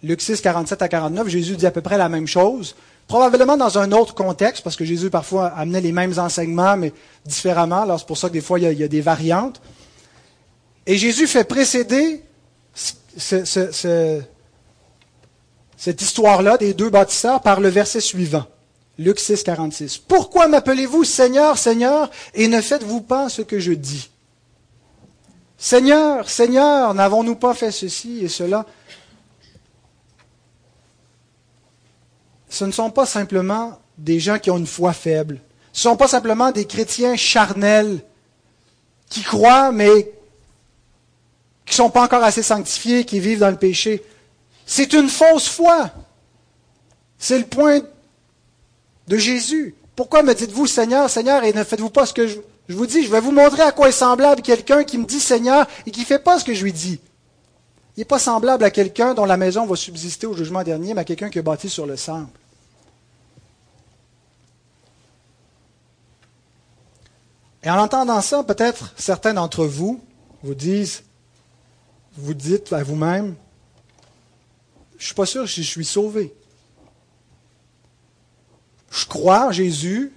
Luc 0.02 0.20
6, 0.20 0.42
47 0.42 0.82
à 0.82 0.88
49, 0.88 1.28
Jésus 1.28 1.56
dit 1.56 1.66
à 1.66 1.70
peu 1.70 1.80
près 1.80 1.96
la 1.96 2.10
même 2.10 2.26
chose, 2.26 2.76
probablement 3.08 3.56
dans 3.56 3.78
un 3.78 3.92
autre 3.92 4.12
contexte, 4.12 4.62
parce 4.62 4.76
que 4.76 4.84
Jésus 4.84 5.08
parfois 5.08 5.46
amenait 5.46 5.80
les 5.80 5.92
mêmes 5.92 6.18
enseignements, 6.18 6.76
mais 6.76 6.92
différemment. 7.24 7.80
Alors 7.80 7.98
c'est 7.98 8.06
pour 8.06 8.18
ça 8.18 8.28
que 8.28 8.34
des 8.34 8.42
fois 8.42 8.60
il 8.60 8.78
y 8.78 8.84
a, 8.84 8.88
des 8.88 9.00
variantes. 9.00 9.62
Et 10.86 10.98
Jésus 10.98 11.26
fait 11.26 11.44
précéder 11.44 12.22
cette 13.16 14.26
histoire-là 16.02 16.58
des 16.58 16.74
deux 16.74 16.90
bâtisseurs 16.90 17.40
par 17.40 17.60
le 17.60 17.70
verset 17.70 18.00
suivant. 18.00 18.44
Luc 18.98 19.18
6, 19.18 19.42
46. 19.42 19.98
Pourquoi 19.98 20.48
m'appelez-vous 20.48 21.04
Seigneur, 21.04 21.56
Seigneur, 21.56 22.10
et 22.34 22.48
ne 22.48 22.60
faites-vous 22.60 23.00
pas 23.00 23.28
ce 23.28 23.42
que 23.42 23.58
je 23.58 23.72
dis? 23.72 24.10
Seigneur, 25.56 26.28
Seigneur, 26.28 26.92
n'avons-nous 26.92 27.36
pas 27.36 27.54
fait 27.54 27.70
ceci 27.70 28.18
et 28.22 28.28
cela? 28.28 28.66
Ce 32.48 32.64
ne 32.64 32.72
sont 32.72 32.90
pas 32.90 33.06
simplement 33.06 33.78
des 33.96 34.20
gens 34.20 34.38
qui 34.38 34.50
ont 34.50 34.58
une 34.58 34.66
foi 34.66 34.92
faible. 34.92 35.40
Ce 35.72 35.88
ne 35.88 35.92
sont 35.92 35.96
pas 35.96 36.08
simplement 36.08 36.50
des 36.50 36.66
chrétiens 36.66 37.16
charnels 37.16 38.00
qui 39.08 39.22
croient 39.22 39.72
mais 39.72 40.12
qui 41.64 41.72
ne 41.72 41.84
sont 41.84 41.90
pas 41.90 42.04
encore 42.04 42.24
assez 42.24 42.42
sanctifiés, 42.42 43.04
qui 43.04 43.20
vivent 43.20 43.38
dans 43.38 43.50
le 43.50 43.56
péché. 43.56 44.02
C'est 44.66 44.92
une 44.92 45.08
fausse 45.08 45.48
foi. 45.48 45.90
C'est 47.18 47.38
le 47.38 47.46
point 47.46 47.80
de 49.12 49.18
Jésus. 49.18 49.74
Pourquoi 49.94 50.22
me 50.22 50.34
dites-vous 50.34 50.66
Seigneur, 50.66 51.10
Seigneur, 51.10 51.44
et 51.44 51.52
ne 51.52 51.62
faites-vous 51.64 51.90
pas 51.90 52.06
ce 52.06 52.14
que 52.14 52.26
je, 52.26 52.38
vous 52.70 52.86
dis, 52.86 53.04
je 53.04 53.10
vais 53.10 53.20
vous 53.20 53.30
montrer 53.30 53.60
à 53.60 53.70
quoi 53.70 53.90
est 53.90 53.92
semblable 53.92 54.40
quelqu'un 54.40 54.84
qui 54.84 54.96
me 54.96 55.04
dit 55.04 55.20
Seigneur 55.20 55.66
et 55.84 55.90
qui 55.90 56.00
ne 56.00 56.06
fait 56.06 56.18
pas 56.18 56.38
ce 56.38 56.46
que 56.46 56.54
je 56.54 56.64
lui 56.64 56.72
dis. 56.72 56.98
Il 57.94 58.00
n'est 58.00 58.06
pas 58.06 58.18
semblable 58.18 58.64
à 58.64 58.70
quelqu'un 58.70 59.12
dont 59.12 59.26
la 59.26 59.36
maison 59.36 59.66
va 59.66 59.76
subsister 59.76 60.26
au 60.26 60.34
jugement 60.34 60.62
dernier, 60.62 60.94
mais 60.94 61.02
à 61.02 61.04
quelqu'un 61.04 61.28
qui 61.28 61.38
est 61.38 61.42
bâti 61.42 61.68
sur 61.68 61.84
le 61.84 61.98
sable. 61.98 62.26
Et 67.62 67.68
en 67.68 67.78
entendant 67.78 68.22
ça, 68.22 68.42
peut-être 68.42 68.94
certains 68.96 69.34
d'entre 69.34 69.66
vous 69.66 70.00
vous 70.42 70.54
disent, 70.54 71.02
vous 72.16 72.32
dites 72.32 72.72
à 72.72 72.82
vous-même, 72.82 73.34
je 74.96 75.02
ne 75.02 75.06
suis 75.06 75.14
pas 75.14 75.26
sûr 75.26 75.46
si 75.46 75.62
je 75.62 75.68
suis 75.68 75.84
sauvé. 75.84 76.32
Je 78.92 79.06
crois 79.06 79.46
en 79.46 79.52
Jésus, 79.52 80.12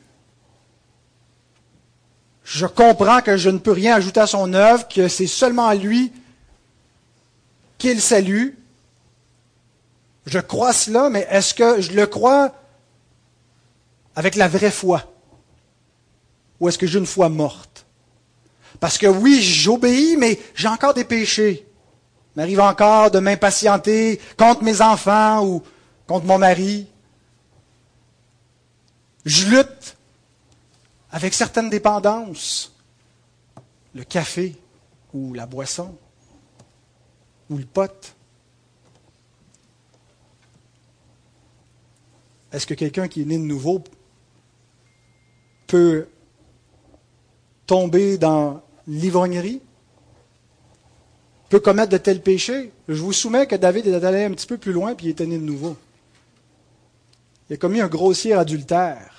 je 2.44 2.66
comprends 2.66 3.22
que 3.22 3.38
je 3.38 3.50
ne 3.50 3.58
peux 3.58 3.72
rien 3.72 3.96
ajouter 3.96 4.20
à 4.20 4.28
son 4.28 4.54
œuvre, 4.54 4.88
que 4.88 5.08
c'est 5.08 5.28
seulement 5.28 5.66
à 5.66 5.76
lui 5.76 6.12
qu'il 7.78 8.02
salue. 8.02 8.50
Je 10.26 10.40
crois 10.40 10.74
cela, 10.74 11.10
mais 11.10 11.26
est-ce 11.30 11.54
que 11.54 11.82
je 11.82 11.94
le 11.94 12.06
crois 12.06 12.54
avec 14.16 14.36
la 14.36 14.50
vraie 14.50 14.72
foi? 14.72 15.04
Ou 16.60 16.68
est-ce 16.68 16.78
que 16.78 16.88
j'ai 16.88 17.00
une 17.00 17.06
foi 17.06 17.30
morte? 17.30 17.86
Parce 18.82 18.98
que 18.98 19.08
oui, 19.08 19.42
j'obéis, 19.42 20.18
mais 20.18 20.38
j'ai 20.54 20.68
encore 20.68 20.94
des 20.94 21.06
péchés. 21.06 21.66
Il 22.36 22.40
m'arrive 22.40 22.60
encore 22.60 23.10
de 23.10 23.20
m'impatienter 23.20 24.20
contre 24.38 24.64
mes 24.64 24.82
enfants 24.82 25.46
ou 25.46 25.64
contre 26.08 26.26
mon 26.26 26.38
mari. 26.38 26.88
Je 29.26 29.50
lutte 29.50 29.98
avec 31.10 31.34
certaines 31.34 31.70
dépendances, 31.70 32.76
le 33.96 34.04
café 34.04 34.56
ou 35.14 35.34
la 35.34 35.48
boisson 35.48 35.98
ou 37.50 37.58
le 37.58 37.66
pot. 37.66 38.16
Est-ce 42.52 42.68
que 42.68 42.74
quelqu'un 42.74 43.08
qui 43.08 43.22
est 43.22 43.26
né 43.26 43.38
de 43.38 43.44
nouveau 43.44 43.84
peut 45.68 46.08
tomber 47.66 48.18
dans 48.18 48.62
l'ivrognerie? 48.88 49.62
Peut 51.50 51.60
commettre 51.60 51.90
de 51.90 51.98
tels 51.98 52.22
péchés? 52.22 52.72
Je 52.88 53.02
vous 53.02 53.14
soumets 53.14 53.48
que 53.48 53.56
David 53.56 53.88
est 53.88 54.04
allé 54.04 54.24
un 54.24 54.32
petit 54.32 54.48
peu 54.48 54.58
plus 54.58 54.72
loin 54.72 54.94
puis 54.94 55.08
il 55.08 55.10
était 55.10 55.26
né 55.26 55.38
de 55.38 55.44
nouveau. 55.44 55.76
Il 57.50 57.54
a 57.54 57.58
commis 57.58 57.82
un 57.82 57.88
grossier 57.88 58.34
adultère, 58.34 59.15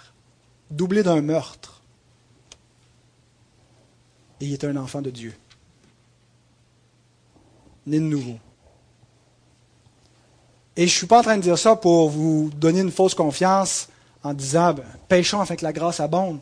doublé 0.70 1.02
d'un 1.02 1.20
meurtre 1.20 1.76
et 4.40 4.46
il 4.46 4.52
est 4.52 4.64
un 4.64 4.76
enfant 4.76 5.02
de 5.02 5.10
Dieu. 5.10 5.34
Né 7.86 7.98
de 7.98 8.04
nouveau. 8.04 8.38
Et 10.76 10.82
je 10.82 10.92
ne 10.92 10.96
suis 10.96 11.06
pas 11.06 11.20
en 11.20 11.22
train 11.22 11.36
de 11.36 11.42
dire 11.42 11.58
ça 11.58 11.76
pour 11.76 12.10
vous 12.10 12.50
donner 12.54 12.80
une 12.80 12.90
fausse 12.90 13.14
confiance 13.14 13.88
en 14.22 14.34
disant 14.34 14.74
ben, 14.74 14.84
péchons 15.08 15.40
afin 15.40 15.56
que 15.56 15.64
la 15.64 15.72
grâce 15.72 16.00
abonde. 16.00 16.40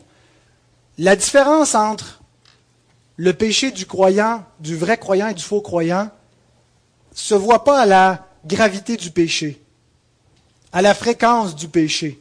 La 0.97 1.15
différence 1.15 1.75
entre 1.75 2.21
le 3.15 3.31
péché 3.33 3.71
du 3.71 3.85
croyant, 3.85 4.43
du 4.59 4.75
vrai 4.75 4.97
croyant 4.97 5.27
et 5.27 5.33
du 5.33 5.43
faux 5.43 5.61
croyant, 5.61 6.09
se 7.13 7.35
voit 7.35 7.63
pas 7.63 7.81
à 7.81 7.85
la 7.85 8.27
gravité 8.45 8.97
du 8.97 9.11
péché, 9.11 9.61
à 10.73 10.81
la 10.81 10.93
fréquence 10.93 11.55
du 11.55 11.69
péché. 11.69 12.19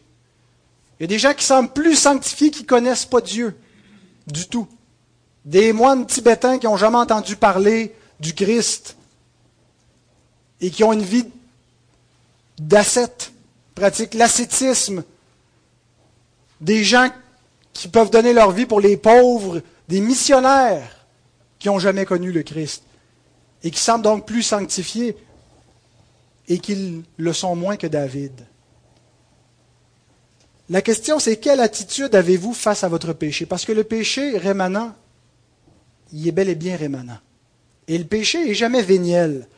Il 0.99 1.03
y 1.03 1.05
a 1.05 1.09
des 1.09 1.19
gens 1.19 1.35
qui 1.35 1.45
semblent 1.45 1.73
plus 1.73 1.97
sanctifiés 1.97 2.51
qui 2.51 2.63
ne 2.63 2.69
connaissent 2.69 3.07
pas 3.07 3.21
Dieu 3.21 3.57
du 4.27 4.47
tout 4.47 4.69
des 5.45 5.73
moines 5.73 6.07
tibétains 6.07 6.59
qui 6.59 6.67
n'ont 6.67 6.77
jamais 6.77 6.97
entendu 6.97 7.37
parler 7.37 7.95
du 8.21 8.35
Christ 8.35 8.97
et 10.61 10.71
qui 10.71 10.85
ont 10.85 10.93
une 10.93 11.03
vie 11.03 11.27
d'ascète, 12.59 13.33
pratiquent 13.75 14.15
l'ascétisme, 14.15 15.05
des 16.61 16.85
gens 16.85 17.11
qui 17.73 17.89
peuvent 17.89 18.11
donner 18.11 18.33
leur 18.33 18.53
vie 18.53 18.67
pour 18.67 18.81
les 18.81 18.97
pauvres, 18.97 19.61
des 19.89 20.01
missionnaires 20.01 21.07
qui 21.59 21.69
n'ont 21.69 21.79
jamais 21.79 22.07
connu 22.07 22.33
le 22.33 22.43
Christ 22.43 22.85
et 23.63 23.71
qui 23.71 23.81
semblent 23.81 24.05
donc 24.05 24.27
plus 24.27 24.43
sanctifiés 24.43 25.17
et 26.49 26.59
qu'ils 26.59 27.03
le 27.17 27.33
sont 27.33 27.57
moins 27.57 27.77
que 27.77 27.87
David. 27.87 28.33
La 30.71 30.83
question, 30.83 31.19
c'est 31.19 31.37
quelle 31.37 31.61
attitude 31.61 32.15
avez-vous 32.15 32.55
face 32.55 32.85
à 32.85 32.89
votre 32.89 33.13
péché? 33.13 33.47
Parce 33.47 33.65
que 33.65 33.73
le 33.73 33.85
péché 33.85 34.39
rémanent 34.39 34.95
il 36.15 36.29
est 36.29 36.33
bel 36.33 36.49
et 36.49 36.55
bien 36.55 36.77
rémanent. 36.77 37.19
Et 37.89 37.99
le 37.99 38.05
péché 38.05 38.45
n'est 38.45 38.55
jamais 38.55 38.83
véniel. 38.83 39.49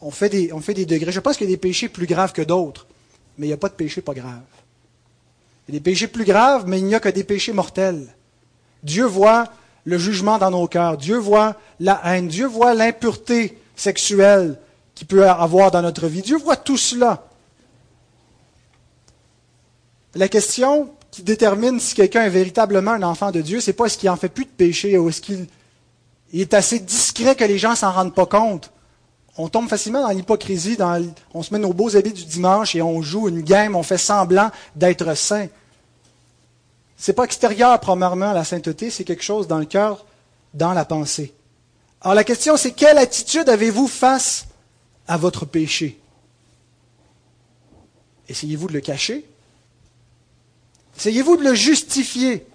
On 0.00 0.10
fait, 0.10 0.28
des, 0.28 0.86
degrés. 0.86 1.12
Je 1.12 1.20
pense 1.20 1.36
qu'il 1.36 1.48
y 1.48 1.52
a 1.52 1.54
des 1.54 1.60
péchés 1.60 1.88
plus 1.88 2.06
graves 2.06 2.32
que 2.32 2.42
d'autres, 2.42 2.86
mais 3.36 3.46
il 3.46 3.50
n'y 3.50 3.54
a 3.54 3.58
pas 3.58 3.68
de 3.68 3.74
péché 3.74 4.00
pas 4.00 4.14
grave. 4.14 4.42
Il 5.68 5.74
y 5.74 5.76
a 5.76 5.80
des 5.80 5.82
péchés 5.82 6.06
plus 6.06 6.24
graves, 6.24 6.64
mais 6.66 6.78
il 6.78 6.86
n'y 6.86 6.94
a 6.94 7.00
que 7.00 7.08
des 7.08 7.24
péchés 7.24 7.52
mortels. 7.52 8.06
Dieu 8.82 9.04
voit 9.04 9.52
le 9.84 9.98
jugement 9.98 10.38
dans 10.38 10.50
nos 10.50 10.66
cœurs. 10.66 10.96
Dieu 10.96 11.16
voit 11.16 11.56
la 11.80 12.00
haine. 12.04 12.28
Dieu 12.28 12.46
voit 12.46 12.74
l'impureté 12.74 13.58
sexuelle 13.76 14.58
qu'il 14.94 15.06
peut 15.06 15.28
avoir 15.28 15.70
dans 15.70 15.82
notre 15.82 16.06
vie. 16.06 16.22
Dieu 16.22 16.36
voit 16.36 16.56
tout 16.56 16.76
cela. 16.76 17.29
La 20.14 20.28
question 20.28 20.90
qui 21.10 21.22
détermine 21.22 21.80
si 21.80 21.94
quelqu'un 21.94 22.24
est 22.24 22.30
véritablement 22.30 22.92
un 22.92 23.02
enfant 23.02 23.30
de 23.30 23.40
Dieu, 23.40 23.60
c'est 23.60 23.72
pas 23.72 23.86
est-ce 23.86 23.98
qu'il 23.98 24.10
en 24.10 24.16
fait 24.16 24.28
plus 24.28 24.44
de 24.44 24.50
péché 24.50 24.96
ou 24.98 25.08
est-ce 25.08 25.20
qu'il 25.20 25.46
il 26.32 26.40
est 26.40 26.54
assez 26.54 26.78
discret 26.78 27.34
que 27.34 27.44
les 27.44 27.58
gens 27.58 27.74
s'en 27.74 27.90
rendent 27.90 28.14
pas 28.14 28.26
compte. 28.26 28.70
On 29.36 29.48
tombe 29.48 29.68
facilement 29.68 30.02
dans 30.02 30.10
l'hypocrisie, 30.10 30.76
on 31.34 31.42
se 31.42 31.52
met 31.52 31.58
nos 31.58 31.72
beaux 31.72 31.96
habits 31.96 32.12
du 32.12 32.24
dimanche 32.24 32.74
et 32.74 32.82
on 32.82 33.02
joue 33.02 33.28
une 33.28 33.40
game, 33.40 33.74
on 33.74 33.82
fait 33.82 33.98
semblant 33.98 34.50
d'être 34.76 35.14
saint. 35.16 35.48
C'est 36.96 37.14
pas 37.14 37.24
extérieur, 37.24 37.78
premièrement, 37.80 38.32
la 38.32 38.44
sainteté, 38.44 38.90
c'est 38.90 39.04
quelque 39.04 39.22
chose 39.22 39.48
dans 39.48 39.58
le 39.58 39.64
cœur, 39.64 40.04
dans 40.52 40.72
la 40.72 40.84
pensée. 40.84 41.32
Alors 42.02 42.14
la 42.14 42.24
question, 42.24 42.56
c'est 42.56 42.72
quelle 42.72 42.98
attitude 42.98 43.48
avez-vous 43.48 43.88
face 43.88 44.46
à 45.08 45.16
votre 45.16 45.46
péché? 45.46 45.98
Essayez-vous 48.28 48.68
de 48.68 48.74
le 48.74 48.80
cacher 48.80 49.24
Essayez-vous 51.00 51.36
de 51.36 51.44
le 51.44 51.54
justifier 51.54 52.46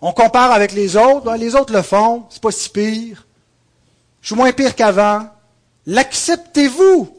on 0.00 0.12
compare 0.12 0.52
avec 0.52 0.72
les 0.72 0.96
autres, 0.96 1.24
ben, 1.24 1.36
les 1.36 1.54
autres 1.54 1.72
le 1.72 1.82
font, 1.82 2.26
c'est 2.30 2.42
pas 2.42 2.52
si 2.52 2.68
pire. 2.68 3.26
Je 4.20 4.28
suis 4.28 4.36
moins 4.36 4.52
pire 4.52 4.74
qu'avant. 4.74 5.28
L'acceptez-vous, 5.86 7.16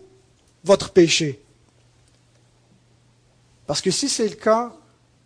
votre 0.64 0.92
péché? 0.92 1.42
Parce 3.66 3.82
que 3.82 3.92
si 3.92 4.10
c'est 4.10 4.28
le 4.28 4.36
cas, 4.36 4.72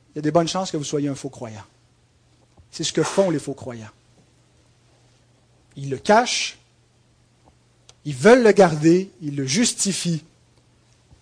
il 0.09 0.17
y 0.17 0.19
a 0.19 0.21
des 0.21 0.31
bonnes 0.31 0.47
chances 0.47 0.71
que 0.71 0.77
vous 0.77 0.83
soyez 0.83 1.09
un 1.09 1.15
faux 1.15 1.29
croyant. 1.29 1.63
C'est 2.71 2.83
ce 2.83 2.93
que 2.93 3.03
font 3.03 3.29
les 3.29 3.39
faux 3.39 3.53
croyants. 3.53 3.91
Ils 5.75 5.89
le 5.89 5.97
cachent, 5.97 6.57
ils 8.05 8.15
veulent 8.15 8.43
le 8.43 8.51
garder, 8.51 9.11
ils 9.21 9.35
le 9.35 9.45
justifient. 9.45 10.23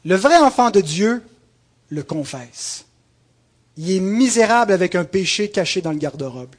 Le 0.05 0.15
vrai 0.15 0.37
enfant 0.37 0.71
de 0.71 0.81
Dieu 0.81 1.23
le 1.89 2.03
confesse. 2.03 2.85
Il 3.81 3.91
est 3.95 4.01
misérable 4.01 4.73
avec 4.73 4.93
un 4.93 5.05
péché 5.05 5.49
caché 5.49 5.81
dans 5.81 5.93
le 5.93 5.97
garde-robe. 5.97 6.53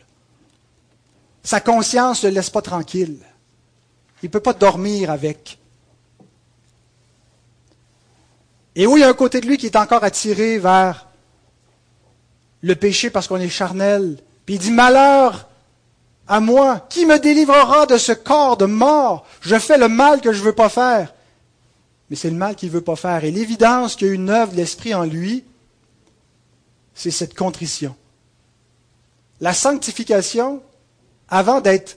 Sa 1.42 1.60
conscience 1.60 2.24
ne 2.24 2.30
le 2.30 2.36
laisse 2.36 2.48
pas 2.48 2.62
tranquille. 2.62 3.18
Il 4.22 4.26
ne 4.26 4.30
peut 4.30 4.40
pas 4.40 4.54
dormir 4.54 5.10
avec. 5.10 5.58
Et 8.74 8.86
oui, 8.86 9.00
il 9.00 9.02
y 9.02 9.04
a 9.04 9.10
un 9.10 9.14
côté 9.14 9.42
de 9.42 9.46
lui 9.46 9.58
qui 9.58 9.66
est 9.66 9.76
encore 9.76 10.02
attiré 10.02 10.58
vers 10.58 11.08
le 12.62 12.74
péché 12.74 13.10
parce 13.10 13.28
qu'on 13.28 13.36
est 13.36 13.50
charnel. 13.50 14.16
Puis 14.46 14.54
il 14.54 14.58
dit, 14.58 14.70
malheur 14.70 15.46
à 16.26 16.40
moi, 16.40 16.86
qui 16.88 17.04
me 17.04 17.18
délivrera 17.18 17.84
de 17.84 17.98
ce 17.98 18.12
corps 18.12 18.56
de 18.56 18.64
mort? 18.64 19.26
Je 19.42 19.58
fais 19.58 19.76
le 19.76 19.88
mal 19.88 20.22
que 20.22 20.32
je 20.32 20.40
ne 20.40 20.46
veux 20.46 20.54
pas 20.54 20.70
faire. 20.70 21.12
Mais 22.08 22.16
c'est 22.16 22.30
le 22.30 22.36
mal 22.36 22.54
qu'il 22.56 22.70
ne 22.70 22.74
veut 22.74 22.80
pas 22.80 22.96
faire. 22.96 23.24
Et 23.24 23.30
l'évidence 23.30 23.94
qu'il 23.94 24.08
y 24.08 24.10
a 24.10 24.14
une 24.14 24.30
œuvre 24.30 24.52
de 24.52 24.56
l'Esprit 24.56 24.94
en 24.94 25.04
lui, 25.04 25.44
c'est 27.00 27.10
cette 27.10 27.34
contrition. 27.34 27.96
La 29.40 29.54
sanctification, 29.54 30.60
avant 31.30 31.62
d'être 31.62 31.96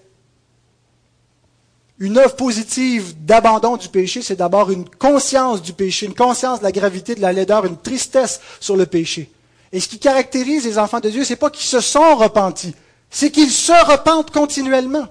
une 1.99 2.18
œuvre 2.18 2.38
positive 2.38 3.14
d'abandon 3.26 3.76
du 3.76 3.89
péché, 3.89 4.22
c'est 4.22 4.38
d'abord 4.38 4.72
une 4.72 4.88
conscience 4.88 5.62
du 5.62 5.74
péché, 5.74 6.06
une 6.06 6.16
conscience 6.16 6.60
de 6.60 6.64
la 6.64 6.72
gravité, 6.72 7.16
de 7.16 7.22
la 7.22 7.34
laideur, 7.34 7.66
une 7.66 7.76
tristesse 7.76 8.39
sur 8.62 8.78
le 8.78 8.86
péché. 8.86 9.30
Et 9.74 9.82
ce 9.82 9.89
qui 9.89 9.99
caractérise 9.99 10.64
les 10.64 10.78
enfants 10.78 11.01
de 11.01 11.10
Dieu, 11.10 11.26
c'est 11.26 11.36
pas 11.36 11.49
qu'ils 11.49 11.66
se 11.66 11.82
sont 11.82 12.16
repentis, 12.16 12.74
c'est 13.10 13.30
qu'ils 13.30 13.51
se 13.51 13.74
repentent 13.91 14.32
continuellement. 14.32 15.08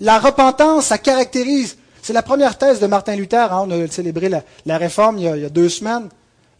La 0.00 0.18
repentance, 0.18 0.86
ça 0.86 0.98
caractérise. 0.98 1.76
C'est 2.02 2.12
la 2.12 2.22
première 2.22 2.58
thèse 2.58 2.80
de 2.80 2.88
Martin 2.88 3.14
Luther. 3.14 3.52
Hein, 3.52 3.66
on 3.68 3.70
a 3.70 3.86
célébré 3.86 4.28
la, 4.28 4.78
réforme 4.78 5.18
il 5.18 5.24
y, 5.24 5.28
a, 5.28 5.36
il 5.36 5.42
y, 5.42 5.46
a, 5.46 5.48
deux 5.48 5.68
semaines. 5.68 6.08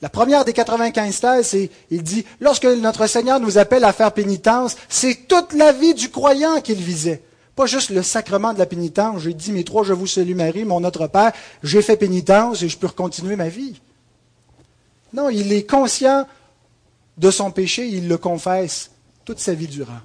La 0.03 0.11
première 0.11 0.45
des 0.45 0.53
95 0.53 1.21
thèses, 1.21 1.47
c'est, 1.47 1.71
il 1.91 2.03
dit, 2.03 2.25
lorsque 2.41 2.67
notre 2.67 3.07
Seigneur 3.07 3.41
nous 3.41 3.57
appelle 3.57 3.85
à 3.85 3.93
faire 3.93 4.13
pénitence, 4.13 4.77
c'est 4.89 5.27
toute 5.27 5.55
la 5.55 5.73
vie 5.73 5.95
du 5.95 6.11
croyant 6.11 6.61
qu'il 6.61 6.77
visait. 6.77 7.23
Pas 7.55 7.65
juste 7.65 7.89
le 7.89 8.03
sacrement 8.03 8.53
de 8.53 8.59
la 8.59 8.67
pénitence. 8.67 9.23
J'ai 9.23 9.33
dit 9.33 9.53
mes 9.53 9.65
trois 9.65 9.83
Je 9.83 9.95
vous 9.95 10.07
salue 10.07 10.35
Marie, 10.35 10.67
mon 10.67 10.81
Notre 10.81 11.07
Père, 11.07 11.33
j'ai 11.63 11.81
fait 11.81 11.97
pénitence 11.97 12.63
et 12.63 12.69
je 12.69 12.77
peux 12.77 12.89
continuer 12.89 13.37
ma 13.37 13.49
vie. 13.49 13.81
Non, 15.15 15.31
il 15.31 15.51
est 15.55 15.69
conscient 15.69 16.27
de 17.17 17.31
son 17.31 17.51
péché, 17.51 17.89
il 17.89 18.09
le 18.09 18.19
confesse 18.19 18.91
toute 19.25 19.39
sa 19.39 19.55
vie 19.55 19.69
durant. 19.69 20.01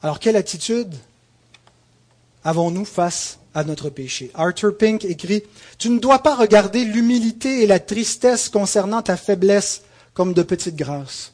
Alors, 0.00 0.20
quelle 0.20 0.36
attitude 0.36 0.94
avons-nous 2.44 2.84
face 2.84 3.38
à 3.54 3.64
notre 3.64 3.88
péché 3.88 4.30
Arthur 4.34 4.76
Pink 4.76 5.04
écrit 5.04 5.44
Tu 5.78 5.88
ne 5.88 5.98
dois 5.98 6.18
pas 6.20 6.34
regarder 6.34 6.84
l'humilité 6.84 7.62
et 7.62 7.66
la 7.66 7.78
tristesse 7.78 8.48
concernant 8.48 9.02
ta 9.02 9.16
faiblesse 9.16 9.82
comme 10.12 10.32
de 10.32 10.42
petites 10.42 10.76
grâces. 10.76 11.32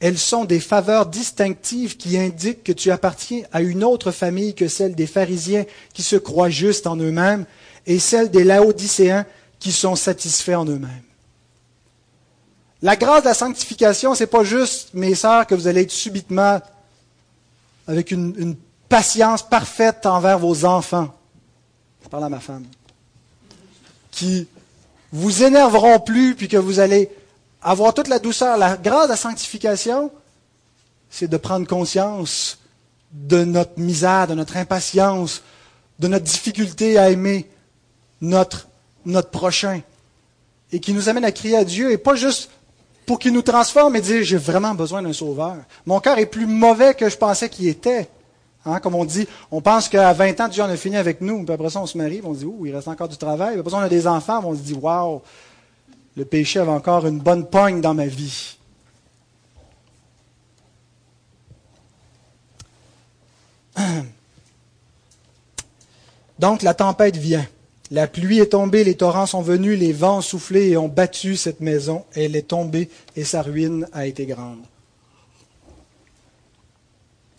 Elles 0.00 0.18
sont 0.18 0.44
des 0.44 0.60
faveurs 0.60 1.06
distinctives 1.06 1.96
qui 1.96 2.18
indiquent 2.18 2.64
que 2.64 2.72
tu 2.72 2.90
appartiens 2.90 3.42
à 3.52 3.62
une 3.62 3.84
autre 3.84 4.10
famille 4.10 4.54
que 4.54 4.68
celle 4.68 4.94
des 4.94 5.06
pharisiens 5.06 5.64
qui 5.94 6.02
se 6.02 6.16
croient 6.16 6.50
justes 6.50 6.86
en 6.86 6.96
eux-mêmes 6.96 7.46
et 7.86 7.98
celle 7.98 8.30
des 8.30 8.44
laodicéens 8.44 9.24
qui 9.58 9.72
sont 9.72 9.96
satisfaits 9.96 10.56
en 10.56 10.66
eux-mêmes. 10.66 11.02
La 12.82 12.96
grâce 12.96 13.22
de 13.22 13.28
la 13.28 13.34
sanctification, 13.34 14.14
c'est 14.14 14.26
pas 14.26 14.44
juste, 14.44 14.90
mes 14.92 15.14
sœurs, 15.14 15.46
que 15.46 15.54
vous 15.54 15.68
allez 15.68 15.82
être 15.82 15.90
subitement 15.90 16.60
avec 17.86 18.10
une, 18.10 18.34
une 18.36 18.56
patience 18.94 19.42
parfaite 19.42 20.06
envers 20.06 20.38
vos 20.38 20.64
enfants. 20.64 21.12
Je 22.04 22.08
parle 22.08 22.22
à 22.22 22.28
ma 22.28 22.38
femme. 22.38 22.64
Qui 24.12 24.46
vous 25.10 25.42
énerveront 25.42 25.98
plus, 25.98 26.36
puis 26.36 26.46
que 26.46 26.56
vous 26.56 26.78
allez 26.78 27.10
avoir 27.60 27.92
toute 27.92 28.06
la 28.06 28.20
douceur, 28.20 28.56
la 28.56 28.76
grâce 28.76 29.06
de 29.06 29.10
la 29.10 29.16
sanctification, 29.16 30.12
c'est 31.10 31.26
de 31.26 31.36
prendre 31.36 31.66
conscience 31.66 32.60
de 33.10 33.44
notre 33.44 33.80
misère, 33.80 34.28
de 34.28 34.34
notre 34.34 34.56
impatience, 34.56 35.42
de 35.98 36.06
notre 36.06 36.26
difficulté 36.26 36.96
à 36.96 37.10
aimer 37.10 37.50
notre, 38.20 38.68
notre 39.04 39.30
prochain. 39.30 39.80
Et 40.70 40.78
qui 40.78 40.92
nous 40.92 41.08
amène 41.08 41.24
à 41.24 41.32
crier 41.32 41.56
à 41.56 41.64
Dieu, 41.64 41.90
et 41.90 41.98
pas 41.98 42.14
juste 42.14 42.48
pour 43.06 43.18
qu'il 43.18 43.32
nous 43.32 43.42
transforme 43.42 43.96
et 43.96 44.00
dire 44.00 44.22
j'ai 44.22 44.36
vraiment 44.36 44.76
besoin 44.76 45.02
d'un 45.02 45.12
sauveur. 45.12 45.56
Mon 45.84 45.98
cœur 45.98 46.16
est 46.18 46.26
plus 46.26 46.46
mauvais 46.46 46.94
que 46.94 47.08
je 47.08 47.16
pensais 47.16 47.48
qu'il 47.48 47.66
était. 47.66 48.08
Hein, 48.66 48.80
comme 48.80 48.94
on 48.94 49.04
dit, 49.04 49.26
on 49.50 49.60
pense 49.60 49.88
qu'à 49.88 50.12
20 50.12 50.40
ans, 50.40 50.48
Dieu 50.48 50.62
en 50.62 50.68
a 50.68 50.76
fini 50.76 50.96
avec 50.96 51.20
nous. 51.20 51.44
Puis 51.44 51.52
après 51.52 51.70
ça, 51.70 51.80
on 51.80 51.86
se 51.86 51.98
marie, 51.98 52.20
on 52.24 52.32
se 52.32 52.38
dit, 52.40 52.46
ouh, 52.46 52.64
il 52.66 52.74
reste 52.74 52.88
encore 52.88 53.08
du 53.08 53.16
travail. 53.16 53.52
Puis 53.52 53.60
après 53.60 53.70
ça, 53.70 53.76
on 53.76 53.80
a 53.80 53.88
des 53.88 54.06
enfants, 54.06 54.40
on 54.44 54.54
se 54.54 54.60
dit, 54.60 54.74
waouh, 54.74 55.20
le 56.16 56.24
péché 56.24 56.60
avait 56.60 56.70
encore 56.70 57.06
une 57.06 57.18
bonne 57.18 57.46
pogne 57.46 57.80
dans 57.80 57.94
ma 57.94 58.06
vie. 58.06 58.56
Donc 66.38 66.62
la 66.62 66.74
tempête 66.74 67.16
vient. 67.16 67.46
La 67.90 68.06
pluie 68.06 68.40
est 68.40 68.52
tombée, 68.52 68.82
les 68.82 68.96
torrents 68.96 69.26
sont 69.26 69.42
venus, 69.42 69.78
les 69.78 69.92
vents 69.92 70.18
ont 70.18 70.22
soufflé 70.22 70.70
et 70.70 70.76
ont 70.76 70.88
battu 70.88 71.36
cette 71.36 71.60
maison. 71.60 72.04
Elle 72.14 72.34
est 72.34 72.48
tombée 72.48 72.88
et 73.14 73.24
sa 73.24 73.42
ruine 73.42 73.86
a 73.92 74.06
été 74.06 74.24
grande. 74.26 74.62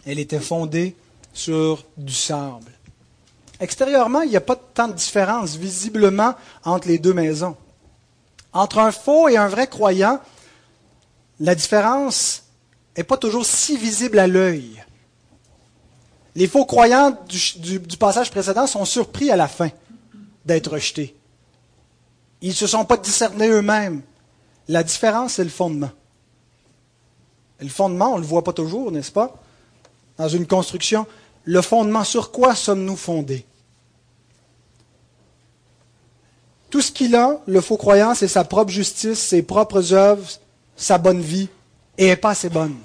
Elle 0.05 0.19
était 0.19 0.39
fondée 0.39 0.95
sur 1.35 1.85
du 1.97 2.13
sable. 2.13 2.71
Extérieurement, 3.59 4.21
il 4.21 4.29
n'y 4.29 4.37
a 4.37 4.41
pas 4.41 4.55
tant 4.55 4.87
de 4.87 4.93
différence 4.93 5.55
visiblement 5.55 6.33
entre 6.63 6.87
les 6.87 6.97
deux 6.97 7.13
maisons. 7.13 7.55
Entre 8.53 8.79
un 8.79 8.91
faux 8.91 9.27
et 9.27 9.37
un 9.37 9.47
vrai 9.47 9.67
croyant, 9.67 10.19
la 11.39 11.53
différence 11.53 12.43
n'est 12.97 13.03
pas 13.03 13.17
toujours 13.17 13.45
si 13.45 13.77
visible 13.77 14.17
à 14.17 14.27
l'œil. 14.27 14.83
Les 16.35 16.47
faux 16.47 16.65
croyants 16.65 17.17
du, 17.27 17.97
passage 17.97 18.31
précédent 18.31 18.65
sont 18.65 18.85
surpris 18.85 19.29
à 19.29 19.35
la 19.35 19.47
fin 19.47 19.69
d'être 20.45 20.71
rejetés. 20.71 21.15
Ils 22.41 22.49
ne 22.49 22.53
se 22.53 22.67
sont 22.67 22.85
pas 22.85 22.97
discernés 22.97 23.49
eux-mêmes. 23.49 24.01
La 24.67 24.83
différence, 24.83 25.33
c'est 25.33 25.43
le 25.43 25.49
fondement. 25.49 25.91
Le 27.59 27.69
fondement, 27.69 28.13
on 28.13 28.15
ne 28.15 28.21
le 28.21 28.27
voit 28.27 28.43
pas 28.43 28.53
toujours, 28.53 28.91
n'est-ce 28.91 29.11
pas? 29.11 29.33
Dans 30.17 30.27
une 30.27 30.47
construction, 30.47 31.07
le 31.45 31.61
fondement, 31.61 32.03
sur 32.03 32.31
quoi 32.31 32.55
sommes-nous 32.55 32.95
fondés? 32.95 33.45
Tout 36.69 36.81
ce 36.81 36.91
qu'il 36.91 37.15
a, 37.15 37.39
le 37.45 37.61
faux 37.61 37.77
croyant, 37.77 38.15
c'est 38.15 38.27
sa 38.27 38.43
propre 38.43 38.71
justice, 38.71 39.19
ses 39.19 39.43
propres 39.43 39.93
œuvres, 39.93 40.27
sa 40.75 40.97
bonne 40.97 41.21
vie, 41.21 41.47
et 41.97 42.07
n'est 42.07 42.15
pas 42.15 42.31
assez 42.31 42.49
bonne. 42.49 42.75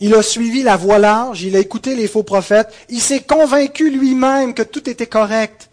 Il 0.00 0.14
a 0.14 0.22
suivi 0.22 0.62
la 0.62 0.76
voie 0.76 0.98
large, 0.98 1.42
il 1.42 1.56
a 1.56 1.60
écouté 1.60 1.94
les 1.94 2.08
faux 2.08 2.22
prophètes, 2.22 2.72
il 2.88 3.00
s'est 3.00 3.22
convaincu 3.22 3.90
lui-même 3.90 4.52
que 4.52 4.62
tout 4.62 4.90
était 4.90 5.06
correct. 5.06 5.70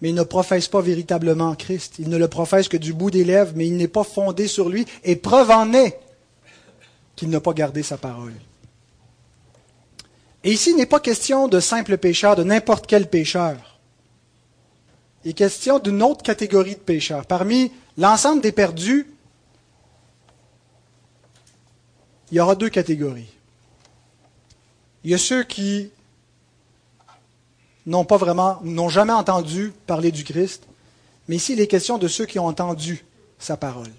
Mais 0.00 0.10
il 0.10 0.14
ne 0.14 0.22
professe 0.22 0.68
pas 0.68 0.80
véritablement 0.80 1.54
Christ. 1.56 1.96
Il 1.98 2.08
ne 2.08 2.16
le 2.16 2.28
professe 2.28 2.68
que 2.68 2.76
du 2.76 2.92
bout 2.92 3.10
des 3.10 3.24
lèvres, 3.24 3.52
mais 3.56 3.66
il 3.66 3.76
n'est 3.76 3.88
pas 3.88 4.04
fondé 4.04 4.46
sur 4.46 4.68
lui. 4.68 4.86
Et 5.02 5.16
preuve 5.16 5.50
en 5.50 5.72
est 5.74 5.98
qu'il 7.16 7.30
n'a 7.30 7.40
pas 7.40 7.52
gardé 7.52 7.82
sa 7.82 7.96
parole. 7.96 8.34
Et 10.44 10.52
ici, 10.52 10.70
il 10.70 10.76
n'est 10.76 10.86
pas 10.86 11.00
question 11.00 11.48
de 11.48 11.60
simple 11.60 11.98
pécheur, 11.98 12.36
de 12.36 12.44
n'importe 12.44 12.86
quel 12.86 13.08
pécheur. 13.08 13.78
Il 15.24 15.30
est 15.30 15.34
question 15.34 15.78
d'une 15.78 16.02
autre 16.02 16.22
catégorie 16.22 16.74
de 16.74 16.80
pécheurs. 16.80 17.26
Parmi 17.26 17.72
l'ensemble 17.96 18.40
des 18.40 18.52
perdus, 18.52 19.06
il 22.30 22.36
y 22.36 22.40
aura 22.40 22.54
deux 22.54 22.68
catégories. 22.68 23.28
Il 25.04 25.10
y 25.10 25.14
a 25.14 25.18
ceux 25.18 25.42
qui 25.42 25.90
n'ont 27.86 28.04
pas 28.04 28.16
vraiment, 28.16 28.60
n'ont 28.62 28.88
jamais 28.88 29.12
entendu 29.12 29.72
parler 29.86 30.12
du 30.12 30.24
Christ, 30.24 30.64
mais 31.26 31.36
ici 31.36 31.54
il 31.54 31.60
est 31.60 31.66
question 31.66 31.98
de 31.98 32.06
ceux 32.06 32.26
qui 32.26 32.38
ont 32.38 32.46
entendu 32.46 33.04
sa 33.38 33.56
parole. 33.56 33.90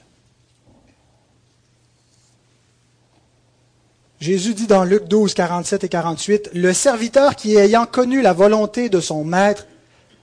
Jésus 4.20 4.54
dit 4.54 4.68
dans 4.68 4.84
Luc 4.84 5.08
12, 5.08 5.34
47 5.34 5.86
et 5.86 5.88
48, 5.88 6.50
Le 6.54 6.74
serviteur 6.74 7.38
qui, 7.38 7.56
ayant 7.56 7.86
connu 7.86 8.22
la 8.22 8.34
volonté 8.34 8.90
de 8.90 9.00
son 9.00 9.24
maître, 9.24 9.66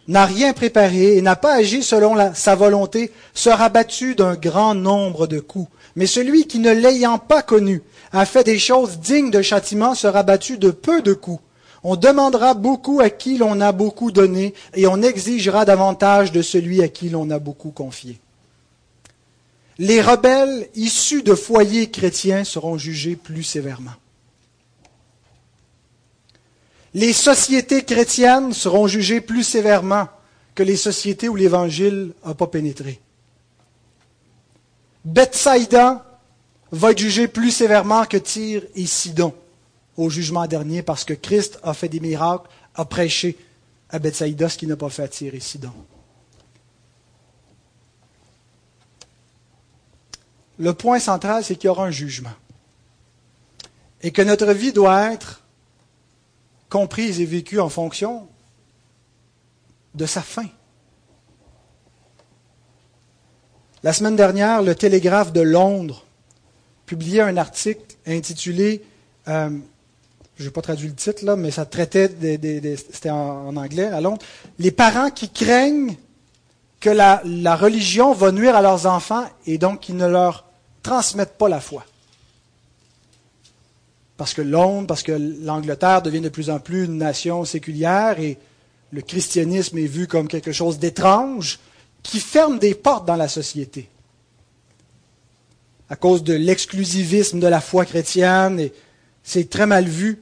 n'a 0.07 0.27
rien 0.27 0.53
préparé 0.53 1.17
et 1.17 1.23
n'a 1.23 1.35
pas 1.35 1.55
agi 1.55 1.83
selon 1.83 2.15
sa 2.35 2.55
volonté, 2.55 3.11
sera 3.33 3.71
battu 3.71 4.15
d'un 4.15 4.35
grand 4.35 4.75
nombre 4.75 5.27
de 5.27 5.41
coups. 5.41 5.71
Mais 5.95 6.05
celui 6.05 6.47
qui, 6.47 6.59
ne 6.59 6.73
l'ayant 6.73 7.17
pas 7.17 7.41
connu, 7.41 7.83
a 8.13 8.27
fait 8.27 8.45
des 8.45 8.59
choses 8.59 8.99
dignes 8.99 9.31
de 9.31 9.41
châtiment, 9.41 9.95
sera 9.95 10.23
battu 10.23 10.59
de 10.59 10.71
peu 10.71 11.01
de 11.01 11.15
coups. 11.15 11.41
On 11.83 11.97
demandera 11.97 12.53
beaucoup 12.53 13.01
à 13.01 13.09
qui 13.09 13.39
l'on 13.39 13.63
a 13.63 13.73
beaucoup 13.73 14.11
donné, 14.11 14.53
et 14.75 14.87
on 14.87 15.01
exigera 15.01 15.65
davantage 15.65 16.33
de 16.33 16.43
celui 16.43 16.83
à 16.83 16.89
qui 16.89 17.09
l'on 17.09 17.31
a 17.31 17.39
beaucoup 17.39 17.71
confié. 17.71 18.19
Les 19.79 20.01
rebelles 20.01 20.68
issus 20.74 21.22
de 21.22 21.35
foyers 21.35 21.91
chrétiens 21.91 22.45
seront 22.45 22.79
jugés 22.79 23.16
plus 23.16 23.43
sévèrement. 23.43 23.95
Les 26.95 27.12
sociétés 27.12 27.85
chrétiennes 27.85 28.55
seront 28.55 28.87
jugées 28.87 29.20
plus 29.20 29.45
sévèrement 29.45 30.09
que 30.55 30.62
les 30.62 30.77
sociétés 30.77 31.29
où 31.29 31.37
l'Évangile 31.37 32.12
n'a 32.24 32.33
pas 32.33 32.47
pénétré. 32.47 33.01
Bethsaïda 35.05 36.20
va 36.72 36.93
être 36.93 36.99
jugé 36.99 37.29
plus 37.29 37.51
sévèrement 37.51 38.07
que 38.07 38.16
Tyr 38.16 38.62
et 38.74 38.87
Sidon 38.87 39.35
au 39.99 40.09
jugement 40.09 40.47
dernier 40.47 40.83
parce 40.83 41.05
que 41.05 41.14
Christ 41.14 41.59
a 41.62 41.74
fait 41.74 41.89
des 41.89 42.01
miracles, 42.01 42.49
a 42.74 42.87
prêché 42.87 43.37
à 43.91 43.99
Bethsaïda 43.99 44.49
ce 44.49 44.57
qu'il 44.57 44.68
n'a 44.68 44.77
pas 44.77 44.89
fait 44.89 45.03
à 45.03 45.09
Tyr 45.09 45.35
et 45.35 45.41
Sidon. 45.41 45.72
Le 50.59 50.73
point 50.73 50.99
central, 50.99 51.45
c'est 51.45 51.57
qu'il 51.57 51.67
y 51.67 51.71
aura 51.71 51.87
un 51.87 51.91
jugement. 51.91 52.35
Et 54.03 54.11
que 54.11 54.23
notre 54.23 54.53
vie 54.53 54.73
doit 54.73 55.13
être 55.13 55.43
comprise 56.69 57.21
et 57.21 57.27
vécue 57.27 57.61
en 57.61 57.69
fonction 57.69 58.29
de 59.95 60.07
sa 60.07 60.23
fin. 60.23 60.47
La 63.83 63.93
semaine 63.93 64.17
dernière, 64.17 64.63
le 64.63 64.75
Télégraphe 64.75 65.33
de 65.33 65.41
Londres 65.41 66.05
publiait 66.87 67.21
un 67.21 67.37
article 67.37 67.97
intitulé, 68.07 68.83
euh, 69.29 69.51
je 70.37 70.45
n'ai 70.45 70.51
pas 70.51 70.63
traduit 70.63 70.89
le 70.89 70.95
titre 70.95 71.25
mais 71.37 71.51
ça 71.51 71.67
traitait, 71.67 72.09
des, 72.09 72.77
c'était 72.77 73.11
en, 73.11 73.57
anglais 73.57 73.87
à 73.87 74.01
Londres, 74.01 74.25
les 74.59 74.71
parents 74.71 75.11
qui 75.11 75.31
craignent 75.31 75.97
que 76.81 76.91
la, 76.91 77.23
la 77.25 77.57
religion 77.57 78.13
va 78.13 78.33
nuire 78.33 78.55
à 78.57 78.63
leurs 78.63 78.87
enfants 78.87 79.25
et 79.47 79.59
donc 79.59 79.81
qu'ils 79.81 79.97
ne 79.97 80.07
leur 80.07 80.46
transmettent 80.87 81.37
pas 81.37 81.49
la 81.49 81.61
foi. 81.61 81.84
Parce 84.16 84.32
que 84.32 84.43
Londres, 84.43 84.87
parce 84.87 85.03
que 85.03 85.12
l'Angleterre 85.12 86.01
devient 86.01 86.20
de 86.20 86.28
plus 86.28 86.49
en 86.49 86.61
plus 86.61 86.84
une 86.84 86.97
nation 86.97 87.45
séculière 87.45 88.20
et 88.20 88.39
le 88.93 89.03
christianisme 89.03 89.76
est 89.78 89.87
vu 89.87 90.07
comme 90.07 90.28
quelque 90.28 90.53
chose 90.53 90.78
d'étrange 90.78 91.59
qui 92.03 92.20
ferme 92.20 92.59
des 92.59 92.74
portes 92.74 93.05
dans 93.05 93.16
la 93.16 93.28
société 93.28 93.89
à 95.89 95.97
cause 95.97 96.22
de 96.24 96.34
l'exclusivisme 96.34 97.39
de 97.39 97.47
la 97.47 97.61
foi 97.61 97.84
chrétienne, 97.84 98.59
et 98.59 98.72
c'est 99.22 99.49
très 99.49 99.66
mal 99.66 99.87
vu. 99.87 100.20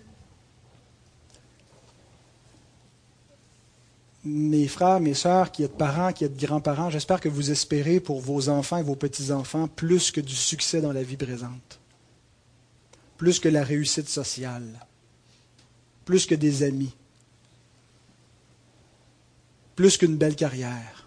Mes 4.25 4.69
frères, 4.69 5.01
mes 5.01 5.15
sœurs, 5.15 5.53
qui 5.53 5.63
êtes 5.65 5.77
parents, 5.77 6.13
qui 6.13 6.25
êtes 6.25 6.37
grands-parents, 6.37 6.91
j'espère 6.91 7.21
que 7.21 7.29
vous 7.29 7.51
espérez 7.51 8.01
pour 8.01 8.21
vos 8.21 8.49
enfants 8.49 8.79
et 8.79 8.83
vos 8.83 8.97
petits-enfants 8.97 9.69
plus 9.69 10.11
que 10.11 10.21
du 10.21 10.35
succès 10.35 10.81
dans 10.81 10.93
la 10.93 11.03
vie 11.03 11.19
présente, 11.19 11.81
plus 13.19 13.39
que 13.39 13.49
la 13.49 13.63
réussite 13.63 14.09
sociale, 14.09 14.87
plus 16.07 16.25
que 16.25 16.35
des 16.35 16.63
amis, 16.63 16.95
plus 19.77 19.99
qu'une 19.99 20.17
belle 20.17 20.37
carrière. 20.37 21.05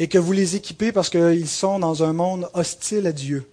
et 0.00 0.08
que 0.08 0.16
vous 0.18 0.32
les 0.32 0.56
équipez 0.56 0.92
parce 0.92 1.10
qu'ils 1.10 1.46
sont 1.46 1.78
dans 1.78 2.02
un 2.02 2.14
monde 2.14 2.48
hostile 2.54 3.06
à 3.06 3.12
Dieu 3.12 3.46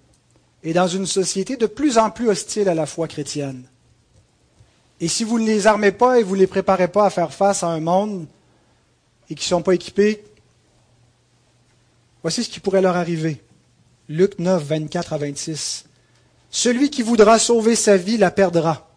et 0.64 0.74
dans 0.74 0.88
une 0.88 1.06
société 1.06 1.58
de 1.58 1.66
plus 1.66 1.98
en 1.98 2.10
plus 2.10 2.30
hostile 2.30 2.70
à 2.70 2.74
la 2.74 2.86
foi 2.86 3.10
chrétienne. 3.10 3.66
Et 5.00 5.08
si 5.08 5.24
vous 5.24 5.39
ne 5.39 5.45
les 5.45 5.68
armez 5.68 5.91
pas 5.91 6.20
et 6.20 6.24
vous 6.24 6.36
ne 6.36 6.41
les 6.41 6.48
préparez 6.48 6.88
pas 6.88 7.06
à 7.06 7.10
faire 7.10 7.34
face 7.34 7.64
à 7.64 7.68
un 7.68 7.80
monde 7.80 8.26
et 9.30 9.36
qui 9.36 9.45
ne 9.45 9.58
sont 9.58 9.62
pas 9.62 9.76
équipés, 9.76 10.24
voici 12.22 12.43
ce 12.43 12.50
qui 12.50 12.60
pourrait 12.60 12.82
leur 12.82 12.95
arriver. 12.95 13.41
Luc 14.10 14.39
9, 14.39 14.64
24 14.64 15.14
à 15.14 15.18
26. 15.18 15.86
Celui 16.50 16.89
qui 16.89 17.04
voudra 17.04 17.38
sauver 17.38 17.76
sa 17.76 17.98
vie 17.98 18.18
la 18.18 18.32
perdra. 18.32 18.88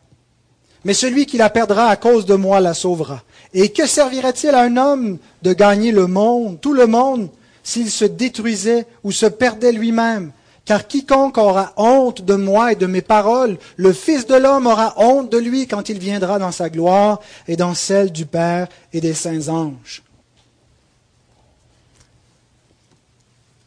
Mais 0.85 0.95
celui 0.95 1.27
qui 1.27 1.37
la 1.37 1.51
perdra 1.51 1.89
à 1.89 1.97
cause 1.97 2.25
de 2.25 2.35
moi 2.35 2.61
la 2.61 2.73
sauvera. 2.73 3.23
Et 3.53 3.71
que 3.71 3.87
servirait-il 3.87 4.51
à 4.51 4.63
un 4.63 4.77
homme 4.77 5.19
de 5.43 5.53
gagner 5.53 5.93
le 5.93 6.07
monde, 6.07 6.61
tout 6.61 6.73
le 6.73 6.87
monde, 6.87 7.29
s'il 7.63 7.91
se 7.91 8.07
détruisait 8.07 8.87
ou 9.05 9.13
se 9.13 9.27
perdait 9.27 9.73
lui-même? 9.73 10.33
Car 10.71 10.87
quiconque 10.87 11.37
aura 11.37 11.73
honte 11.77 12.23
de 12.23 12.37
moi 12.37 12.71
et 12.71 12.77
de 12.77 12.87
mes 12.87 13.03
paroles, 13.03 13.59
le 13.75 13.93
Fils 13.93 14.29
de 14.29 14.37
l'homme 14.37 14.69
aura 14.69 14.95
honte 14.99 15.29
de 15.29 15.37
lui 15.37 15.67
quand 15.67 15.89
il 15.89 15.99
viendra 15.99 16.39
dans 16.39 16.53
sa 16.53 16.71
gloire 16.71 17.19
et 17.49 17.57
dans 17.57 17.75
celle 17.75 18.13
du 18.13 18.25
Père 18.25 18.69
et 18.93 19.01
des 19.01 19.13
saints 19.13 19.49
anges. 19.49 20.05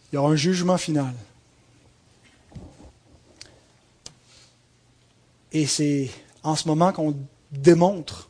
Il 0.10 0.16
y 0.16 0.18
aura 0.18 0.30
un 0.30 0.38
jugement 0.38 0.78
final. 0.78 1.14
Et 5.52 5.68
c'est 5.68 6.10
en 6.42 6.56
ce 6.56 6.70
moment 6.70 6.94
qu'on 6.94 7.18
démontre 7.52 8.30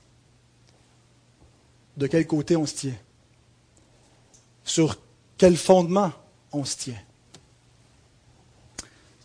de 1.95 2.07
quel 2.07 2.25
côté 2.25 2.55
on 2.55 2.65
se 2.65 2.73
tient. 2.73 2.97
Sur 4.63 4.97
quel 5.37 5.57
fondement 5.57 6.11
on 6.51 6.65
se 6.65 6.75
tient 6.75 7.03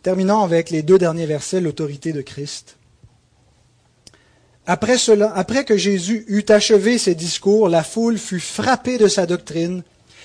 Terminons 0.09 0.42
avec 0.42 0.70
les 0.70 0.80
deux 0.80 0.96
derniers 0.96 1.26
versets, 1.26 1.61
l'autorité 1.61 2.14
de 2.14 2.22
Christ. 2.22 2.78
Après 4.64 4.96
cela, 4.96 5.30
après 5.34 5.66
que 5.66 5.76
Jésus 5.76 6.24
eut 6.28 6.46
achevé 6.48 6.96
ses 6.96 7.14
discours, 7.14 7.68
la 7.68 7.84
foule 7.84 8.16
fut 8.16 8.40
frappée 8.40 8.96
de 8.96 9.06
sa 9.06 9.26
doctrine, 9.26 9.82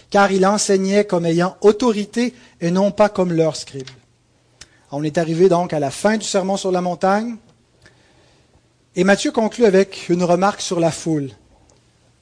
car 0.10 0.32
il 0.32 0.46
enseignait 0.46 1.04
comme 1.04 1.26
ayant 1.26 1.58
autorité 1.60 2.34
et 2.62 2.72
non 2.72 2.92
pas 2.92 3.10
comme 3.10 3.34
leurs 3.34 3.58
scribes. 3.58 3.90
On 4.90 5.04
est 5.04 5.18
arrivé 5.18 5.50
donc 5.50 5.74
à 5.74 5.80
la 5.80 5.92
fin 5.92 6.16
du 6.16 6.26
sermon 6.26 6.56
sur 6.56 6.72
la 6.72 6.80
montagne, 6.80 7.36
et 8.96 9.04
Matthieu 9.04 9.34
conclut 9.34 9.66
avec 9.66 10.08
une 10.08 10.24
remarque 10.24 10.62
sur 10.62 10.80
la 10.80 10.92
foule. 10.92 11.32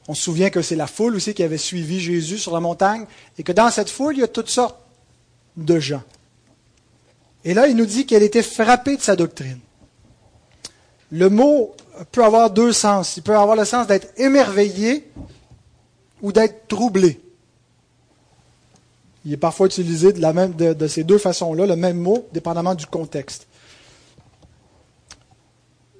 On 0.07 0.15
se 0.15 0.23
souvient 0.23 0.49
que 0.49 0.63
c'est 0.63 0.75
la 0.75 0.87
foule 0.87 1.15
aussi 1.15 1.35
qui 1.35 1.43
avait 1.43 1.59
suivi 1.59 1.99
Jésus 1.99 2.39
sur 2.39 2.55
la 2.55 2.59
montagne 2.59 3.05
et 3.37 3.43
que 3.43 3.51
dans 3.51 3.69
cette 3.69 3.91
foule, 3.91 4.15
il 4.15 4.21
y 4.21 4.23
a 4.23 4.27
toutes 4.27 4.49
sortes 4.49 4.79
de 5.57 5.79
gens. 5.79 6.01
Et 7.43 7.53
là, 7.53 7.67
il 7.67 7.75
nous 7.75 7.85
dit 7.85 8.05
qu'elle 8.05 8.23
était 8.23 8.43
frappée 8.43 8.97
de 8.97 9.01
sa 9.01 9.15
doctrine. 9.15 9.59
Le 11.11 11.29
mot 11.29 11.75
peut 12.11 12.23
avoir 12.23 12.51
deux 12.51 12.71
sens. 12.71 13.17
Il 13.17 13.23
peut 13.23 13.35
avoir 13.35 13.55
le 13.55 13.65
sens 13.65 13.87
d'être 13.87 14.07
émerveillé 14.17 15.11
ou 16.21 16.31
d'être 16.31 16.67
troublé. 16.67 17.19
Il 19.25 19.33
est 19.33 19.37
parfois 19.37 19.67
utilisé 19.67 20.13
de, 20.13 20.87
ces 20.87 21.03
deux 21.03 21.17
façons-là, 21.17 21.65
le 21.65 21.75
même 21.75 21.97
mot, 21.97 22.27
dépendamment 22.31 22.75
du 22.75 22.85
contexte. 22.85 23.47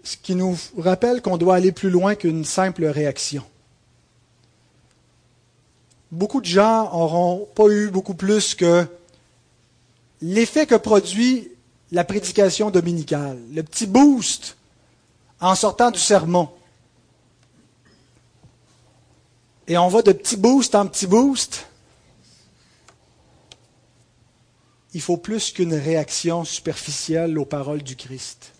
Ce 0.04 0.18
qui 0.18 0.36
nous 0.36 0.58
rappelle 0.78 1.22
qu'on 1.22 1.38
doit 1.38 1.56
aller 1.56 1.72
plus 1.72 1.90
loin 1.90 2.16
qu'une 2.16 2.46
simple 2.46 2.86
réaction 2.86 3.44
beaucoup 6.12 6.42
de 6.42 6.46
gens 6.46 6.84
n'auront 6.84 7.48
pas 7.56 7.68
eu 7.68 7.90
beaucoup 7.90 8.14
plus 8.14 8.54
que 8.54 8.86
l'effet 10.22 10.66
que 10.66 10.76
produit 10.76 11.52
la 11.92 12.04
prédication 12.04 12.70
dominicale, 12.70 13.40
le 13.52 13.64
petit 13.64 13.88
boost 13.88 14.56
en 15.40 15.56
sortant 15.56 15.92
du 15.92 16.00
sermon. 16.00 16.50
Et 19.68 19.78
on 19.78 19.88
va 19.88 20.02
de 20.02 20.12
petit 20.12 20.38
boost 20.38 20.76
en 20.76 20.88
petit 20.88 21.08
boost. 21.08 21.68
Il 24.94 25.02
faut 25.02 25.18
plus 25.18 25.52
qu'une 25.52 25.74
réaction 25.74 26.44
superficielle 26.44 27.38
aux 27.40 27.46
paroles 27.46 27.82
du 27.82 27.96
Christ. 27.96 28.52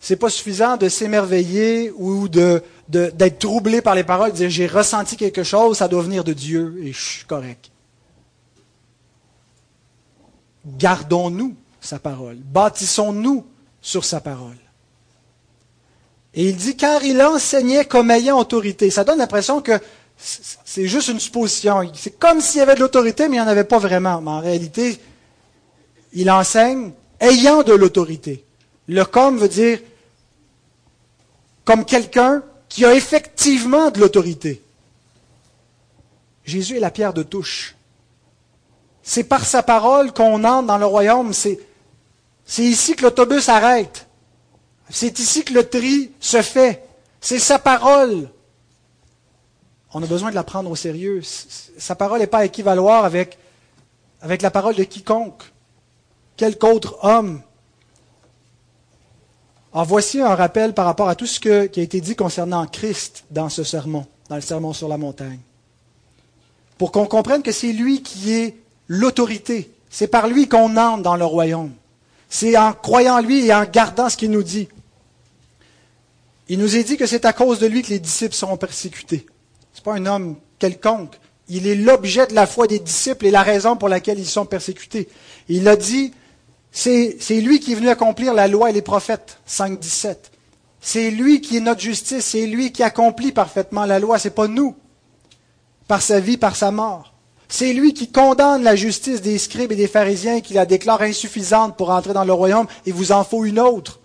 C'est 0.00 0.16
pas 0.16 0.30
suffisant 0.30 0.76
de 0.76 0.88
s'émerveiller 0.88 1.90
ou 1.92 2.28
d'être 2.28 3.38
troublé 3.38 3.80
par 3.80 3.94
les 3.94 4.04
paroles, 4.04 4.32
de 4.32 4.36
dire 4.36 4.50
j'ai 4.50 4.66
ressenti 4.66 5.16
quelque 5.16 5.44
chose, 5.44 5.78
ça 5.78 5.88
doit 5.88 6.02
venir 6.02 6.24
de 6.24 6.32
Dieu 6.32 6.78
et 6.82 6.92
je 6.92 7.00
suis 7.00 7.24
correct. 7.24 7.71
Gardons-nous 10.66 11.54
sa 11.80 11.98
parole. 11.98 12.36
Bâtissons-nous 12.36 13.44
sur 13.80 14.04
sa 14.04 14.20
parole. 14.20 14.56
Et 16.34 16.48
il 16.48 16.56
dit, 16.56 16.76
car 16.76 17.02
il 17.04 17.20
enseignait 17.20 17.84
comme 17.84 18.10
ayant 18.10 18.38
autorité. 18.38 18.90
Ça 18.90 19.04
donne 19.04 19.18
l'impression 19.18 19.60
que 19.60 19.72
c'est 20.16 20.86
juste 20.86 21.08
une 21.08 21.20
supposition. 21.20 21.90
C'est 21.94 22.18
comme 22.18 22.40
s'il 22.40 22.58
y 22.58 22.62
avait 22.62 22.74
de 22.74 22.80
l'autorité, 22.80 23.28
mais 23.28 23.36
il 23.36 23.40
n'y 23.40 23.46
en 23.46 23.48
avait 23.48 23.64
pas 23.64 23.78
vraiment. 23.78 24.20
Mais 24.20 24.30
en 24.30 24.40
réalité, 24.40 24.98
il 26.12 26.30
enseigne 26.30 26.92
ayant 27.20 27.62
de 27.62 27.72
l'autorité. 27.72 28.44
Le 28.88 29.04
comme 29.04 29.38
veut 29.38 29.48
dire 29.48 29.80
comme 31.64 31.84
quelqu'un 31.84 32.42
qui 32.68 32.84
a 32.84 32.94
effectivement 32.94 33.90
de 33.90 34.00
l'autorité. 34.00 34.62
Jésus 36.44 36.76
est 36.76 36.80
la 36.80 36.90
pierre 36.90 37.12
de 37.12 37.22
touche. 37.22 37.76
C'est 39.02 39.24
par 39.24 39.44
sa 39.44 39.62
parole 39.62 40.12
qu'on 40.12 40.44
entre 40.44 40.66
dans 40.66 40.78
le 40.78 40.86
royaume. 40.86 41.32
C'est, 41.32 41.58
ici 42.58 42.94
que 42.94 43.02
l'autobus 43.02 43.48
arrête. 43.48 44.06
C'est 44.88 45.18
ici 45.18 45.44
que 45.44 45.52
le 45.52 45.68
tri 45.68 46.12
se 46.20 46.42
fait. 46.42 46.84
C'est 47.20 47.38
sa 47.38 47.58
parole. 47.58 48.30
On 49.92 50.02
a 50.02 50.06
besoin 50.06 50.30
de 50.30 50.34
la 50.34 50.44
prendre 50.44 50.70
au 50.70 50.76
sérieux. 50.76 51.20
Sa 51.78 51.94
parole 51.94 52.20
n'est 52.20 52.26
pas 52.26 52.38
à 52.38 52.44
équivaloir 52.44 53.04
avec, 53.04 53.38
la 54.22 54.50
parole 54.50 54.74
de 54.74 54.84
quiconque, 54.84 55.42
quelque 56.36 56.64
autre 56.64 56.98
homme. 57.02 57.42
Alors 59.74 59.86
voici 59.86 60.20
un 60.20 60.34
rappel 60.34 60.74
par 60.74 60.84
rapport 60.84 61.08
à 61.08 61.14
tout 61.14 61.26
ce 61.26 61.40
qui 61.40 61.50
a 61.50 61.82
été 61.82 62.00
dit 62.00 62.14
concernant 62.14 62.66
Christ 62.66 63.24
dans 63.30 63.48
ce 63.48 63.64
sermon, 63.64 64.06
dans 64.28 64.36
le 64.36 64.42
sermon 64.42 64.72
sur 64.72 64.88
la 64.88 64.98
montagne. 64.98 65.40
Pour 66.78 66.92
qu'on 66.92 67.06
comprenne 67.06 67.42
que 67.42 67.52
c'est 67.52 67.72
lui 67.72 68.02
qui 68.02 68.34
est 68.34 68.61
l'autorité. 68.88 69.72
C'est 69.90 70.08
par 70.08 70.28
lui 70.28 70.48
qu'on 70.48 70.76
entre 70.76 71.02
dans 71.02 71.16
le 71.16 71.24
royaume. 71.24 71.72
C'est 72.28 72.56
en 72.56 72.72
croyant 72.72 73.18
en 73.18 73.20
lui 73.20 73.46
et 73.46 73.54
en 73.54 73.64
gardant 73.64 74.08
ce 74.08 74.16
qu'il 74.16 74.30
nous 74.30 74.42
dit. 74.42 74.68
Il 76.48 76.58
nous 76.58 76.76
est 76.76 76.84
dit 76.84 76.96
que 76.96 77.06
c'est 77.06 77.24
à 77.24 77.32
cause 77.32 77.58
de 77.58 77.66
lui 77.66 77.82
que 77.82 77.90
les 77.90 77.98
disciples 77.98 78.34
seront 78.34 78.56
persécutés. 78.56 79.26
Ce 79.72 79.80
n'est 79.80 79.84
pas 79.84 79.94
un 79.94 80.06
homme 80.06 80.36
quelconque. 80.58 81.14
Il 81.48 81.66
est 81.66 81.74
l'objet 81.74 82.26
de 82.26 82.34
la 82.34 82.46
foi 82.46 82.66
des 82.66 82.78
disciples 82.78 83.26
et 83.26 83.30
la 83.30 83.42
raison 83.42 83.76
pour 83.76 83.88
laquelle 83.88 84.18
ils 84.18 84.26
sont 84.26 84.46
persécutés. 84.46 85.08
Il 85.48 85.68
a 85.68 85.76
dit, 85.76 86.12
c'est, 86.70 87.18
lui 87.30 87.60
qui 87.60 87.72
est 87.72 87.74
venu 87.74 87.90
accomplir 87.90 88.32
la 88.32 88.48
loi 88.48 88.70
et 88.70 88.72
les 88.72 88.82
prophètes, 88.82 89.38
5, 89.44 89.78
17. 89.78 90.32
C'est 90.80 91.10
lui 91.10 91.40
qui 91.40 91.58
est 91.58 91.60
notre 91.60 91.80
justice, 91.80 92.24
c'est 92.24 92.46
lui 92.46 92.72
qui 92.72 92.82
accomplit 92.82 93.32
parfaitement 93.32 93.84
la 93.84 93.98
loi, 93.98 94.18
c'est 94.18 94.34
pas 94.34 94.48
nous. 94.48 94.74
Par 95.86 96.00
sa 96.00 96.18
vie, 96.18 96.38
par 96.38 96.56
sa 96.56 96.70
mort. 96.70 97.11
C'est 97.54 97.74
lui 97.74 97.92
qui 97.92 98.10
condamne 98.10 98.62
la 98.62 98.76
justice 98.76 99.20
des 99.20 99.36
scribes 99.36 99.72
et 99.72 99.76
des 99.76 99.86
pharisiens, 99.86 100.40
qui 100.40 100.54
la 100.54 100.64
déclare 100.64 101.02
insuffisante 101.02 101.76
pour 101.76 101.90
entrer 101.90 102.14
dans 102.14 102.24
le 102.24 102.32
royaume, 102.32 102.66
et 102.86 102.92
vous 102.92 103.12
en 103.12 103.24
faut 103.24 103.44
une 103.44 103.60
autre. 103.60 104.00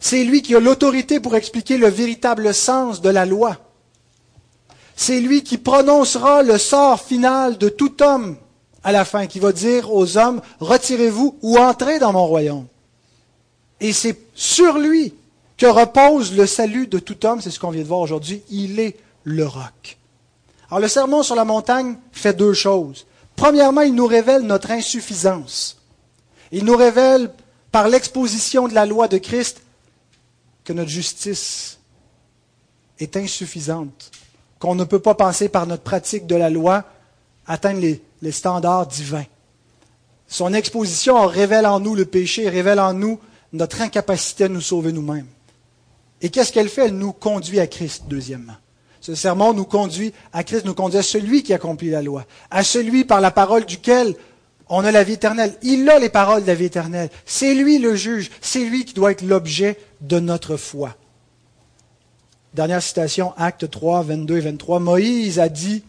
C'est 0.00 0.24
lui 0.24 0.42
qui 0.42 0.56
a 0.56 0.60
l'autorité 0.60 1.20
pour 1.20 1.36
expliquer 1.36 1.78
le 1.78 1.86
véritable 1.86 2.52
sens 2.52 3.00
de 3.00 3.10
la 3.10 3.24
loi. 3.24 3.58
C'est 4.96 5.20
lui 5.20 5.44
qui 5.44 5.56
prononcera 5.56 6.42
le 6.42 6.58
sort 6.58 7.00
final 7.00 7.58
de 7.58 7.68
tout 7.68 8.02
homme 8.02 8.36
à 8.82 8.90
la 8.90 9.04
fin, 9.04 9.28
qui 9.28 9.38
va 9.38 9.52
dire 9.52 9.94
aux 9.94 10.18
hommes, 10.18 10.40
retirez-vous 10.58 11.38
ou 11.42 11.58
entrez 11.58 12.00
dans 12.00 12.12
mon 12.12 12.26
royaume. 12.26 12.66
Et 13.78 13.92
c'est 13.92 14.18
sur 14.34 14.78
lui 14.78 15.14
que 15.56 15.66
repose 15.66 16.36
le 16.36 16.46
salut 16.46 16.88
de 16.88 16.98
tout 16.98 17.24
homme, 17.24 17.40
c'est 17.40 17.52
ce 17.52 17.60
qu'on 17.60 17.70
vient 17.70 17.82
de 17.82 17.86
voir 17.86 18.00
aujourd'hui, 18.00 18.42
il 18.50 18.80
est 18.80 18.96
le 19.22 19.46
roc. 19.46 19.97
Alors 20.70 20.80
le 20.80 20.88
sermon 20.88 21.22
sur 21.22 21.34
la 21.34 21.44
montagne 21.44 21.96
fait 22.12 22.34
deux 22.34 22.52
choses. 22.52 23.06
Premièrement, 23.36 23.82
il 23.82 23.94
nous 23.94 24.06
révèle 24.06 24.42
notre 24.42 24.70
insuffisance. 24.70 25.78
Il 26.52 26.64
nous 26.64 26.76
révèle 26.76 27.32
par 27.70 27.88
l'exposition 27.88 28.68
de 28.68 28.74
la 28.74 28.86
loi 28.86 29.08
de 29.08 29.18
Christ 29.18 29.62
que 30.64 30.72
notre 30.72 30.90
justice 30.90 31.78
est 32.98 33.16
insuffisante, 33.16 34.10
qu'on 34.58 34.74
ne 34.74 34.84
peut 34.84 34.98
pas 34.98 35.14
penser 35.14 35.48
par 35.48 35.66
notre 35.66 35.82
pratique 35.82 36.26
de 36.26 36.34
la 36.34 36.50
loi 36.50 36.84
atteindre 37.46 37.80
les, 37.80 38.32
standards 38.32 38.86
divins. 38.86 39.24
Son 40.26 40.52
exposition 40.52 41.26
révèle 41.26 41.66
en 41.66 41.80
nous 41.80 41.94
le 41.94 42.04
péché, 42.04 42.48
révèle 42.48 42.80
en 42.80 42.92
nous 42.92 43.18
notre 43.52 43.80
incapacité 43.80 44.44
à 44.44 44.48
nous 44.48 44.60
sauver 44.60 44.92
nous-mêmes. 44.92 45.28
Et 46.20 46.28
qu'est-ce 46.28 46.52
qu'elle 46.52 46.68
fait? 46.68 46.86
Elle 46.86 46.98
nous 46.98 47.12
conduit 47.12 47.60
à 47.60 47.66
Christ, 47.66 48.04
deuxièmement. 48.08 48.56
Ce 49.08 49.14
sermon 49.14 49.54
nous 49.54 49.64
conduit 49.64 50.12
à 50.34 50.44
Christ, 50.44 50.66
nous 50.66 50.74
conduit 50.74 50.98
à 50.98 51.02
celui 51.02 51.42
qui 51.42 51.54
accomplit 51.54 51.88
la 51.88 52.02
loi, 52.02 52.26
à 52.50 52.62
celui 52.62 53.06
par 53.06 53.22
la 53.22 53.30
parole 53.30 53.64
duquel 53.64 54.14
on 54.68 54.84
a 54.84 54.92
la 54.92 55.02
vie 55.02 55.14
éternelle. 55.14 55.54
Il 55.62 55.88
a 55.88 55.98
les 55.98 56.10
paroles 56.10 56.42
de 56.42 56.46
la 56.46 56.54
vie 56.54 56.66
éternelle. 56.66 57.08
C'est 57.24 57.54
lui 57.54 57.78
le 57.78 57.94
juge. 57.94 58.30
C'est 58.42 58.66
lui 58.66 58.84
qui 58.84 58.92
doit 58.92 59.12
être 59.12 59.22
l'objet 59.22 59.78
de 60.02 60.20
notre 60.20 60.58
foi. 60.58 60.94
Dernière 62.52 62.82
citation, 62.82 63.32
Acte 63.38 63.70
3, 63.70 64.02
22 64.02 64.36
et 64.36 64.40
23. 64.40 64.78
Moïse 64.78 65.38
a 65.38 65.48
dit, 65.48 65.82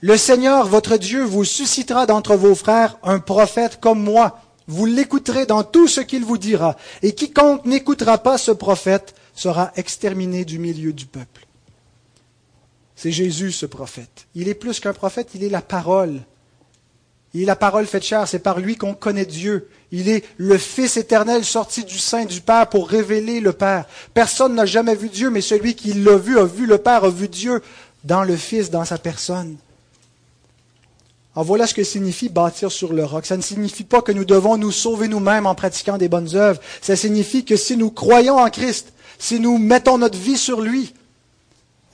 Le 0.00 0.16
Seigneur, 0.16 0.66
votre 0.66 0.96
Dieu, 0.96 1.22
vous 1.22 1.44
suscitera 1.44 2.04
d'entre 2.06 2.34
vos 2.34 2.56
frères 2.56 2.98
un 3.04 3.20
prophète 3.20 3.78
comme 3.78 4.02
moi. 4.02 4.40
Vous 4.66 4.86
l'écouterez 4.86 5.46
dans 5.46 5.62
tout 5.62 5.86
ce 5.86 6.00
qu'il 6.00 6.24
vous 6.24 6.36
dira. 6.36 6.74
Et 7.02 7.14
quiconque 7.14 7.64
n'écoutera 7.64 8.18
pas 8.18 8.38
ce 8.38 8.50
prophète 8.50 9.14
sera 9.36 9.70
exterminé 9.76 10.44
du 10.44 10.58
milieu 10.58 10.92
du 10.92 11.06
peuple. 11.06 11.45
C'est 12.96 13.12
Jésus, 13.12 13.52
ce 13.52 13.66
prophète. 13.66 14.26
Il 14.34 14.48
est 14.48 14.54
plus 14.54 14.80
qu'un 14.80 14.94
prophète, 14.94 15.30
il 15.34 15.44
est 15.44 15.50
la 15.50 15.62
parole 15.62 16.22
il 17.36 17.42
est 17.42 17.46
la 17.46 17.54
parole 17.54 17.84
faite 17.86 18.02
chair, 18.02 18.26
c'est 18.26 18.38
par 18.38 18.60
lui 18.60 18.76
qu'on 18.76 18.94
connaît 18.94 19.26
Dieu. 19.26 19.68
Il 19.92 20.08
est 20.08 20.24
le 20.38 20.56
Fils 20.56 20.96
éternel 20.96 21.44
sorti 21.44 21.84
du 21.84 21.98
sein 21.98 22.24
du 22.24 22.40
Père 22.40 22.66
pour 22.66 22.88
révéler 22.88 23.40
le 23.40 23.52
Père. 23.52 23.84
Personne 24.14 24.54
n'a 24.54 24.64
jamais 24.64 24.94
vu 24.94 25.10
Dieu, 25.10 25.28
mais 25.28 25.42
celui 25.42 25.74
qui 25.74 25.92
l'a 25.92 26.16
vu 26.16 26.38
a 26.38 26.44
vu 26.44 26.64
le 26.64 26.78
Père, 26.78 27.04
a 27.04 27.10
vu 27.10 27.28
Dieu 27.28 27.60
dans 28.04 28.24
le 28.24 28.36
Fils, 28.36 28.70
dans 28.70 28.86
sa 28.86 28.96
personne. 28.96 29.56
Alors 31.34 31.44
voilà 31.44 31.66
ce 31.66 31.74
que 31.74 31.84
signifie 31.84 32.30
bâtir 32.30 32.72
sur 32.72 32.94
le 32.94 33.04
roc. 33.04 33.26
Ça 33.26 33.36
ne 33.36 33.42
signifie 33.42 33.84
pas 33.84 34.00
que 34.00 34.12
nous 34.12 34.24
devons 34.24 34.56
nous 34.56 34.72
sauver 34.72 35.06
nous-mêmes 35.06 35.44
en 35.44 35.54
pratiquant 35.54 35.98
des 35.98 36.08
bonnes 36.08 36.34
œuvres. 36.36 36.62
Ça 36.80 36.96
signifie 36.96 37.44
que 37.44 37.56
si 37.56 37.76
nous 37.76 37.90
croyons 37.90 38.38
en 38.38 38.48
Christ, 38.48 38.94
si 39.18 39.40
nous 39.40 39.58
mettons 39.58 39.98
notre 39.98 40.18
vie 40.18 40.38
sur 40.38 40.62
lui, 40.62 40.94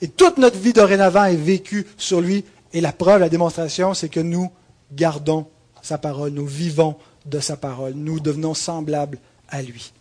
et 0.03 0.09
toute 0.09 0.37
notre 0.37 0.57
vie 0.57 0.73
dorénavant 0.73 1.23
est 1.23 1.37
vécue 1.37 1.87
sur 1.95 2.19
lui, 2.19 2.43
et 2.73 2.81
la 2.81 2.91
preuve, 2.91 3.21
la 3.21 3.29
démonstration, 3.29 3.93
c'est 3.93 4.09
que 4.09 4.19
nous 4.19 4.51
gardons 4.91 5.47
sa 5.81 5.97
parole, 5.97 6.31
nous 6.31 6.45
vivons 6.45 6.97
de 7.25 7.39
sa 7.39 7.55
parole, 7.55 7.93
nous 7.93 8.19
devenons 8.19 8.53
semblables 8.53 9.17
à 9.47 9.61
lui. 9.61 9.93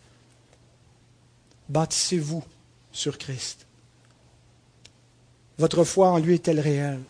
Bâtissez-vous 1.68 2.42
sur 2.90 3.16
Christ. 3.16 3.64
Votre 5.56 5.84
foi 5.84 6.08
en 6.08 6.18
lui 6.18 6.34
est-elle 6.34 6.58
réelle? 6.58 7.02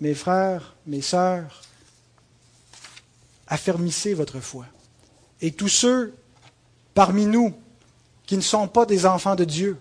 Mes 0.00 0.14
frères, 0.14 0.76
mes 0.86 1.02
sœurs, 1.02 1.62
affermissez 3.48 4.14
votre 4.14 4.38
foi. 4.38 4.66
Et 5.40 5.50
tous 5.50 5.68
ceux 5.68 6.14
parmi 6.94 7.26
nous 7.26 7.52
qui 8.26 8.36
ne 8.36 8.42
sont 8.42 8.68
pas 8.68 8.86
des 8.86 9.06
enfants 9.06 9.34
de 9.34 9.44
Dieu, 9.44 9.76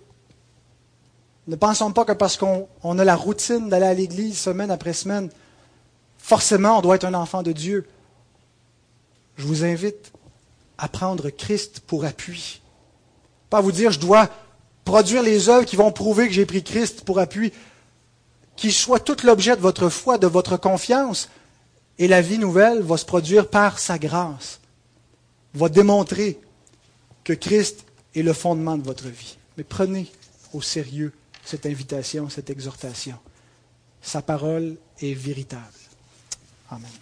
ne 1.51 1.55
pensons 1.55 1.91
pas 1.91 2.05
que 2.05 2.13
parce 2.13 2.37
qu'on 2.37 2.99
a 2.99 3.03
la 3.03 3.15
routine 3.15 3.69
d'aller 3.69 3.85
à 3.85 3.93
l'église 3.93 4.39
semaine 4.39 4.71
après 4.71 4.93
semaine, 4.93 5.29
Forcément, 6.21 6.77
on 6.77 6.81
doit 6.81 6.95
être 6.95 7.05
un 7.05 7.15
enfant 7.15 7.41
de 7.41 7.51
Dieu. 7.51 7.87
Je 9.37 9.45
vous 9.45 9.65
invite 9.65 10.13
à 10.77 10.87
prendre 10.87 11.29
Christ 11.29 11.81
pour 11.81 12.05
appui. 12.05 12.61
Pas 13.49 13.59
vous 13.59 13.71
dire, 13.71 13.91
je 13.91 13.99
dois 13.99 14.29
produire 14.85 15.23
les 15.23 15.49
œuvres 15.49 15.65
qui 15.65 15.75
vont 15.75 15.91
prouver 15.91 16.27
que 16.27 16.33
j'ai 16.33 16.45
pris 16.45 16.63
Christ 16.63 17.01
pour 17.01 17.19
appui. 17.19 17.51
Qu'il 18.55 18.71
soit 18.71 18.99
tout 18.99 19.17
l'objet 19.23 19.55
de 19.55 19.61
votre 19.61 19.89
foi, 19.89 20.19
de 20.19 20.27
votre 20.27 20.57
confiance. 20.57 21.27
Et 21.97 22.07
la 22.07 22.21
vie 22.21 22.37
nouvelle 22.37 22.81
va 22.81 22.97
se 22.97 23.05
produire 23.05 23.49
par 23.49 23.79
sa 23.79 23.97
grâce. 23.97 24.59
Va 25.55 25.69
démontrer 25.69 26.39
que 27.23 27.33
Christ 27.33 27.83
est 28.15 28.21
le 28.21 28.33
fondement 28.33 28.77
de 28.77 28.83
votre 28.83 29.07
vie. 29.07 29.37
Mais 29.57 29.63
prenez 29.63 30.09
au 30.53 30.61
sérieux 30.61 31.13
cette 31.43 31.65
invitation, 31.65 32.29
cette 32.29 32.49
exhortation. 32.49 33.17
Sa 34.01 34.21
parole 34.21 34.77
est 34.99 35.13
véritable. 35.13 35.79
Amen. 36.69 37.00